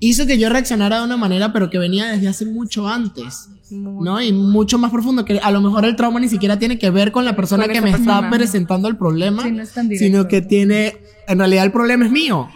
hizo 0.00 0.26
que 0.26 0.38
yo 0.38 0.48
reaccionara 0.50 0.98
de 0.98 1.04
una 1.04 1.16
manera, 1.16 1.52
pero 1.52 1.70
que 1.70 1.78
venía 1.78 2.06
desde 2.06 2.28
hace 2.28 2.44
mucho 2.46 2.86
antes, 2.88 3.48
Muy- 3.70 4.04
¿no? 4.04 4.20
Y 4.20 4.32
mucho 4.32 4.78
más 4.78 4.90
profundo, 4.90 5.24
que 5.24 5.38
a 5.38 5.50
lo 5.50 5.60
mejor 5.60 5.84
el 5.84 5.96
trauma 5.96 6.20
ni 6.20 6.28
siquiera 6.28 6.58
tiene 6.58 6.78
que 6.78 6.90
ver 6.90 7.10
con 7.12 7.24
la 7.24 7.34
persona 7.36 7.64
Con 7.64 7.72
que 7.72 7.80
me 7.80 7.90
está 7.90 8.04
persona. 8.04 8.30
presentando 8.30 8.88
el 8.88 8.96
problema, 8.96 9.42
Sí, 9.44 9.50
no 9.52 9.62
es 9.62 9.72
tan 9.72 9.88
directo. 9.88 10.04
sino 10.06 10.28
que 10.28 10.42
tiene, 10.42 10.96
en 11.28 11.38
realidad 11.38 11.64
el 11.64 11.72
problema 11.72 12.04
es 12.06 12.10
mío. 12.12 12.48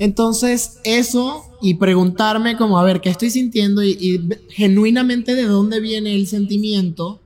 Entonces, 0.00 0.78
eso 0.84 1.44
y 1.60 1.74
preguntarme 1.74 2.56
como, 2.56 2.78
a 2.78 2.84
ver, 2.84 3.00
¿qué 3.00 3.10
estoy 3.10 3.30
sintiendo? 3.30 3.82
Y, 3.82 3.90
y 4.00 4.28
genuinamente 4.50 5.34
de 5.34 5.44
dónde 5.44 5.80
viene 5.80 6.14
el 6.14 6.26
sentimiento, 6.28 7.20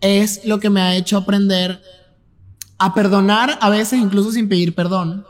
es 0.00 0.44
lo 0.46 0.58
que 0.58 0.70
me 0.70 0.80
ha 0.80 0.96
hecho 0.96 1.16
aprender 1.18 1.80
a 2.78 2.94
perdonar, 2.94 3.58
a 3.60 3.70
veces 3.70 4.00
incluso 4.00 4.32
sin 4.32 4.48
pedir 4.48 4.74
perdón, 4.74 5.24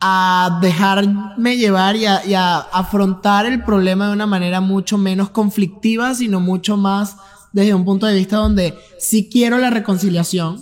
a 0.00 0.58
dejarme 0.62 1.56
llevar 1.56 1.96
y 1.96 2.06
a, 2.06 2.24
y 2.24 2.34
a 2.34 2.58
afrontar 2.58 3.46
el 3.46 3.64
problema 3.64 4.06
de 4.06 4.12
una 4.12 4.26
manera 4.26 4.60
mucho 4.60 4.96
menos 4.96 5.30
conflictiva, 5.30 6.14
sino 6.14 6.40
mucho 6.40 6.76
más 6.76 7.16
desde 7.52 7.74
un 7.74 7.84
punto 7.84 8.06
de 8.06 8.14
vista 8.14 8.36
donde 8.36 8.74
sí 8.98 9.28
quiero 9.30 9.58
la 9.58 9.70
reconciliación, 9.70 10.60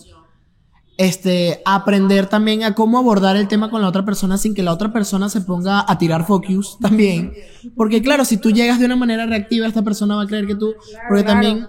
este, 0.97 1.61
aprender 1.67 2.27
también 2.27 2.65
a 2.65 2.75
cómo 2.75 2.99
abordar 2.99 3.37
el 3.37 3.49
tema 3.49 3.69
con 3.69 3.83
la 3.83 3.89
otra 3.89 4.07
persona 4.07 4.39
sin 4.39 4.55
que 4.55 4.63
la 4.63 4.73
otra 4.73 4.93
persona 4.93 5.29
se 5.29 5.43
ponga 5.43 5.85
a 5.87 5.99
tirar 5.99 6.27
focus 6.27 6.79
también. 6.81 7.35
Porque 7.77 8.01
claro, 8.01 8.25
si 8.25 8.39
tú 8.39 8.51
llegas 8.51 8.79
de 8.79 8.87
una 8.87 8.97
manera 8.97 9.27
reactiva, 9.27 9.67
esta 9.67 9.83
persona 9.83 10.17
va 10.17 10.23
a 10.23 10.27
creer 10.27 10.47
que 10.47 10.55
tú, 10.55 10.75
porque 11.09 11.25
también 11.25 11.67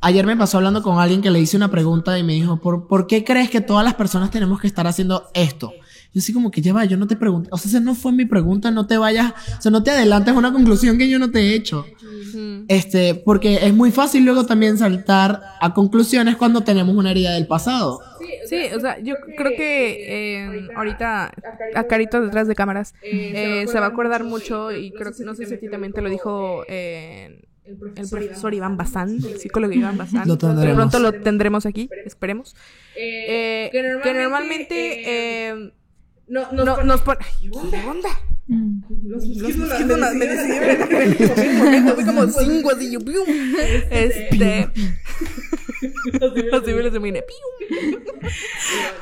ayer 0.00 0.24
me 0.24 0.36
pasó 0.36 0.56
hablando 0.56 0.82
con 0.82 0.98
alguien 0.98 1.20
que 1.20 1.30
le 1.30 1.40
hice 1.40 1.56
una 1.58 1.70
pregunta 1.70 2.18
y 2.18 2.22
me 2.22 2.32
dijo, 2.32 2.58
¿por, 2.58 2.86
¿por 2.86 3.06
qué 3.06 3.24
crees 3.24 3.50
que 3.50 3.60
todas 3.60 3.84
las 3.84 3.94
personas 3.94 4.30
tenemos 4.30 4.60
que 4.60 4.66
estar 4.66 4.86
haciendo 4.86 5.28
esto? 5.34 5.72
Yo 6.14 6.20
así 6.20 6.32
como 6.32 6.50
que 6.50 6.62
ya 6.62 6.72
va, 6.72 6.84
yo 6.86 6.96
no 6.96 7.06
te 7.06 7.16
pregunté, 7.16 7.50
o 7.52 7.58
sea, 7.58 7.68
esa 7.68 7.80
no 7.80 7.94
fue 7.94 8.12
mi 8.12 8.24
pregunta, 8.24 8.70
no 8.70 8.86
te 8.86 8.96
vayas, 8.96 9.32
o 9.58 9.62
sea, 9.62 9.70
no 9.70 9.82
te 9.82 9.90
adelantes 9.90 10.34
a 10.34 10.38
una 10.38 10.52
conclusión 10.52 10.96
que 10.96 11.08
yo 11.08 11.18
no 11.18 11.30
te 11.30 11.40
he 11.40 11.54
hecho. 11.54 11.84
Este, 12.68 13.14
porque 13.14 13.66
es 13.66 13.74
muy 13.74 13.90
fácil 13.90 14.24
luego 14.24 14.46
también 14.46 14.78
saltar 14.78 15.40
a 15.60 15.74
conclusiones 15.74 16.36
cuando 16.36 16.62
tenemos 16.62 16.96
una 16.96 17.10
herida 17.10 17.34
del 17.34 17.46
pasado. 17.46 18.00
Sí, 18.46 18.56
o 18.74 18.80
sea, 18.80 18.98
yo 19.00 19.14
creo 19.36 19.52
que 19.56 20.44
eh, 20.46 20.68
ahorita 20.74 21.32
a 21.74 21.84
Carito 21.84 22.20
detrás 22.22 22.48
de 22.48 22.54
cámaras 22.54 22.94
eh, 23.02 23.66
se 23.68 23.78
va 23.80 23.86
a 23.86 23.88
acordar 23.90 24.24
mucho 24.24 24.72
y 24.72 24.90
creo 24.92 25.12
que 25.12 25.24
no 25.24 25.34
sé 25.34 25.46
si 25.46 25.54
a 25.54 25.58
ti 25.58 25.68
también 25.68 25.92
te 25.92 26.00
lo 26.00 26.08
dijo 26.08 26.64
eh, 26.68 27.42
el 27.64 28.08
profesor 28.08 28.54
Iván 28.54 28.76
Bazán, 28.76 29.16
el 29.16 29.38
psicólogo 29.38 29.72
Iván 29.74 29.98
Bazán. 29.98 30.26
Lo 30.26 30.38
tendremos. 30.38 30.76
Pronto 30.76 30.98
lo 30.98 31.12
tendremos 31.12 31.66
aquí, 31.66 31.90
esperemos. 32.04 32.56
Eh, 32.96 33.70
que 33.72 34.14
normalmente 34.14 35.72
no, 36.28 36.82
nos 36.84 37.00
pone... 37.02 37.18
Ay, 37.20 37.50
¿Qué 37.70 37.84
onda? 37.86 38.10
Mm. 38.48 38.80
Los 39.04 39.26
mosquitos 39.56 39.98
me 40.14 40.26
decidieron. 40.26 41.94
Fue 41.94 42.04
como 42.06 42.26
cinco 42.28 42.70
así, 42.70 42.90
yo, 42.90 43.00
pium. 43.00 43.26
Este. 43.90 44.70
Así 46.52 46.72
me 46.72 46.82
los 46.82 46.94
imaginé, 46.94 47.22
pium. 47.22 48.00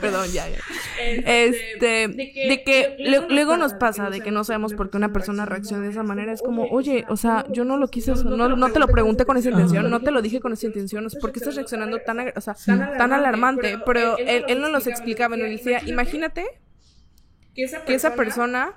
Perdón, 0.00 0.28
ya, 0.32 0.48
ya. 0.48 0.58
Este. 0.98 2.08
De 2.08 2.62
que 2.66 2.96
luego 3.28 3.56
nos 3.56 3.74
pasa 3.74 4.10
de 4.10 4.20
que 4.20 4.32
no 4.32 4.42
sabemos 4.42 4.74
por 4.74 4.90
qué 4.90 4.96
una 4.96 5.12
persona 5.12 5.46
reacciona 5.46 5.84
de 5.84 5.90
esa 5.90 6.02
manera. 6.02 6.32
Es 6.32 6.42
como, 6.42 6.64
oye, 6.64 7.04
o 7.08 7.16
sea, 7.16 7.46
yo 7.50 7.64
no 7.64 7.76
lo 7.76 7.86
quise, 7.86 8.14
no, 8.24 8.48
no 8.48 8.72
te 8.72 8.80
lo 8.80 8.88
pregunté 8.88 9.26
con 9.26 9.36
esa 9.36 9.50
intención, 9.50 9.88
no 9.88 10.00
te 10.00 10.10
lo 10.10 10.22
dije 10.22 10.40
con 10.40 10.54
esa 10.54 10.66
intención. 10.66 11.06
¿Por 11.20 11.30
qué 11.30 11.38
estás 11.38 11.54
reaccionando 11.54 12.00
tan, 12.00 12.18
o 12.34 12.40
sea, 12.40 12.56
tan 12.98 13.12
alarmante? 13.12 13.78
Pero 13.86 14.18
él, 14.18 14.44
él 14.48 14.60
no 14.60 14.70
nos 14.70 14.88
explicaba, 14.88 15.36
nos 15.36 15.48
decía, 15.48 15.82
imagínate 15.86 16.46
que 17.56 17.94
esa 17.94 18.14
persona 18.14 18.74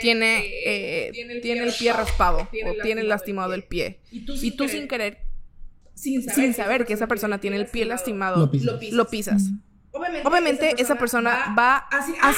tiene, 0.00 0.44
eh, 0.64 1.10
tiene 1.42 1.64
el 1.64 1.72
pie 1.72 1.92
raspado 1.92 2.48
o 2.66 2.82
tiene 2.82 3.02
lastimado 3.02 3.54
el 3.54 3.64
pie. 3.64 4.00
Y 4.12 4.50
tú 4.52 4.68
sin 4.68 4.86
querer, 4.86 5.18
sin 5.94 6.54
saber 6.54 6.84
que 6.86 6.92
esa 6.92 7.06
persona 7.08 7.38
tiene 7.40 7.56
el 7.56 7.66
pie 7.66 7.84
lastimado, 7.84 8.36
Lo 8.46 8.50
pisas. 8.50 8.92
lo 8.92 9.08
pisas. 9.08 9.42
Obviamente 10.24 10.74
esa 10.78 10.96
persona 10.96 11.54
va 11.56 11.76
así, 11.90 12.12
ah, 12.20 12.32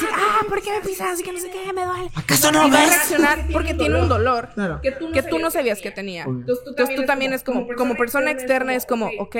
¿por 0.47 0.61
qué 0.61 0.69
me 0.71 0.81
pisas? 0.81 1.13
Así 1.13 1.23
que 1.23 1.31
no 1.33 1.39
sé 1.39 1.49
qué, 1.49 1.73
me 1.73 1.85
duele. 1.85 2.09
¿Acaso 2.13 2.49
Y 2.49 2.51
no 2.51 2.59
va 2.59 2.65
a 2.65 2.69
ves? 2.85 2.89
reaccionar 2.89 3.47
porque 3.51 3.73
tiene 3.73 3.99
un 3.99 4.07
dolor 4.07 4.49
Claro. 4.53 4.79
que 4.81 4.91
tú 5.23 5.39
no 5.39 5.49
sabías 5.49 5.81
que 5.81 5.89
tenía. 5.91 6.25
Obvio. 6.27 6.45
Entonces 6.69 6.95
tú 6.95 7.05
también 7.05 7.33
es 7.33 7.41
como, 7.43 7.67
como 7.75 7.95
persona 7.95 8.29
externa 8.31 8.75
es 8.75 8.85
como, 8.85 9.09
ok, 9.19 9.35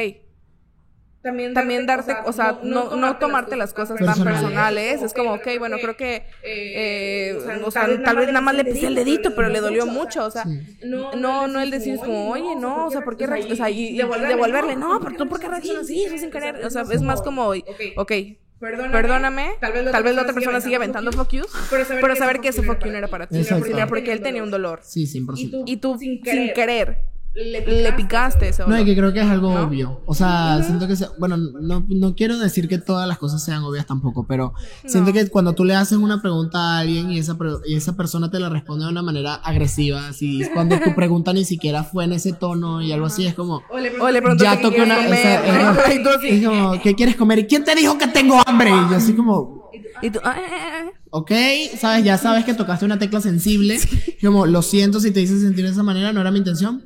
también 1.53 1.85
darte, 1.85 2.15
o 2.25 2.33
sea, 2.33 2.59
no, 2.63 2.95
no 2.95 3.17
tomarte 3.17 3.55
las 3.55 3.73
cosas 3.73 3.97
tan 3.97 4.07
Personales. 4.07 4.41
personales. 4.41 5.01
Es 5.01 5.13
como, 5.13 5.33
ok, 5.33 5.47
bueno, 5.59 5.77
creo 5.79 5.95
que, 5.97 6.23
eh, 6.43 7.37
o 7.63 7.71
sea, 7.71 7.87
tal 8.03 8.17
vez 8.17 8.27
nada 8.27 8.41
más 8.41 8.55
le 8.55 8.65
pisé 8.65 8.87
el 8.87 8.95
dedito, 8.95 9.35
pero 9.35 9.49
le 9.49 9.59
dolió 9.59 9.85
mucho, 9.85 10.25
o 10.25 10.31
sea, 10.31 10.45
no, 10.83 11.47
no 11.47 11.61
el 11.61 11.71
decir 11.71 11.97
como, 11.97 12.29
oye, 12.29 12.55
no, 12.55 12.87
o 12.87 12.91
sea, 12.91 13.01
¿por 13.01 13.17
qué 13.17 13.27
reaccionas? 13.27 13.59
O 13.59 13.63
sea, 13.63 13.69
y, 13.69 13.89
y 13.89 13.97
devolverle, 13.97 14.75
no, 14.75 14.99
pero 14.99 15.15
tú, 15.15 15.27
¿por 15.27 15.39
qué 15.39 15.47
reaccionas 15.47 15.83
así? 15.83 16.03
Eso 16.03 16.17
sin 16.17 16.31
querer. 16.31 16.65
O 16.65 16.69
sea, 16.69 16.83
es 16.91 17.01
más 17.01 17.21
como, 17.21 17.53
ok, 17.97 18.11
perdóname, 18.59 19.51
tal 19.59 19.73
vez, 20.03 20.15
la 20.15 20.21
otra 20.21 20.33
persona 20.33 20.61
sigue 20.61 20.75
aventando 20.75 21.11
fuck 21.11 21.29
yous, 21.31 21.51
pero 21.69 22.15
saber, 22.15 22.39
que 22.39 22.49
ese 22.49 22.63
fuck 22.63 22.83
you 22.83 22.91
no 22.91 22.97
era 22.97 23.07
para 23.07 23.27
ti, 23.27 23.41
porque 23.87 24.11
él 24.11 24.21
tenía 24.21 24.43
un 24.43 24.51
dolor. 24.51 24.79
Sí, 24.83 25.05
100%. 25.05 25.63
Y 25.65 25.77
tú, 25.77 25.97
sin 25.97 26.21
querer 26.21 27.16
le 27.43 27.93
picaste, 27.93 28.49
eso. 28.49 28.67
No, 28.67 28.79
y 28.79 28.85
que 28.85 28.95
creo 28.95 29.13
que 29.13 29.19
es 29.19 29.27
algo 29.27 29.53
obvio. 29.53 30.01
O 30.05 30.15
sea, 30.15 30.61
siento 30.63 30.87
que, 30.87 30.95
bueno, 31.19 31.37
no, 31.37 31.85
no, 31.87 32.15
quiero 32.15 32.37
decir 32.39 32.67
que 32.67 32.79
todas 32.79 33.07
las 33.07 33.19
cosas 33.19 33.43
sean 33.43 33.63
obvias 33.63 33.85
tampoco, 33.85 34.25
pero 34.25 34.53
siento 34.85 35.13
que 35.13 35.27
cuando 35.27 35.53
tú 35.53 35.63
le 35.63 35.75
haces 35.75 35.97
una 35.99 36.21
pregunta 36.21 36.57
a 36.57 36.79
alguien 36.79 37.11
y 37.11 37.19
esa, 37.19 37.37
y 37.65 37.75
esa 37.75 37.95
persona 37.95 38.31
te 38.31 38.39
la 38.39 38.49
responde 38.49 38.85
de 38.85 38.91
una 38.91 39.03
manera 39.03 39.35
agresiva, 39.35 40.07
así, 40.07 40.41
cuando 40.53 40.79
tu 40.79 40.95
pregunta 40.95 41.31
ni 41.31 41.45
siquiera 41.45 41.83
fue 41.83 42.05
en 42.05 42.13
ese 42.13 42.33
tono 42.33 42.81
y 42.81 42.91
algo 42.91 43.05
así, 43.05 43.27
es 43.27 43.35
como, 43.35 43.61
o 43.69 43.77
le, 43.77 44.21
ya 44.39 44.59
toqué 44.59 44.81
una, 44.81 44.97
es, 45.07 46.45
como, 46.45 46.81
¿qué 46.81 46.95
quieres 46.95 47.15
comer? 47.15 47.39
¿Y 47.39 47.47
quién 47.47 47.63
te 47.63 47.75
dijo 47.75 47.97
que 47.97 48.07
tengo 48.07 48.41
hambre? 48.45 48.71
Y 48.71 48.89
yo 48.89 48.95
así 48.95 49.13
como, 49.13 49.69
y 50.01 50.09
tú, 50.09 50.19
ah, 50.23 50.35
ah, 50.37 50.81
ah, 50.85 50.91
ok, 51.11 51.31
sabes, 51.79 52.03
ya 52.03 52.17
sabes 52.17 52.45
que 52.45 52.55
tocaste 52.55 52.85
una 52.85 52.97
tecla 52.97 53.21
sensible, 53.21 53.79
como, 54.23 54.47
lo 54.47 54.63
siento 54.63 54.99
si 54.99 55.11
te 55.11 55.21
hice 55.21 55.39
sentir 55.39 55.65
de 55.65 55.71
esa 55.71 55.83
manera, 55.83 56.11
no 56.13 56.21
era 56.21 56.31
mi 56.31 56.39
intención 56.39 56.83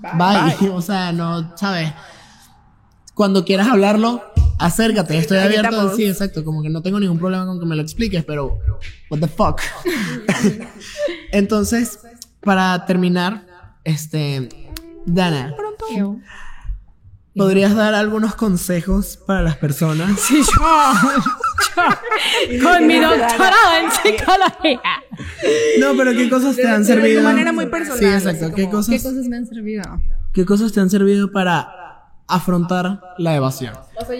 Bye. 0.00 0.68
O 0.70 0.82
sea, 0.82 1.12
no, 1.12 1.56
¿sabes? 1.56 1.92
Cuando 3.14 3.44
quieras 3.44 3.68
hablarlo, 3.68 4.22
acércate, 4.58 5.18
estoy 5.18 5.38
abierto. 5.38 5.94
Sí, 5.96 6.06
exacto, 6.06 6.44
como 6.44 6.62
que 6.62 6.68
no 6.68 6.82
tengo 6.82 7.00
ningún 7.00 7.18
problema 7.18 7.46
con 7.46 7.58
que 7.58 7.66
me 7.66 7.76
lo 7.76 7.82
expliques, 7.82 8.24
pero 8.24 8.58
what 9.10 9.20
the 9.20 9.28
fuck. 9.28 9.60
Entonces, 11.32 12.00
para 12.40 12.86
terminar, 12.86 13.46
este 13.84 14.48
Dana, 15.06 15.54
¿podrías 17.34 17.74
dar 17.74 17.94
algunos 17.94 18.34
consejos 18.34 19.18
para 19.26 19.42
las 19.42 19.56
personas? 19.56 20.20
Sí, 20.20 20.42
yo, 20.42 20.62
con 22.62 22.86
mi 22.86 22.98
doctorado 22.98 23.76
en 23.82 23.90
psicología. 23.90 24.80
No, 25.80 25.96
pero 25.96 26.12
¿qué 26.12 26.28
cosas 26.28 26.54
te 26.54 26.66
han 26.66 26.84
servido? 26.84 27.18
De 27.18 27.24
manera 27.24 27.52
muy 27.52 27.66
personal. 27.66 27.98
Sí, 27.98 28.06
exacto. 28.06 28.54
¿Qué, 28.54 28.68
cosas, 28.68 28.94
¿Qué 28.94 29.02
cosas 29.02 29.26
me 29.26 29.36
han 29.36 29.46
servido? 29.46 29.82
¿Qué 30.32 30.44
cosas 30.44 30.72
te 30.72 30.80
han 30.80 30.90
servido 30.90 31.32
para 31.32 31.68
afrontar 32.28 33.00
la 33.18 33.34
evasión? 33.34 33.74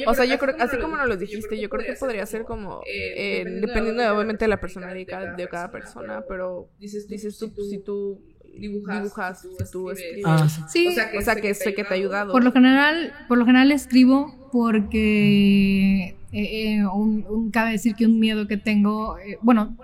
O 0.07 0.14
sea, 0.14 0.24
yo, 0.24 0.39
creo, 0.39 0.57
así 0.59 0.78
como 0.78 0.97
nos 0.97 1.07
lo 1.07 1.16
dijiste, 1.16 1.61
yo 1.61 1.68
creo 1.68 1.86
que 1.86 1.93
podría 1.95 2.26
ser 2.26 2.45
como, 2.45 2.82
eh, 2.86 3.45
dependiendo 3.61 4.03
de, 4.03 4.09
obviamente 4.11 4.45
de 4.45 4.49
la 4.49 4.61
personalidad 4.61 5.36
de 5.36 5.49
cada 5.49 5.70
persona, 5.70 6.24
pero 6.28 6.68
dices, 6.78 7.07
dices 7.09 7.39
tú, 7.39 7.53
si 7.70 7.78
tú 7.78 8.20
dibujas, 8.59 9.40
si 9.40 9.70
tú 9.70 9.90
escribes. 9.90 10.24
Ah, 10.24 10.48
sí. 10.68 10.88
O 10.88 10.92
sea, 11.22 11.36
que, 11.36 11.54
sé 11.54 11.74
que 11.74 11.84
te 11.84 11.94
ha 11.94 11.96
ayudado. 11.96 12.32
Por 12.32 12.44
lo 12.44 12.52
general, 12.52 13.12
por 13.28 13.38
lo 13.38 13.46
general 13.46 13.72
escribo 13.72 14.34
porque 14.52 16.16
eh, 16.32 16.76
eh, 16.76 16.86
un, 16.86 17.50
cabe 17.50 17.72
decir 17.72 17.94
que 17.94 18.06
un 18.06 18.18
miedo 18.18 18.46
que 18.46 18.56
tengo, 18.56 19.16
bueno, 19.42 19.76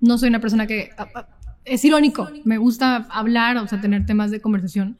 no 0.00 0.18
soy 0.18 0.28
una 0.28 0.40
persona 0.40 0.66
que... 0.66 0.90
Es 1.64 1.84
irónico, 1.84 2.28
me 2.44 2.56
gusta 2.56 3.06
hablar, 3.10 3.58
o 3.58 3.66
sea, 3.68 3.80
tener 3.80 4.06
temas 4.06 4.30
de 4.30 4.40
conversación, 4.40 4.96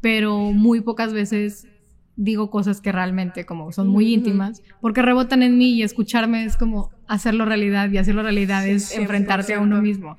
pero 0.00 0.36
muy 0.52 0.80
pocas 0.80 1.12
veces 1.12 1.68
digo 2.16 2.50
cosas 2.50 2.82
que 2.82 2.92
realmente 2.92 3.46
como 3.46 3.72
son 3.72 3.88
muy 3.88 4.12
íntimas, 4.12 4.62
porque 4.82 5.00
rebotan 5.00 5.42
en 5.42 5.56
mí 5.56 5.72
y 5.72 5.82
escucharme 5.82 6.44
es 6.44 6.56
como 6.56 6.90
hacerlo 7.08 7.46
realidad 7.46 7.90
y 7.90 7.96
hacerlo 7.96 8.22
realidad 8.22 8.66
es 8.66 8.94
enfrentarte 8.94 9.54
a 9.54 9.60
uno 9.60 9.80
mismo. 9.80 10.16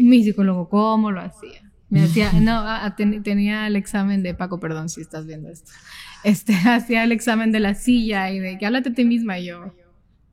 Mi 0.00 0.24
psicólogo, 0.24 0.68
¿cómo 0.70 1.10
lo 1.10 1.20
hacía? 1.20 1.70
Me 1.92 2.04
hacía, 2.04 2.32
no, 2.32 2.64
tenía 3.22 3.66
el 3.66 3.76
examen 3.76 4.22
de 4.22 4.32
Paco, 4.32 4.58
perdón 4.58 4.88
si 4.88 5.02
estás 5.02 5.26
viendo 5.26 5.50
esto. 5.50 5.70
Este, 6.24 6.54
hacía 6.54 7.02
el 7.02 7.10
examen 7.10 7.50
de 7.50 7.58
la 7.58 7.74
silla 7.74 8.30
y 8.30 8.38
de 8.38 8.56
que 8.56 8.64
háblate 8.64 8.90
a 8.90 8.94
ti 8.94 9.04
misma 9.04 9.40
y 9.40 9.46
yo, 9.46 9.74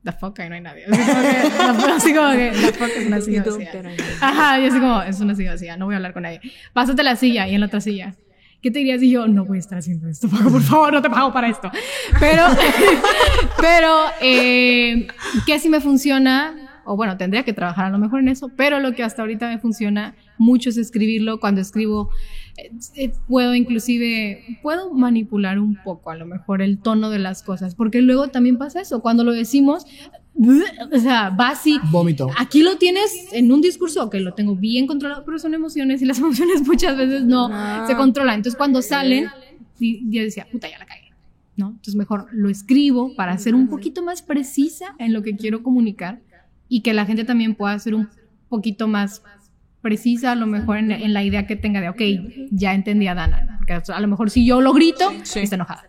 the 0.04 0.12
fuck, 0.12 0.38
ahí 0.38 0.48
no 0.48 0.54
hay 0.54 0.60
nadie. 0.60 0.84
Así 1.96 2.14
como 2.14 2.30
que, 2.30 2.52
the 2.52 2.72
fuck 2.72 2.90
es 2.96 3.06
una 3.08 3.20
silla 3.20 3.42
vacía. 3.44 3.72
Ajá, 4.20 4.60
yo 4.60 4.68
así 4.68 4.78
como, 4.78 5.02
es 5.02 5.20
una 5.20 5.34
silla 5.34 5.50
vacía, 5.50 5.76
no 5.76 5.86
voy 5.86 5.94
a 5.94 5.96
hablar 5.96 6.12
con 6.12 6.22
nadie. 6.22 6.40
Pásate 6.72 7.02
la 7.02 7.16
silla 7.16 7.48
y 7.48 7.54
en 7.54 7.60
la 7.60 7.66
otra 7.66 7.80
silla. 7.80 8.14
¿Qué 8.62 8.70
te 8.70 8.78
dirías 8.78 9.00
si 9.00 9.10
yo 9.10 9.26
no 9.26 9.44
voy 9.44 9.56
a 9.56 9.60
estar 9.60 9.78
haciendo 9.78 10.08
esto? 10.08 10.28
Por 10.28 10.62
favor, 10.62 10.92
no 10.92 11.02
te 11.02 11.10
pago 11.10 11.32
para 11.32 11.48
esto. 11.48 11.72
Pero, 12.20 12.44
pero, 13.60 14.04
eh, 14.20 15.08
¿qué 15.44 15.58
si 15.58 15.68
me 15.68 15.80
funciona? 15.80 16.59
O 16.90 16.96
bueno, 16.96 17.16
tendría 17.16 17.44
que 17.44 17.52
trabajar 17.52 17.84
a 17.84 17.90
lo 17.90 18.00
mejor 18.00 18.18
en 18.18 18.26
eso, 18.26 18.50
pero 18.56 18.80
lo 18.80 18.96
que 18.96 19.04
hasta 19.04 19.22
ahorita 19.22 19.48
me 19.48 19.60
funciona 19.60 20.16
mucho 20.38 20.70
es 20.70 20.76
escribirlo. 20.76 21.38
Cuando 21.38 21.60
escribo, 21.60 22.10
eh, 22.56 22.72
eh, 22.96 23.12
puedo 23.28 23.54
inclusive, 23.54 24.58
puedo 24.60 24.92
manipular 24.92 25.60
un 25.60 25.76
poco 25.84 26.10
a 26.10 26.16
lo 26.16 26.26
mejor 26.26 26.62
el 26.62 26.78
tono 26.78 27.08
de 27.08 27.20
las 27.20 27.44
cosas, 27.44 27.76
porque 27.76 28.02
luego 28.02 28.26
también 28.26 28.58
pasa 28.58 28.80
eso. 28.80 29.02
Cuando 29.02 29.22
lo 29.22 29.30
decimos, 29.30 29.86
o 30.92 30.98
sea, 30.98 31.30
va 31.30 31.50
así. 31.50 31.78
Vómito. 31.92 32.28
Aquí 32.36 32.64
lo 32.64 32.76
tienes 32.76 33.28
en 33.30 33.52
un 33.52 33.60
discurso 33.60 34.10
que 34.10 34.18
lo 34.18 34.34
tengo 34.34 34.56
bien 34.56 34.88
controlado, 34.88 35.22
pero 35.24 35.38
son 35.38 35.54
emociones 35.54 36.02
y 36.02 36.06
las 36.06 36.18
emociones 36.18 36.66
muchas 36.66 36.96
veces 36.96 37.22
no 37.22 37.50
ah. 37.52 37.84
se 37.86 37.94
controlan. 37.94 38.34
Entonces, 38.34 38.58
cuando 38.58 38.82
salen, 38.82 39.28
yo 39.78 40.22
decía, 40.22 40.48
puta, 40.50 40.68
ya 40.68 40.80
la 40.80 40.86
cagué. 40.86 41.12
¿no? 41.56 41.68
Entonces, 41.68 41.94
mejor 41.94 42.26
lo 42.32 42.50
escribo 42.50 43.14
para 43.14 43.38
ser 43.38 43.54
un 43.54 43.68
poquito 43.68 44.02
más 44.02 44.22
precisa 44.22 44.96
en 44.98 45.12
lo 45.12 45.22
que 45.22 45.36
quiero 45.36 45.62
comunicar 45.62 46.20
y 46.70 46.80
que 46.80 46.94
la 46.94 47.04
gente 47.04 47.24
también 47.24 47.54
pueda 47.54 47.78
ser 47.78 47.94
un 47.94 48.08
poquito 48.48 48.88
más 48.88 49.22
precisa, 49.82 50.32
a 50.32 50.34
lo 50.36 50.46
mejor 50.46 50.78
en, 50.78 51.12
la 51.12 51.24
idea 51.24 51.46
que 51.46 51.56
tenga 51.56 51.80
de, 51.80 51.88
ok, 51.88 52.00
ya 52.50 52.72
entendí 52.72 53.08
a 53.08 53.14
Dana. 53.14 53.56
Porque 53.58 53.74
a 53.92 54.00
lo 54.00 54.08
mejor 54.08 54.30
si 54.30 54.46
yo 54.46 54.60
lo 54.60 54.72
grito, 54.72 55.10
está 55.10 55.56
enojada, 55.56 55.82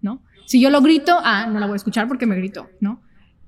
¿no? 0.00 0.22
Si 0.46 0.60
yo 0.60 0.70
lo 0.70 0.80
grito, 0.80 1.18
ah, 1.22 1.46
no 1.46 1.58
la 1.58 1.66
voy 1.66 1.74
a 1.74 1.76
escuchar 1.76 2.06
porque 2.06 2.26
me 2.26 2.36
gritó, 2.36 2.70
¿no? 2.80 3.02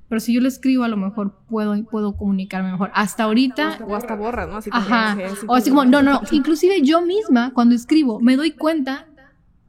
Pero 0.09 0.21
si 0.21 0.35
yo 0.35 0.41
lo 0.41 0.49
escribo, 0.49 0.85
a 0.85 0.89
lo 0.89 0.97
mejor 0.97 1.39
puedo, 1.49 1.83
puedo 1.85 2.17
comunicarme 2.17 2.73
mejor. 2.73 2.91
Hasta 2.95 3.25
ahorita. 3.25 3.79
O 3.87 3.95
hasta 3.95 4.15
borras, 4.15 4.49
¿no? 4.49 4.57
Así 4.57 4.69
ajá. 4.73 5.17
o 5.47 5.55
así 5.55 5.71
como, 5.71 5.85
no, 5.85 6.03
no. 6.03 6.21
Inclusive 6.33 6.83
yo 6.83 7.01
misma, 7.01 7.53
cuando 7.55 7.75
escribo, 7.75 8.21
me 8.21 8.37
doy 8.37 8.51
cuenta 8.51 9.07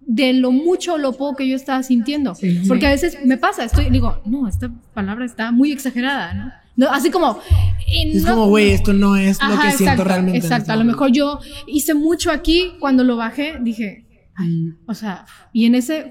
de 0.01 0.33
lo 0.33 0.51
mucho 0.51 0.95
o 0.95 0.97
lo 0.97 1.13
poco 1.13 1.37
que 1.37 1.47
yo 1.47 1.55
estaba 1.55 1.81
sintiendo. 1.83 2.33
Porque 2.67 2.87
a 2.87 2.89
veces 2.89 3.19
me 3.25 3.37
pasa, 3.37 3.63
estoy, 3.63 3.89
digo, 3.89 4.21
no, 4.25 4.47
esta 4.47 4.69
palabra 4.93 5.25
está 5.25 5.51
muy 5.51 5.71
exagerada, 5.71 6.33
¿no? 6.33 6.62
No, 6.75 6.89
así 6.91 7.11
como. 7.11 7.39
es 7.87 8.25
como, 8.25 8.47
güey, 8.47 8.71
esto 8.71 8.93
no 8.93 9.15
es 9.15 9.39
lo 9.41 9.59
que 9.59 9.71
siento 9.71 10.03
realmente. 10.03 10.39
Exacto, 10.39 10.71
a 10.71 10.75
lo 10.75 10.83
mejor 10.83 11.11
yo 11.11 11.39
hice 11.67 11.93
mucho 11.93 12.31
aquí, 12.31 12.73
cuando 12.79 13.03
lo 13.03 13.15
bajé, 13.17 13.57
dije, 13.61 14.03
Mm. 14.35 14.69
o 14.87 14.93
sea, 14.95 15.25
y 15.51 15.65
en 15.65 15.75
ese, 15.75 16.09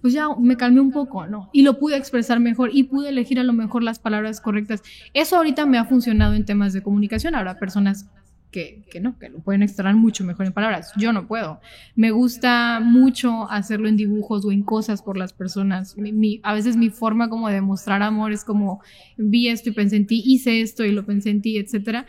pues 0.00 0.14
ya 0.14 0.28
me 0.38 0.56
calmé 0.56 0.80
un 0.80 0.92
poco, 0.92 1.26
¿no? 1.26 1.50
Y 1.52 1.62
lo 1.62 1.78
pude 1.78 1.96
expresar 1.96 2.40
mejor 2.40 2.70
y 2.72 2.84
pude 2.84 3.10
elegir 3.10 3.38
a 3.38 3.44
lo 3.44 3.52
mejor 3.52 3.82
las 3.82 3.98
palabras 3.98 4.40
correctas. 4.40 4.82
Eso 5.12 5.36
ahorita 5.36 5.66
me 5.66 5.76
ha 5.76 5.84
funcionado 5.84 6.32
en 6.34 6.46
temas 6.46 6.72
de 6.72 6.82
comunicación. 6.82 7.34
Habrá 7.34 7.58
personas 7.58 8.06
que, 8.54 8.84
que, 8.88 9.00
no, 9.00 9.18
que 9.18 9.30
lo 9.30 9.40
pueden 9.40 9.64
extraer 9.64 9.96
mucho 9.96 10.22
mejor 10.22 10.46
en 10.46 10.52
palabras. 10.52 10.92
Yo 10.96 11.12
no 11.12 11.26
puedo. 11.26 11.60
Me 11.96 12.12
gusta 12.12 12.78
mucho 12.78 13.50
hacerlo 13.50 13.88
en 13.88 13.96
dibujos 13.96 14.44
o 14.44 14.52
en 14.52 14.62
cosas 14.62 15.02
por 15.02 15.16
las 15.16 15.32
personas. 15.32 15.96
a 16.44 16.54
veces 16.54 16.76
mi 16.76 16.88
forma 16.88 17.28
como 17.28 17.48
de 17.48 17.60
mostrar 17.60 18.00
amor 18.02 18.30
es 18.30 18.44
como 18.44 18.80
vi 19.16 19.48
esto 19.48 19.70
y 19.70 19.72
pensé 19.72 19.96
en 19.96 20.06
ti, 20.06 20.22
hice 20.24 20.60
esto 20.60 20.84
y 20.84 20.92
lo 20.92 21.04
pensé 21.04 21.30
en 21.30 21.42
ti, 21.42 21.58
etcétera 21.58 22.06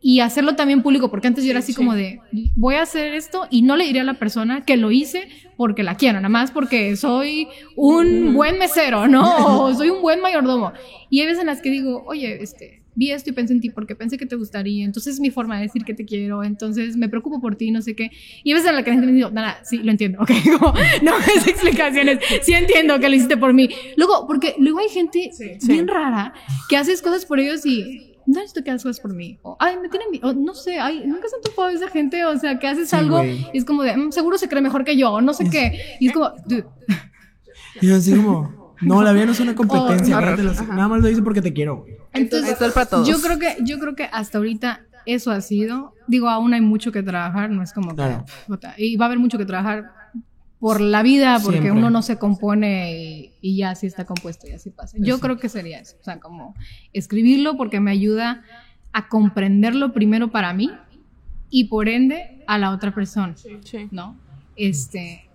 y 0.00 0.20
hacerlo 0.20 0.54
también 0.54 0.82
público, 0.82 1.10
porque 1.10 1.26
antes 1.26 1.44
yo 1.44 1.50
era 1.50 1.58
así 1.58 1.74
como 1.74 1.94
de, 1.94 2.20
voy 2.54 2.76
a 2.76 2.82
hacer 2.82 3.14
esto 3.14 3.48
y 3.50 3.62
no 3.62 3.76
le 3.76 3.86
diré 3.86 4.00
a 4.00 4.04
la 4.04 4.14
persona 4.14 4.64
que 4.64 4.76
lo 4.76 4.92
hice 4.92 5.28
porque 5.56 5.82
la 5.82 5.96
quiero, 5.96 6.18
nada 6.18 6.28
más 6.28 6.52
porque 6.52 6.94
soy 6.96 7.48
un 7.74 8.34
buen 8.34 8.58
mesero, 8.58 9.08
¿no? 9.08 9.24
O 9.64 9.74
soy 9.74 9.90
un 9.90 10.02
buen 10.02 10.20
mayordomo. 10.20 10.72
Y 11.10 11.20
hay 11.20 11.26
veces 11.26 11.40
en 11.40 11.46
las 11.46 11.60
que 11.60 11.70
digo, 11.70 12.04
oye, 12.06 12.40
este, 12.40 12.82
vi 12.96 13.12
esto 13.12 13.30
y 13.30 13.32
pensé 13.32 13.52
en 13.52 13.60
ti 13.60 13.70
porque 13.70 13.94
pensé 13.94 14.18
que 14.18 14.26
te 14.26 14.34
gustaría, 14.34 14.84
entonces 14.84 15.14
es 15.14 15.20
mi 15.20 15.30
forma 15.30 15.56
de 15.56 15.62
decir 15.62 15.84
que 15.84 15.94
te 15.94 16.04
quiero, 16.04 16.42
entonces 16.42 16.96
me 16.96 17.08
preocupo 17.08 17.40
por 17.40 17.54
ti, 17.54 17.70
no 17.70 17.82
sé 17.82 17.94
qué. 17.94 18.10
Y 18.42 18.52
a 18.52 18.54
veces 18.54 18.70
en 18.70 18.76
la 18.76 18.82
que 18.82 18.90
la 18.90 18.94
gente 18.94 19.12
me 19.12 19.18
dice, 19.18 19.30
nada, 19.30 19.60
sí, 19.62 19.78
lo 19.78 19.90
entiendo, 19.90 20.18
ok, 20.22 20.30
no 21.02 21.12
es 21.18 21.46
explicaciones, 21.46 22.18
sí 22.42 22.52
entiendo 22.54 22.98
que 22.98 23.08
lo 23.08 23.14
hiciste 23.14 23.36
por 23.36 23.52
mí. 23.52 23.68
Luego, 23.96 24.26
porque 24.26 24.54
luego 24.58 24.80
hay 24.80 24.88
gente 24.88 25.30
bien 25.66 25.86
rara 25.86 26.32
que 26.68 26.76
haces 26.76 27.02
cosas 27.02 27.24
por 27.26 27.38
ellos 27.38 27.64
y 27.64 28.14
no 28.26 28.40
necesito 28.40 28.64
que 28.64 28.70
hagas 28.70 28.82
cosas 28.82 29.00
por 29.00 29.14
mí. 29.14 29.38
O, 29.42 29.56
ay, 29.60 29.76
me 29.80 29.88
tienen, 29.88 30.08
o, 30.24 30.32
no 30.32 30.54
sé, 30.54 30.78
ay, 30.78 31.04
nunca 31.06 31.28
se 31.28 31.36
han 31.36 31.42
topado 31.42 31.68
esa 31.68 31.88
gente, 31.88 32.24
o 32.24 32.36
sea, 32.38 32.58
que 32.58 32.66
haces 32.66 32.92
algo 32.92 33.22
y 33.24 33.46
es 33.52 33.64
como 33.64 33.82
de, 33.82 33.96
mm, 33.96 34.12
seguro 34.12 34.38
se 34.38 34.48
cree 34.48 34.62
mejor 34.62 34.84
que 34.84 34.96
yo, 34.96 35.20
no 35.20 35.32
sé 35.32 35.48
qué. 35.48 35.96
Y 36.00 36.08
es 36.08 36.12
como, 36.12 36.30
dude. 36.46 36.64
Y 37.80 37.88
yo 37.88 37.96
así 37.96 38.14
como, 38.14 38.74
no, 38.80 39.02
la 39.02 39.12
vida 39.12 39.26
no 39.26 39.32
es 39.32 39.40
una 39.40 39.54
competencia, 39.54 40.20
nada 40.20 40.88
más 40.88 41.00
lo 41.00 41.08
hice 41.08 41.22
porque 41.22 41.42
te 41.42 41.52
quiero. 41.52 41.86
Entonces, 42.16 42.58
yo 43.06 43.20
creo 43.20 43.38
que, 43.38 43.56
yo 43.62 43.78
creo 43.78 43.94
que 43.94 44.04
hasta 44.04 44.38
ahorita 44.38 44.82
eso 45.06 45.30
ha 45.30 45.40
sido, 45.40 45.94
digo, 46.08 46.28
aún 46.28 46.52
hay 46.52 46.60
mucho 46.60 46.92
que 46.92 47.02
trabajar, 47.02 47.50
no 47.50 47.62
es 47.62 47.72
como 47.72 47.94
que, 47.94 48.02
y 48.78 48.96
va 48.96 49.04
a 49.04 49.06
haber 49.06 49.18
mucho 49.18 49.38
que 49.38 49.44
trabajar 49.44 49.92
por 50.58 50.80
la 50.80 51.02
vida, 51.02 51.38
porque 51.42 51.70
uno 51.70 51.90
no 51.90 52.02
se 52.02 52.18
compone 52.18 53.30
y, 53.40 53.56
ya 53.56 53.70
así 53.70 53.86
está 53.86 54.04
compuesto 54.04 54.48
y 54.48 54.52
así 54.52 54.70
pasa. 54.70 54.96
Yo 55.00 55.20
creo 55.20 55.38
que 55.38 55.48
sería 55.48 55.78
eso, 55.78 55.96
o 56.00 56.04
sea, 56.04 56.18
como 56.18 56.54
escribirlo 56.92 57.56
porque 57.56 57.78
me 57.78 57.90
ayuda 57.90 58.42
a 58.92 59.08
comprenderlo 59.08 59.92
primero 59.92 60.30
para 60.30 60.52
mí 60.54 60.70
y 61.50 61.64
por 61.64 61.88
ende 61.88 62.42
a 62.46 62.58
la 62.58 62.70
otra 62.70 62.94
persona, 62.94 63.34
¿no? 63.90 64.16
Este, 64.56 65.25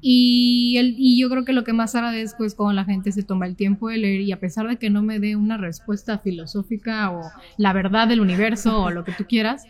Y, 0.00 0.76
el, 0.78 0.94
y 0.96 1.20
yo 1.20 1.28
creo 1.28 1.44
que 1.44 1.52
lo 1.52 1.64
que 1.64 1.72
más 1.72 1.94
agradezco 1.94 2.44
es 2.44 2.54
cuando 2.54 2.74
la 2.74 2.84
gente 2.84 3.10
se 3.12 3.22
toma 3.22 3.46
el 3.46 3.56
tiempo 3.56 3.88
de 3.88 3.98
leer 3.98 4.20
y 4.20 4.32
a 4.32 4.40
pesar 4.40 4.68
de 4.68 4.76
que 4.76 4.90
no 4.90 5.02
me 5.02 5.18
dé 5.18 5.36
una 5.36 5.56
respuesta 5.56 6.18
filosófica 6.18 7.10
o 7.10 7.22
la 7.56 7.72
verdad 7.72 8.06
del 8.06 8.20
universo 8.20 8.82
o 8.82 8.90
lo 8.90 9.04
que 9.04 9.12
tú 9.12 9.24
quieras, 9.28 9.64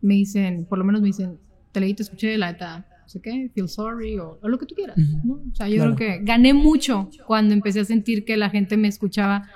me 0.00 0.14
dicen, 0.14 0.66
por 0.66 0.78
lo 0.78 0.84
menos 0.84 1.00
me 1.00 1.08
dicen, 1.08 1.38
te 1.72 1.80
leí, 1.80 1.94
te 1.94 2.02
escuché, 2.02 2.38
la 2.38 2.52
neta, 2.52 2.86
no 3.02 3.08
sé 3.08 3.20
qué, 3.20 3.50
feel 3.54 3.68
sorry 3.68 4.18
o, 4.18 4.38
lo 4.42 4.58
que 4.58 4.66
tú 4.66 4.74
quieras, 4.74 4.96
¿no? 5.24 5.34
O 5.34 5.54
sea, 5.54 5.68
yo 5.68 5.82
creo 5.82 5.96
que 5.96 6.20
gané 6.22 6.54
mucho 6.54 7.10
cuando 7.26 7.54
empecé 7.54 7.80
a 7.80 7.84
sentir 7.84 8.24
que 8.24 8.36
la 8.36 8.50
gente 8.50 8.76
me 8.76 8.88
escuchaba 8.88 9.48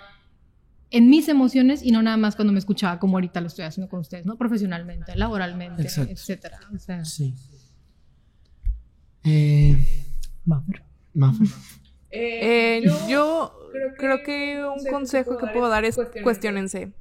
en 0.90 1.10
mis 1.10 1.28
emociones 1.28 1.82
y 1.82 1.90
no 1.90 2.02
nada 2.02 2.16
más 2.16 2.36
cuando 2.36 2.52
me 2.52 2.58
escuchaba 2.58 2.98
como 2.98 3.16
ahorita 3.16 3.40
lo 3.40 3.48
estoy 3.48 3.64
haciendo 3.64 3.88
con 3.88 4.00
ustedes, 4.00 4.24
¿no? 4.24 4.36
Profesionalmente, 4.36 5.16
laboralmente, 5.16 5.82
etcétera. 5.82 6.58
O 6.74 6.78
sea, 6.78 7.04
sí. 7.04 7.34
Eh, 9.24 10.05
eh, 12.10 12.82
yo, 13.08 13.70
creo, 13.98 14.22
que 14.22 14.64
un 14.64 14.84
consejo 14.90 15.36
que 15.38 15.46
puedo 15.48 15.68
dar 15.68 15.84
es 15.84 15.98
cuestionense. 16.22 16.92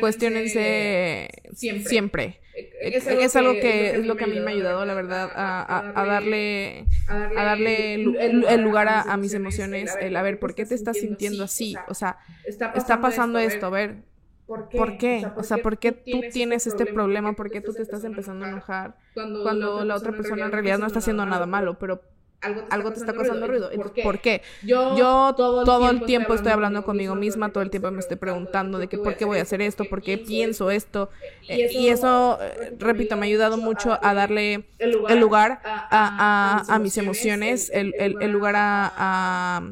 Cuestionense 0.00 1.28
siempre. 1.54 2.40
Es, 2.80 3.36
algo 3.36 3.52
que 3.54 3.96
es 3.96 4.04
lo 4.04 4.16
que 4.16 4.24
a 4.24 4.26
mí 4.26 4.40
me 4.40 4.50
ha 4.50 4.54
ayudado, 4.54 4.84
la 4.84 4.94
verdad, 4.94 5.30
a, 5.34 6.04
darle, 6.04 6.86
a 7.08 7.44
darle 7.44 7.94
el, 7.94 8.60
lugar 8.60 8.88
a, 8.88 9.16
mis 9.16 9.32
emociones, 9.34 9.96
el 10.00 10.16
a 10.16 10.22
ver, 10.22 10.38
¿por 10.38 10.54
qué 10.54 10.66
te 10.66 10.74
estás 10.74 10.98
sintiendo 10.98 11.44
así? 11.44 11.76
O 11.88 11.94
sea, 11.94 12.18
está 12.44 13.00
pasando 13.00 13.38
esto, 13.38 13.66
a 13.66 13.70
ver, 13.70 14.10
¿Por 14.50 14.98
qué? 14.98 15.24
O 15.36 15.44
sea, 15.44 15.58
¿por 15.58 15.78
qué, 15.78 15.92
tú 15.92 16.20
tienes 16.32 16.66
este 16.66 16.84
problema? 16.84 17.34
¿Por 17.34 17.50
qué 17.50 17.60
tú 17.60 17.72
te 17.72 17.82
estás 17.82 18.02
empezando 18.02 18.44
a 18.44 18.48
enojar 18.48 18.96
cuando 19.14 19.84
la 19.84 19.94
otra 19.94 20.10
persona 20.10 20.46
en 20.46 20.52
realidad 20.52 20.78
no 20.78 20.86
está 20.86 20.98
haciendo 20.98 21.24
nada 21.24 21.46
malo? 21.46 21.78
Pero 21.78 22.02
algo 22.40 22.92
te 22.92 23.00
está, 23.00 23.12
causando 23.12 23.46
ruido. 23.46 23.70
¿Por 24.02 24.20
qué? 24.20 24.42
Yo, 24.62 25.34
todo, 25.36 25.90
el 25.90 26.04
tiempo, 26.04 26.34
estoy 26.34 26.52
hablando 26.52 26.84
conmigo 26.84 27.14
misma, 27.14 27.52
todo 27.52 27.62
el 27.62 27.70
tiempo 27.70 27.90
me 27.90 28.00
estoy 28.00 28.16
preguntando 28.16 28.78
de 28.78 28.88
que 28.88 28.98
por 28.98 29.16
qué 29.16 29.24
voy 29.24 29.38
a 29.38 29.42
hacer 29.42 29.60
esto, 29.60 29.84
por 29.84 30.02
qué 30.02 30.18
pienso 30.18 30.70
esto. 30.70 31.10
y 31.48 31.88
eso, 31.88 32.38
eh, 32.40 32.74
repito, 32.78 33.16
me 33.16 33.26
ha 33.26 33.28
ayudado 33.28 33.56
mucho 33.56 33.98
a 34.02 34.14
darle 34.14 34.64
el 34.78 35.20
lugar 35.20 35.60
a, 35.64 36.78
mis 36.80 36.96
emociones, 36.96 37.70
el, 37.72 38.30
lugar 38.30 38.54
a, 38.56 39.62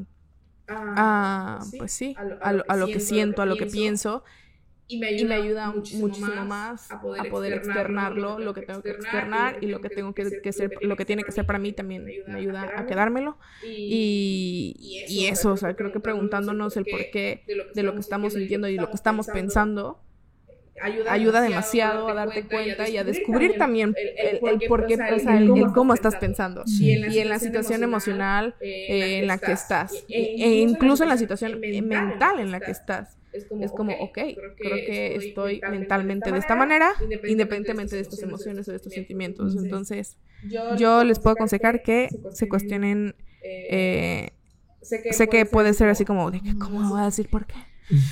a, 0.69 1.61
pues 1.79 1.93
sí, 1.93 2.15
a 2.41 2.77
lo 2.77 2.87
que 2.87 3.01
siento, 3.01 3.43
a 3.43 3.47
lo 3.47 3.57
que 3.57 3.67
pienso 3.67 4.25
y 4.91 4.97
me 4.97 5.09
ayuda, 5.35 5.71
muchísimo, 5.71 6.45
más, 6.47 6.91
a 6.91 6.99
poder, 7.01 7.53
externarlo, 7.53 8.39
lo 8.39 8.55
que 8.55 8.63
tengo 8.63 8.83
que 8.83 8.93
externar 8.93 9.59
y 9.61 9.67
lo 9.67 9.83
que 9.83 9.91
tengo 9.91 10.15
que, 10.15 10.41
que, 10.43 10.51
ser, 10.51 10.73
lo 10.81 10.97
que 10.97 11.05
tiene 11.05 11.25
que 11.25 11.33
ser 11.33 11.45
para 11.45 11.59
mí 11.59 11.73
también 11.73 12.07
me 12.27 12.39
ayuda 12.39 12.73
a 12.75 12.87
quedármelo. 12.87 13.37
Y, 13.63 15.05
y 15.07 15.27
eso, 15.27 15.53
o 15.53 15.57
sea, 15.59 15.75
creo 15.77 15.93
que 15.93 16.01
preguntándonos 16.01 16.79
el 16.79 16.87
porqué 16.87 17.45
de 17.75 17.83
lo 17.83 17.93
que 17.93 18.01
estamos 18.01 18.33
sintiendo 18.33 18.67
y 18.67 18.77
lo 18.77 18.89
que 18.89 18.95
estamos 18.95 19.27
pensando, 19.27 20.01
ayuda, 20.81 21.43
demasiado 21.43 22.09
a 22.09 22.15
darte 22.15 22.47
cuenta 22.47 22.89
y 22.89 22.97
a 22.97 23.05
descubrir 23.05 23.59
también 23.59 23.95
el, 24.17 24.39
por 24.69 24.87
qué, 24.87 24.95
el, 24.95 25.73
cómo 25.75 25.93
estás 25.93 26.17
pensando. 26.17 26.65
Y 26.67 26.93
en 26.93 27.29
la 27.29 27.39
situación 27.39 27.83
emocional 27.83 28.55
en 28.63 29.27
la 29.27 29.37
que 29.37 29.53
estás. 29.53 29.93
E 30.09 30.61
incluso 30.61 31.03
en 31.03 31.11
la 31.11 31.19
situación 31.19 31.61
mental 31.61 32.41
en 32.41 32.51
la 32.51 32.61
que 32.61 32.71
estás 32.71 33.18
es 33.33 33.73
como, 33.73 33.93
ok, 33.95 34.15
creo 34.15 34.57
que, 34.57 35.17
estoy 35.17 35.61
mentalmente 35.71 36.33
de 36.33 36.39
esta 36.39 36.55
manera, 36.55 36.93
independientemente 37.29 37.97
de 37.97 38.03
estas 38.03 38.23
emociones 38.23 38.69
o 38.69 38.71
de 38.73 38.77
estos 38.77 38.93
sentimientos. 38.93 39.57
Entonces, 39.57 40.17
yo 40.77 41.05
les 41.05 41.19
puedo 41.19 41.35
aconsejar 41.35 41.83
que 41.83 42.09
se 42.33 42.49
cuestionen. 42.49 43.15
Eh, 43.43 44.31
sé 44.83 45.29
que, 45.29 45.47
puede 45.47 45.75
ser 45.75 45.89
así 45.89 46.05
como, 46.05 46.31
de 46.31 46.41
¿cómo 46.59 46.89
voy 46.89 47.01
a 47.01 47.05
decir 47.07 47.29
por 47.29 47.47
qué? 47.47 47.55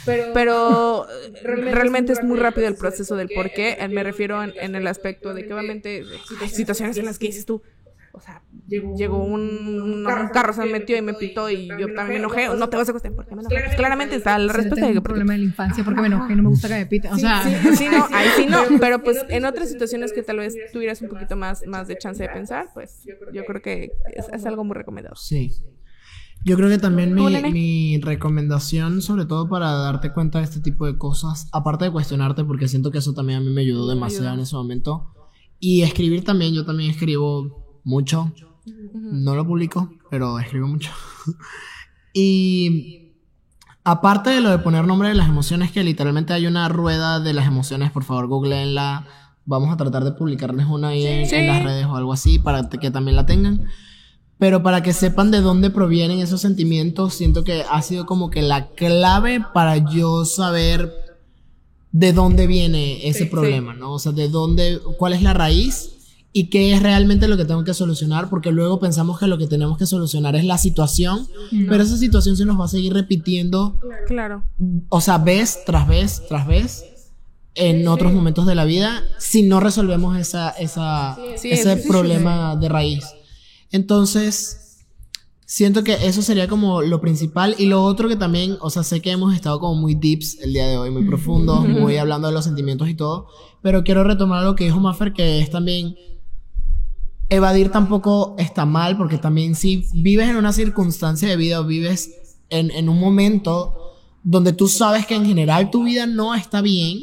Pero, 0.05 1.07
realmente, 1.43 2.13
es 2.13 2.23
muy 2.23 2.39
rápido 2.39 2.69
el 2.69 2.77
proceso 2.77 3.17
del 3.17 3.29
por 3.29 3.51
qué. 3.53 3.77
Me 3.91 4.03
refiero 4.03 4.43
en, 4.43 4.75
el 4.75 4.87
aspecto 4.87 5.35
de 5.35 5.47
que 5.47 5.53
obviamente 5.53 6.03
hay 6.41 6.49
situaciones 6.49 6.97
en 6.97 7.07
las 7.07 7.19
que 7.19 7.27
dices 7.27 7.47
tú, 7.47 7.63
o 8.17 8.21
sea, 8.21 8.43
llegó, 8.67 9.23
un, 9.23 10.07
carro, 10.33 10.55
se 10.55 10.65
me 10.65 10.73
metió 10.73 10.97
y 10.97 11.03
me 11.03 11.13
pitó 11.13 11.51
y 11.51 11.69
yo 11.69 11.93
también 11.95 12.09
me 12.09 12.17
enojé. 12.17 12.49
No 12.57 12.67
te 12.71 12.79
vas 12.79 12.89
a 12.89 12.93
acostar 12.93 13.13
porque 13.13 13.35
me 13.35 13.43
enojé. 13.43 13.55
Pues 13.63 13.77
claramente 13.77 14.17
está 14.17 14.39
la 14.39 14.55
respuesta. 14.55 14.87
Tengo 14.87 15.01
un 15.01 15.05
problema 15.05 15.35
de 15.35 15.41
la 15.41 15.45
infancia 15.45 15.85
porque 15.85 16.01
me 16.01 16.07
enojé, 16.07 16.35
no 16.35 16.43
me 16.43 16.49
gusta 16.49 16.69
que 16.69 16.75
me 16.77 16.87
pita. 16.87 17.13
O 17.13 17.19
sea, 17.19 17.43
sí, 17.77 17.89
no, 17.91 18.07
ahí 18.13 18.29
sí 18.35 18.47
no. 18.47 18.63
Pero 18.81 19.03
pues 19.03 19.19
en 19.29 19.45
otras 19.45 19.69
situaciones 19.69 20.15
que 20.15 20.23
tal 20.23 20.39
vez 20.39 20.55
tuvieras 20.73 21.03
un 21.03 21.11
poquito 21.11 21.37
más, 21.37 21.63
más 21.67 21.89
de 21.89 21.99
chance 21.99 22.23
de 22.23 22.31
pensar, 22.31 22.71
pues 22.73 23.03
yo 23.35 23.45
creo 23.45 23.61
que 23.61 23.93
es, 24.15 24.47
algo 24.47 24.65
muy 24.65 24.75
recomendado. 24.75 25.17
Sí. 25.17 25.53
Yo 26.43 26.57
creo 26.57 26.71
que 26.71 26.79
también 26.79 27.13
mi, 27.13 27.43
mi, 27.53 28.01
recomendación, 28.01 29.03
sobre 29.03 29.27
todo 29.27 29.47
para 29.47 29.73
darte 29.73 30.13
cuenta 30.13 30.39
de 30.39 30.45
este 30.45 30.61
tipo 30.61 30.87
de 30.87 30.97
cosas, 30.97 31.49
aparte 31.53 31.85
de 31.85 31.93
cuestionarte, 31.93 32.45
porque 32.45 32.67
siento 32.67 32.91
que 32.91 32.99
eso 32.99 33.13
también 33.13 33.41
a 33.41 33.43
mí 33.43 33.51
me 33.51 33.61
ayudó 33.61 33.87
demasiado 33.87 34.33
en 34.33 34.41
ese 34.41 34.55
momento, 34.55 35.13
y 35.59 35.83
escribir 35.83 36.25
también, 36.25 36.55
yo 36.55 36.65
también 36.65 36.91
escribo 36.91 37.66
mucho. 37.87 38.33
No 38.93 39.37
lo 39.37 39.47
publico, 39.47 39.91
pero 40.11 40.39
escribo 40.39 40.67
mucho. 40.67 40.91
y 42.13 43.13
aparte 43.85 44.31
de 44.31 44.41
lo 44.41 44.51
de 44.51 44.59
poner 44.59 44.87
nombre 44.87 45.09
de 45.09 45.15
las 45.15 45.29
emociones, 45.29 45.71
que 45.71 45.85
literalmente 45.85 46.35
hay 46.35 46.47
una 46.47 46.69
rueda 46.69 47.21
de 47.21 47.33
las 47.33 47.47
emociones, 47.47 47.93
por 47.93 48.05
favor, 48.05 48.27
googleenla. 48.27 49.07
Vamos 49.45 49.73
a 49.73 49.77
tratar 49.77 50.03
de 50.03 50.11
publicarles 50.11 50.67
una 50.67 50.89
ahí 50.89 51.07
en, 51.07 51.47
las 51.47 51.63
redes 51.63 51.87
o 51.87 51.95
algo 51.95 52.13
así 52.13 52.41
para 52.41 52.69
que 52.69 52.91
también 52.91 53.15
la 53.15 53.25
tengan. 53.25 53.67
Pero 54.39 54.65
para 54.65 54.83
que 54.83 54.93
sepan 54.93 55.31
de 55.31 55.41
dónde 55.41 55.71
provienen 55.71 56.19
esos 56.19 56.41
sentimientos, 56.41 57.15
siento 57.15 57.45
que 57.45 57.65
ha 57.71 57.81
sido 57.83 58.05
como 58.05 58.31
que 58.31 58.43
la 58.43 58.67
clave 58.71 59.43
para 59.55 59.77
yo 59.77 60.25
saber 60.25 60.93
de 61.93 62.13
dónde 62.13 62.49
viene 62.49 63.09
ese 63.09 63.27
problema, 63.27 63.75
¿no? 63.75 63.93
O 63.93 63.99
sea, 64.01 64.11
de 64.11 64.29
dónde, 64.29 64.81
cuál 64.99 65.13
es 65.13 65.23
la 65.23 65.33
raíz 65.33 65.96
y 66.37 66.51
qué 66.51 66.75
es 66.75 66.83
realmente 66.83 67.29
lo 67.29 67.39
que 67.39 67.47
tengo 67.47 67.65
que 67.65 67.73
solucionar, 67.73 68.29
porque 68.29 68.53
luego 68.53 68.79
pensamos 68.79 69.19
que 69.19 69.27
lo 69.27 69.39
que 69.39 69.47
tenemos 69.47 69.79
que 69.79 69.87
solucionar 69.87 70.37
es 70.37 70.45
la 70.45 70.59
situación, 70.59 71.27
pero 71.67 71.83
esa 71.83 71.97
situación 71.97 72.37
se 72.37 72.45
nos 72.45 72.61
va 72.61 72.67
a 72.67 72.69
seguir 72.69 72.93
repitiendo. 72.93 73.81
Claro. 74.07 74.45
O 74.91 75.01
sea, 75.01 75.17
vez 75.17 75.61
tras 75.65 75.89
vez 75.89 76.25
tras 76.29 76.47
vez 76.47 76.85
en 77.55 77.89
otros 77.89 78.13
momentos 78.13 78.45
de 78.45 78.55
la 78.55 78.67
vida 78.67 79.03
si 79.17 79.45
no 79.45 79.61
resolvemos 79.61 80.19
esa, 80.19 80.51
esa, 80.51 81.17
ese 81.43 81.79
problema 81.89 82.55
de 82.57 82.69
raíz. 82.69 83.07
Entonces, 83.71 84.85
siento 85.47 85.85
que 85.85 85.95
eso 86.07 86.21
sería 86.21 86.49
como 86.49 86.83
lo 86.83 87.01
principal 87.01 87.55
y 87.57 87.65
lo 87.65 87.83
otro 87.83 88.11
que 88.11 88.17
también, 88.17 88.59
o 88.61 88.69
sea, 88.69 88.83
sé 88.83 89.01
que 89.01 89.11
hemos 89.11 89.35
estado 89.35 89.59
como 89.59 89.81
muy 89.81 89.95
deeps 89.95 90.39
el 90.43 90.53
día 90.53 90.67
de 90.67 90.77
hoy, 90.77 90.91
muy 90.91 91.05
profundos, 91.07 91.67
muy 91.67 91.97
hablando 91.97 92.29
de 92.29 92.35
los 92.35 92.45
sentimientos 92.45 92.91
y 92.91 92.95
todo, 92.95 93.29
pero 93.63 93.85
quiero 93.85 94.05
retomar 94.05 94.45
lo 94.45 94.55
que 94.55 94.65
dijo 94.65 94.81
Maffer, 94.81 95.15
que 95.15 95.41
es 95.41 95.49
también 95.49 95.97
evadir 97.29 97.71
tampoco 97.71 98.35
está 98.39 98.65
mal, 98.65 98.97
porque 98.97 99.19
también 99.19 99.55
si 99.55 99.87
vives 99.95 100.29
en 100.29 100.37
una 100.37 100.53
circunstancia 100.53 101.29
de 101.29 101.37
vida 101.37 101.61
o 101.61 101.65
vives 101.65 102.37
en, 102.51 102.71
en, 102.71 102.89
un 102.89 103.01
momento 103.01 103.95
donde 104.23 104.53
tú 104.53 104.69
sabes 104.69 105.07
que 105.07 105.15
en 105.15 105.27
general 105.27 105.71
tu 105.71 105.85
vida 105.85 106.07
no 106.07 106.35
está 106.35 106.61
bien, 106.61 107.01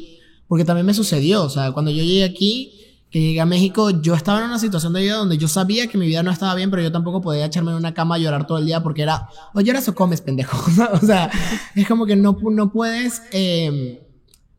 porque 0.47 0.65
también 0.65 0.85
me 0.85 0.93
sucedió, 0.93 1.43
o 1.43 1.49
sea, 1.49 1.71
cuando 1.71 1.91
yo 1.91 2.03
llegué 2.03 2.23
aquí, 2.23 2.71
que 3.13 3.21
llegué 3.21 3.41
a 3.41 3.45
México, 3.45 3.91
yo 4.01 4.15
estaba 4.15 4.39
en 4.39 4.45
una 4.45 4.57
situación 4.57 4.91
de 4.93 5.01
vida 5.01 5.17
donde 5.17 5.37
yo 5.37 5.47
sabía 5.47 5.85
que 5.85 5.99
mi 5.99 6.07
vida 6.07 6.23
no 6.23 6.31
estaba 6.31 6.55
bien, 6.55 6.71
pero 6.71 6.81
yo 6.81 6.91
tampoco 6.91 7.21
podía 7.21 7.45
echarme 7.45 7.69
en 7.69 7.77
una 7.77 7.93
cama 7.93 8.15
a 8.15 8.17
llorar 8.17 8.47
todo 8.47 8.57
el 8.57 8.65
día 8.65 8.81
porque 8.81 9.03
era, 9.03 9.29
o 9.53 9.61
lloras 9.61 9.87
o 9.87 9.93
comes, 9.93 10.21
pendejo. 10.21 10.57
o 10.93 11.05
sea, 11.05 11.29
es 11.75 11.87
como 11.87 12.07
que 12.07 12.15
no, 12.15 12.35
no 12.51 12.71
puedes... 12.71 13.21
Eh, 13.31 14.02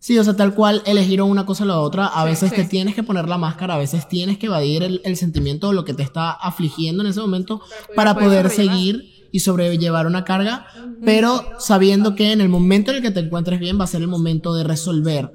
Sí, 0.05 0.18
o 0.18 0.22
sea, 0.22 0.36
tal 0.36 0.55
cual 0.55 0.82
elegir 0.84 1.22
una 1.22 1.46
cosa 1.46 1.64
o 1.64 1.66
la 1.66 1.80
otra. 1.80 2.05
A 2.09 2.26
veces 2.26 2.52
te 2.52 2.64
tienes 2.64 2.94
que 2.94 3.02
poner 3.02 3.26
la 3.26 3.38
máscara, 3.38 3.76
a 3.76 3.78
veces 3.78 4.07
tienes 4.07 4.36
que 4.36 4.48
evadir 4.48 5.00
el, 5.02 5.16
sentimiento 5.16 5.68
o 5.68 5.72
lo 5.72 5.86
que 5.86 5.94
te 5.94 6.02
está 6.02 6.30
afligiendo 6.30 7.02
en 7.02 7.09
ese 7.09 7.22
momento 7.22 7.62
para, 7.96 8.14
poder, 8.14 8.50
seguir 8.50 9.28
y 9.32 9.40
sobrellevar 9.40 10.07
una 10.07 10.22
carga, 10.22 10.66
pero 11.07 11.42
sabiendo 11.59 12.14
que 12.14 12.32
en 12.32 12.42
el 12.42 12.50
momento 12.50 12.90
en 12.90 12.98
el 12.98 13.02
que 13.02 13.12
te 13.12 13.20
encuentres 13.20 13.59
bien 13.61 13.80
va 13.80 13.84
a 13.84 13.86
ser 13.86 14.02
el 14.02 14.09
momento 14.09 14.55
de 14.55 14.64
resolver 14.64 15.32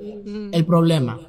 el 0.51 0.65
problema. 0.67 1.19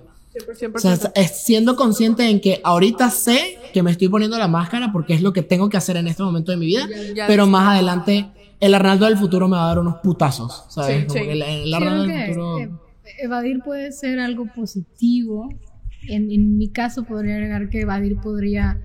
O 0.75 0.79
sea, 0.79 0.99
es 1.15 1.43
siendo 1.43 1.77
consciente 1.77 2.29
en 2.29 2.43
que 2.43 2.61
ahorita 2.63 3.09
sé 3.09 3.59
que 3.73 3.83
me 3.83 3.91
estoy 3.91 4.11
poniendo 4.11 4.37
la 4.37 4.49
máscara 4.49 4.93
porque 4.93 5.15
es 5.15 5.23
lo 5.23 5.33
que 5.33 5.41
tengo 5.41 5.71
que 5.71 5.79
hacer 5.79 5.97
en 5.97 6.09
este 6.09 6.23
momento 6.23 6.53
de 6.53 6.59
mi 6.59 6.67
vida, 6.67 6.87
pero 7.27 7.47
más 7.47 7.69
adelante 7.71 8.29
el 8.61 8.75
Arnaldo 8.75 9.07
del 9.07 9.17
futuro 9.17 9.49
me 9.49 9.57
va 9.57 9.65
a 9.65 9.69
dar 9.69 9.79
unos 9.79 9.95
putazos, 10.03 10.65
¿sabes? 10.69 11.07
Como 11.07 11.21
el, 11.21 11.41
el, 11.41 11.73
Arnaldo 11.73 12.03
del 12.05 12.27
futuro 12.27 12.90
evadir 13.19 13.61
puede 13.65 13.93
ser 13.93 14.19
algo 14.19 14.47
positivo. 14.55 15.49
En, 16.09 16.31
en, 16.31 16.57
mi 16.57 16.71
caso 16.71 17.05
podría 17.05 17.35
agregar 17.35 17.69
que 17.69 17.81
evadir 17.81 18.17
podría 18.17 18.81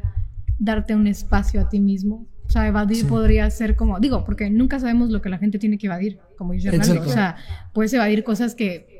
darte 0.59 0.95
un 0.95 1.07
espacio 1.07 1.61
a 1.61 1.69
ti 1.69 1.79
mismo. 1.79 2.27
O 2.45 2.49
sea, 2.49 2.67
evadir 2.67 3.07
podría 3.07 3.49
ser 3.49 3.75
como, 3.75 3.99
digo, 3.99 4.23
porque 4.23 4.49
nunca 4.49 4.79
sabemos 4.79 5.09
lo 5.09 5.21
que 5.21 5.29
la 5.29 5.37
gente 5.37 5.57
tiene 5.57 5.77
que 5.77 5.87
evadir, 5.87 6.19
como 6.37 6.53
dice 6.53 6.69
Hernando. 6.69 7.01
O 7.01 7.05
sea, 7.05 7.37
puedes 7.73 7.91
evadir 7.93 8.23
cosas 8.23 8.53
que 8.53 8.95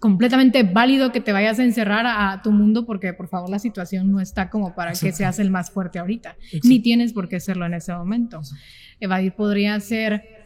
completamente 0.00 0.62
válido 0.62 1.12
que 1.12 1.20
te 1.20 1.30
vayas 1.30 1.58
a 1.58 1.62
encerrar 1.62 2.06
a, 2.06 2.40
tu 2.42 2.52
mundo 2.52 2.86
porque 2.86 3.12
por 3.12 3.28
favor 3.28 3.50
la 3.50 3.58
situación 3.58 4.10
no 4.10 4.20
está 4.20 4.48
como 4.48 4.74
para 4.74 4.92
que 4.92 5.12
seas 5.12 5.38
el 5.38 5.50
más 5.50 5.70
fuerte 5.70 5.98
ahorita, 5.98 6.36
ni 6.64 6.80
tienes 6.80 7.12
por 7.12 7.28
qué 7.28 7.38
serlo 7.38 7.66
en 7.66 7.74
ese 7.74 7.92
momento. 7.92 8.40
Evadir 8.98 9.34
podría 9.34 9.78
ser, 9.78 10.39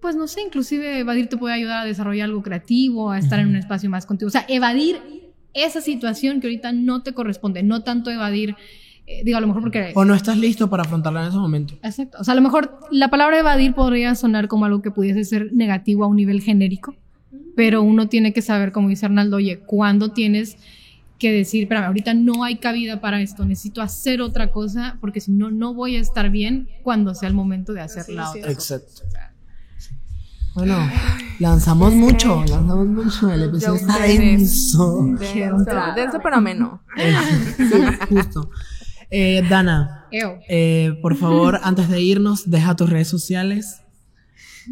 pues 0.00 0.16
no 0.16 0.26
sé, 0.26 0.42
inclusive 0.42 1.00
evadir 1.00 1.28
te 1.28 1.36
puede 1.36 1.54
ayudar 1.54 1.82
a 1.82 1.84
desarrollar 1.84 2.26
algo 2.26 2.42
creativo, 2.42 3.10
a 3.10 3.18
estar 3.18 3.38
en 3.40 3.48
un 3.48 3.56
espacio 3.56 3.90
más 3.90 4.06
contigo, 4.06 4.28
o 4.28 4.30
sea, 4.30 4.44
evadir 4.48 5.00
esa 5.54 5.80
situación 5.80 6.40
que 6.40 6.46
ahorita 6.46 6.72
no 6.72 7.02
te 7.02 7.12
corresponde, 7.12 7.62
no 7.62 7.82
tanto 7.82 8.10
evadir 8.10 8.56
eh, 9.06 9.22
digo, 9.24 9.36
a 9.36 9.40
lo 9.40 9.48
mejor 9.48 9.62
porque... 9.62 9.92
O 9.94 10.04
no 10.04 10.14
estás 10.14 10.38
listo 10.38 10.70
para 10.70 10.84
afrontarla 10.84 11.22
en 11.22 11.28
ese 11.28 11.36
momento. 11.36 11.74
Exacto. 11.82 12.18
O 12.20 12.24
sea, 12.24 12.32
a 12.32 12.34
lo 12.36 12.42
mejor 12.42 12.78
la 12.90 13.08
palabra 13.08 13.38
evadir 13.38 13.74
podría 13.74 14.14
sonar 14.14 14.48
como 14.48 14.64
algo 14.64 14.80
que 14.80 14.90
pudiese 14.90 15.24
ser 15.24 15.52
negativo 15.52 16.04
a 16.04 16.06
un 16.06 16.16
nivel 16.16 16.40
genérico, 16.40 16.94
pero 17.56 17.82
uno 17.82 18.08
tiene 18.08 18.32
que 18.32 18.42
saber, 18.42 18.72
como 18.72 18.88
dice 18.88 19.06
Arnaldo, 19.06 19.36
oye, 19.36 19.58
¿cuándo 19.58 20.12
tienes 20.12 20.56
que 21.18 21.32
decir, 21.32 21.68
pero 21.68 21.80
ahorita 21.80 22.14
no 22.14 22.42
hay 22.42 22.56
cabida 22.56 23.00
para 23.00 23.20
esto, 23.20 23.44
necesito 23.44 23.80
hacer 23.80 24.20
otra 24.20 24.50
cosa, 24.50 24.98
porque 25.00 25.20
si 25.20 25.30
no, 25.30 25.52
no 25.52 25.72
voy 25.72 25.94
a 25.94 26.00
estar 26.00 26.30
bien 26.30 26.68
cuando 26.82 27.14
sea 27.14 27.28
el 27.28 27.34
momento 27.34 27.72
de 27.72 27.80
hacer 27.80 28.08
la 28.08 28.30
otra. 28.30 28.50
Exacto. 28.50 29.02
Bueno, 30.54 30.90
lanzamos 31.38 31.94
mucho, 31.94 32.44
lanzamos 32.46 32.86
mucho. 32.86 33.32
El 33.32 33.44
episodio 33.44 33.74
está 33.76 34.02
denso. 34.02 35.06
Denso, 35.94 36.20
pero 36.22 36.36
ameno. 36.36 36.82
sí, 37.56 37.64
justo. 38.08 38.50
Eh, 39.10 39.42
Dana, 39.48 40.06
eh, 40.10 40.98
por 41.02 41.16
favor, 41.16 41.60
antes 41.62 41.88
de 41.88 42.00
irnos, 42.00 42.50
deja 42.50 42.76
tus 42.76 42.90
redes 42.90 43.08
sociales. 43.08 43.80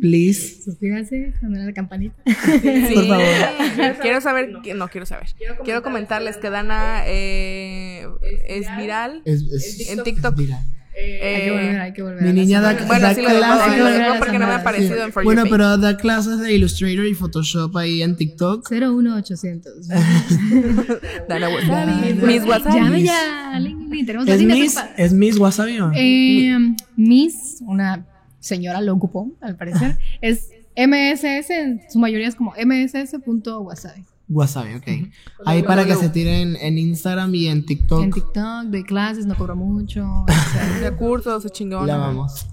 Please. 0.01 0.63
Suscríbanse, 0.63 1.35
la 1.43 1.73
campanita. 1.73 2.15
Sí, 2.27 2.95
por 2.95 3.07
favor. 3.07 3.99
Quiero 4.01 4.21
saber, 4.21 4.51
no 4.75 4.89
quiero 4.89 5.07
saber. 5.07 5.29
Quiero 5.65 5.83
comentarles 5.83 6.37
que 6.37 6.51
Dana 6.51 7.03
eh, 7.07 8.07
es 8.47 8.67
viral 8.77 9.23
en 9.25 10.03
TikTok. 10.03 10.37
Viral. 10.37 10.65
Eh, 11.03 11.21
hay 11.23 11.43
que 11.45 11.51
volver, 11.51 11.81
hay 11.81 11.93
que 11.93 12.03
volver. 12.03 12.23
Mi 12.23 12.33
niña 12.33 12.61
da, 12.61 12.75
bueno, 12.87 13.01
da 13.01 13.15
sí, 13.15 13.23
clases. 13.23 14.19
porque 14.19 14.39
no 14.39 14.47
me 14.47 14.53
ha 14.53 14.57
aparecido 14.57 15.05
en 15.05 15.13
For 15.13 15.25
Bueno, 15.25 15.45
pero 15.51 15.79
da 15.79 15.97
clases 15.97 16.41
de 16.41 16.53
Illustrator 16.53 17.07
y 17.07 17.15
Photoshop 17.15 17.77
ahí 17.77 18.03
en 18.03 18.17
TikTok. 18.17 18.71
01800. 18.71 19.89
Dana 21.29 21.49
Wasabi. 21.49 22.15
Miss 22.15 22.45
Wasabi. 22.45 22.81
Llame 22.81 23.03
ya. 23.03 23.61
Tenemos 24.07 24.29
¿Es 24.29 24.43
Miss, 24.43 24.79
¿Es 24.97 25.13
Miss 25.13 25.39
Wasabi 25.39 25.79
eh, 25.95 26.57
Miss, 26.97 27.59
una 27.61 28.07
señora 28.39 28.81
lo 28.81 28.95
ocupó, 28.95 29.31
al 29.41 29.57
parecer. 29.57 29.99
es 30.21 30.51
MSS, 30.77 31.51
en 31.51 31.81
su 31.91 31.99
mayoría 31.99 32.29
es 32.29 32.37
como 32.37 32.55
mss.wasabi. 32.57 34.05
Wasabi, 34.31 34.75
ok. 34.75 35.13
Ahí 35.45 35.63
para 35.65 35.85
que 35.85 35.97
se 35.97 36.09
tiren 36.09 36.57
en 36.57 36.79
Instagram 36.79 37.35
y 37.35 37.49
en 37.49 37.67
TikTok. 37.67 38.05
En 38.05 38.11
TikTok, 38.13 38.65
de 38.67 38.85
clases, 38.85 39.27
no 39.27 39.37
cobro 39.37 39.57
mucho. 39.57 40.25
de 40.81 40.93
cursos, 40.93 41.43
de 41.43 41.51
chingón. 41.51 41.87
La 41.87 41.97
vamos. 41.97 42.47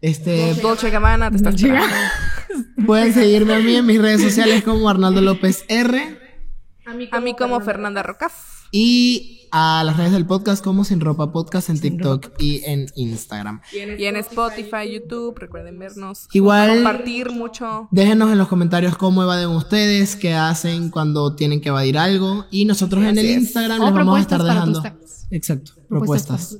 Este. 0.00 0.54
Dolce 0.54 0.90
Gabbana, 0.90 1.30
te 1.30 1.36
estás 1.36 1.56
Pueden 2.86 3.12
seguirme 3.12 3.54
a 3.54 3.58
mí 3.58 3.74
en 3.74 3.86
mis 3.86 4.00
redes 4.00 4.22
sociales 4.22 4.62
como 4.62 4.88
Arnaldo 4.88 5.20
López 5.20 5.64
R. 5.68 6.18
A 6.86 7.20
mí 7.20 7.34
como, 7.34 7.60
Fernanda 7.60 8.02
Rocas. 8.02 8.32
Y 8.70 9.43
a 9.56 9.84
las 9.84 9.96
redes 9.96 10.10
del 10.10 10.26
podcast 10.26 10.64
como 10.64 10.82
Sin 10.82 10.98
Ropa 10.98 11.30
Podcast 11.30 11.70
en 11.70 11.80
TikTok 11.80 12.32
y 12.40 12.64
en 12.64 12.86
Instagram. 12.96 13.60
Y 13.72 14.04
en 14.04 14.16
Spotify, 14.16 14.92
YouTube, 14.92 15.38
recuerden 15.38 15.78
vernos. 15.78 16.26
Igual. 16.32 16.70
Compartir 16.70 17.30
mucho. 17.30 17.86
Déjenos 17.92 18.32
en 18.32 18.38
los 18.38 18.48
comentarios 18.48 18.96
cómo 18.96 19.22
evaden 19.22 19.50
ustedes, 19.50 20.16
qué 20.16 20.34
hacen 20.34 20.90
cuando 20.90 21.36
tienen 21.36 21.60
que 21.60 21.68
evadir 21.68 21.98
algo. 21.98 22.46
Y 22.50 22.64
nosotros 22.64 23.04
en 23.04 23.16
el 23.16 23.26
Instagram 23.26 23.80
les 23.80 23.92
vamos 23.92 24.18
a 24.18 24.20
estar 24.22 24.42
dejando. 24.42 24.82
Exacto, 25.30 25.70
propuestas. 25.88 26.58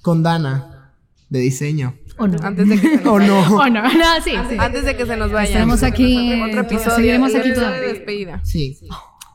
Con 0.00 0.22
Dana, 0.22 0.94
de 1.30 1.40
diseño. 1.40 1.96
O 2.16 2.28
no. 2.28 2.38
Antes 2.44 2.68
de 2.68 2.80
que 2.80 2.98
se 2.98 3.08
o 3.08 3.18
no. 3.18 3.40
O 3.56 3.68
no, 3.68 3.82
sí, 4.22 4.30
sí. 4.48 4.56
Antes 4.56 4.84
de 4.84 4.96
que 4.96 5.04
se 5.04 5.16
nos 5.16 5.32
vaya. 5.32 5.48
Estaremos 5.48 5.82
aquí. 5.82 6.40
Otro 6.40 6.60
episodio. 6.60 6.94
Seguiremos 6.94 7.34
aquí 7.34 7.52
todavía. 7.52 7.80
De 7.80 7.88
despedida. 7.88 8.40
Sí, 8.44 8.78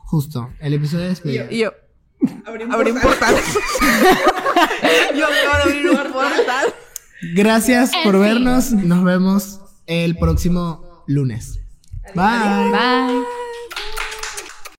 justo. 0.06 0.48
El 0.60 0.72
episodio 0.72 1.02
de 1.02 1.08
despedida. 1.10 1.46
Y 1.50 1.58
yo. 1.58 1.72
Abrí 2.44 2.90
un, 2.90 3.00
portal. 3.00 3.34
Yo 5.16 5.26
acabo 5.26 5.56
de 5.56 5.62
abrir 5.62 5.90
un 5.90 5.96
portal. 6.12 6.74
Gracias 7.34 7.92
por 8.04 8.18
vernos. 8.18 8.72
Nos 8.72 9.04
vemos 9.04 9.60
el 9.86 10.16
próximo 10.16 11.04
lunes. 11.06 11.60
Bye. 12.14 12.70
Bye. 12.70 13.39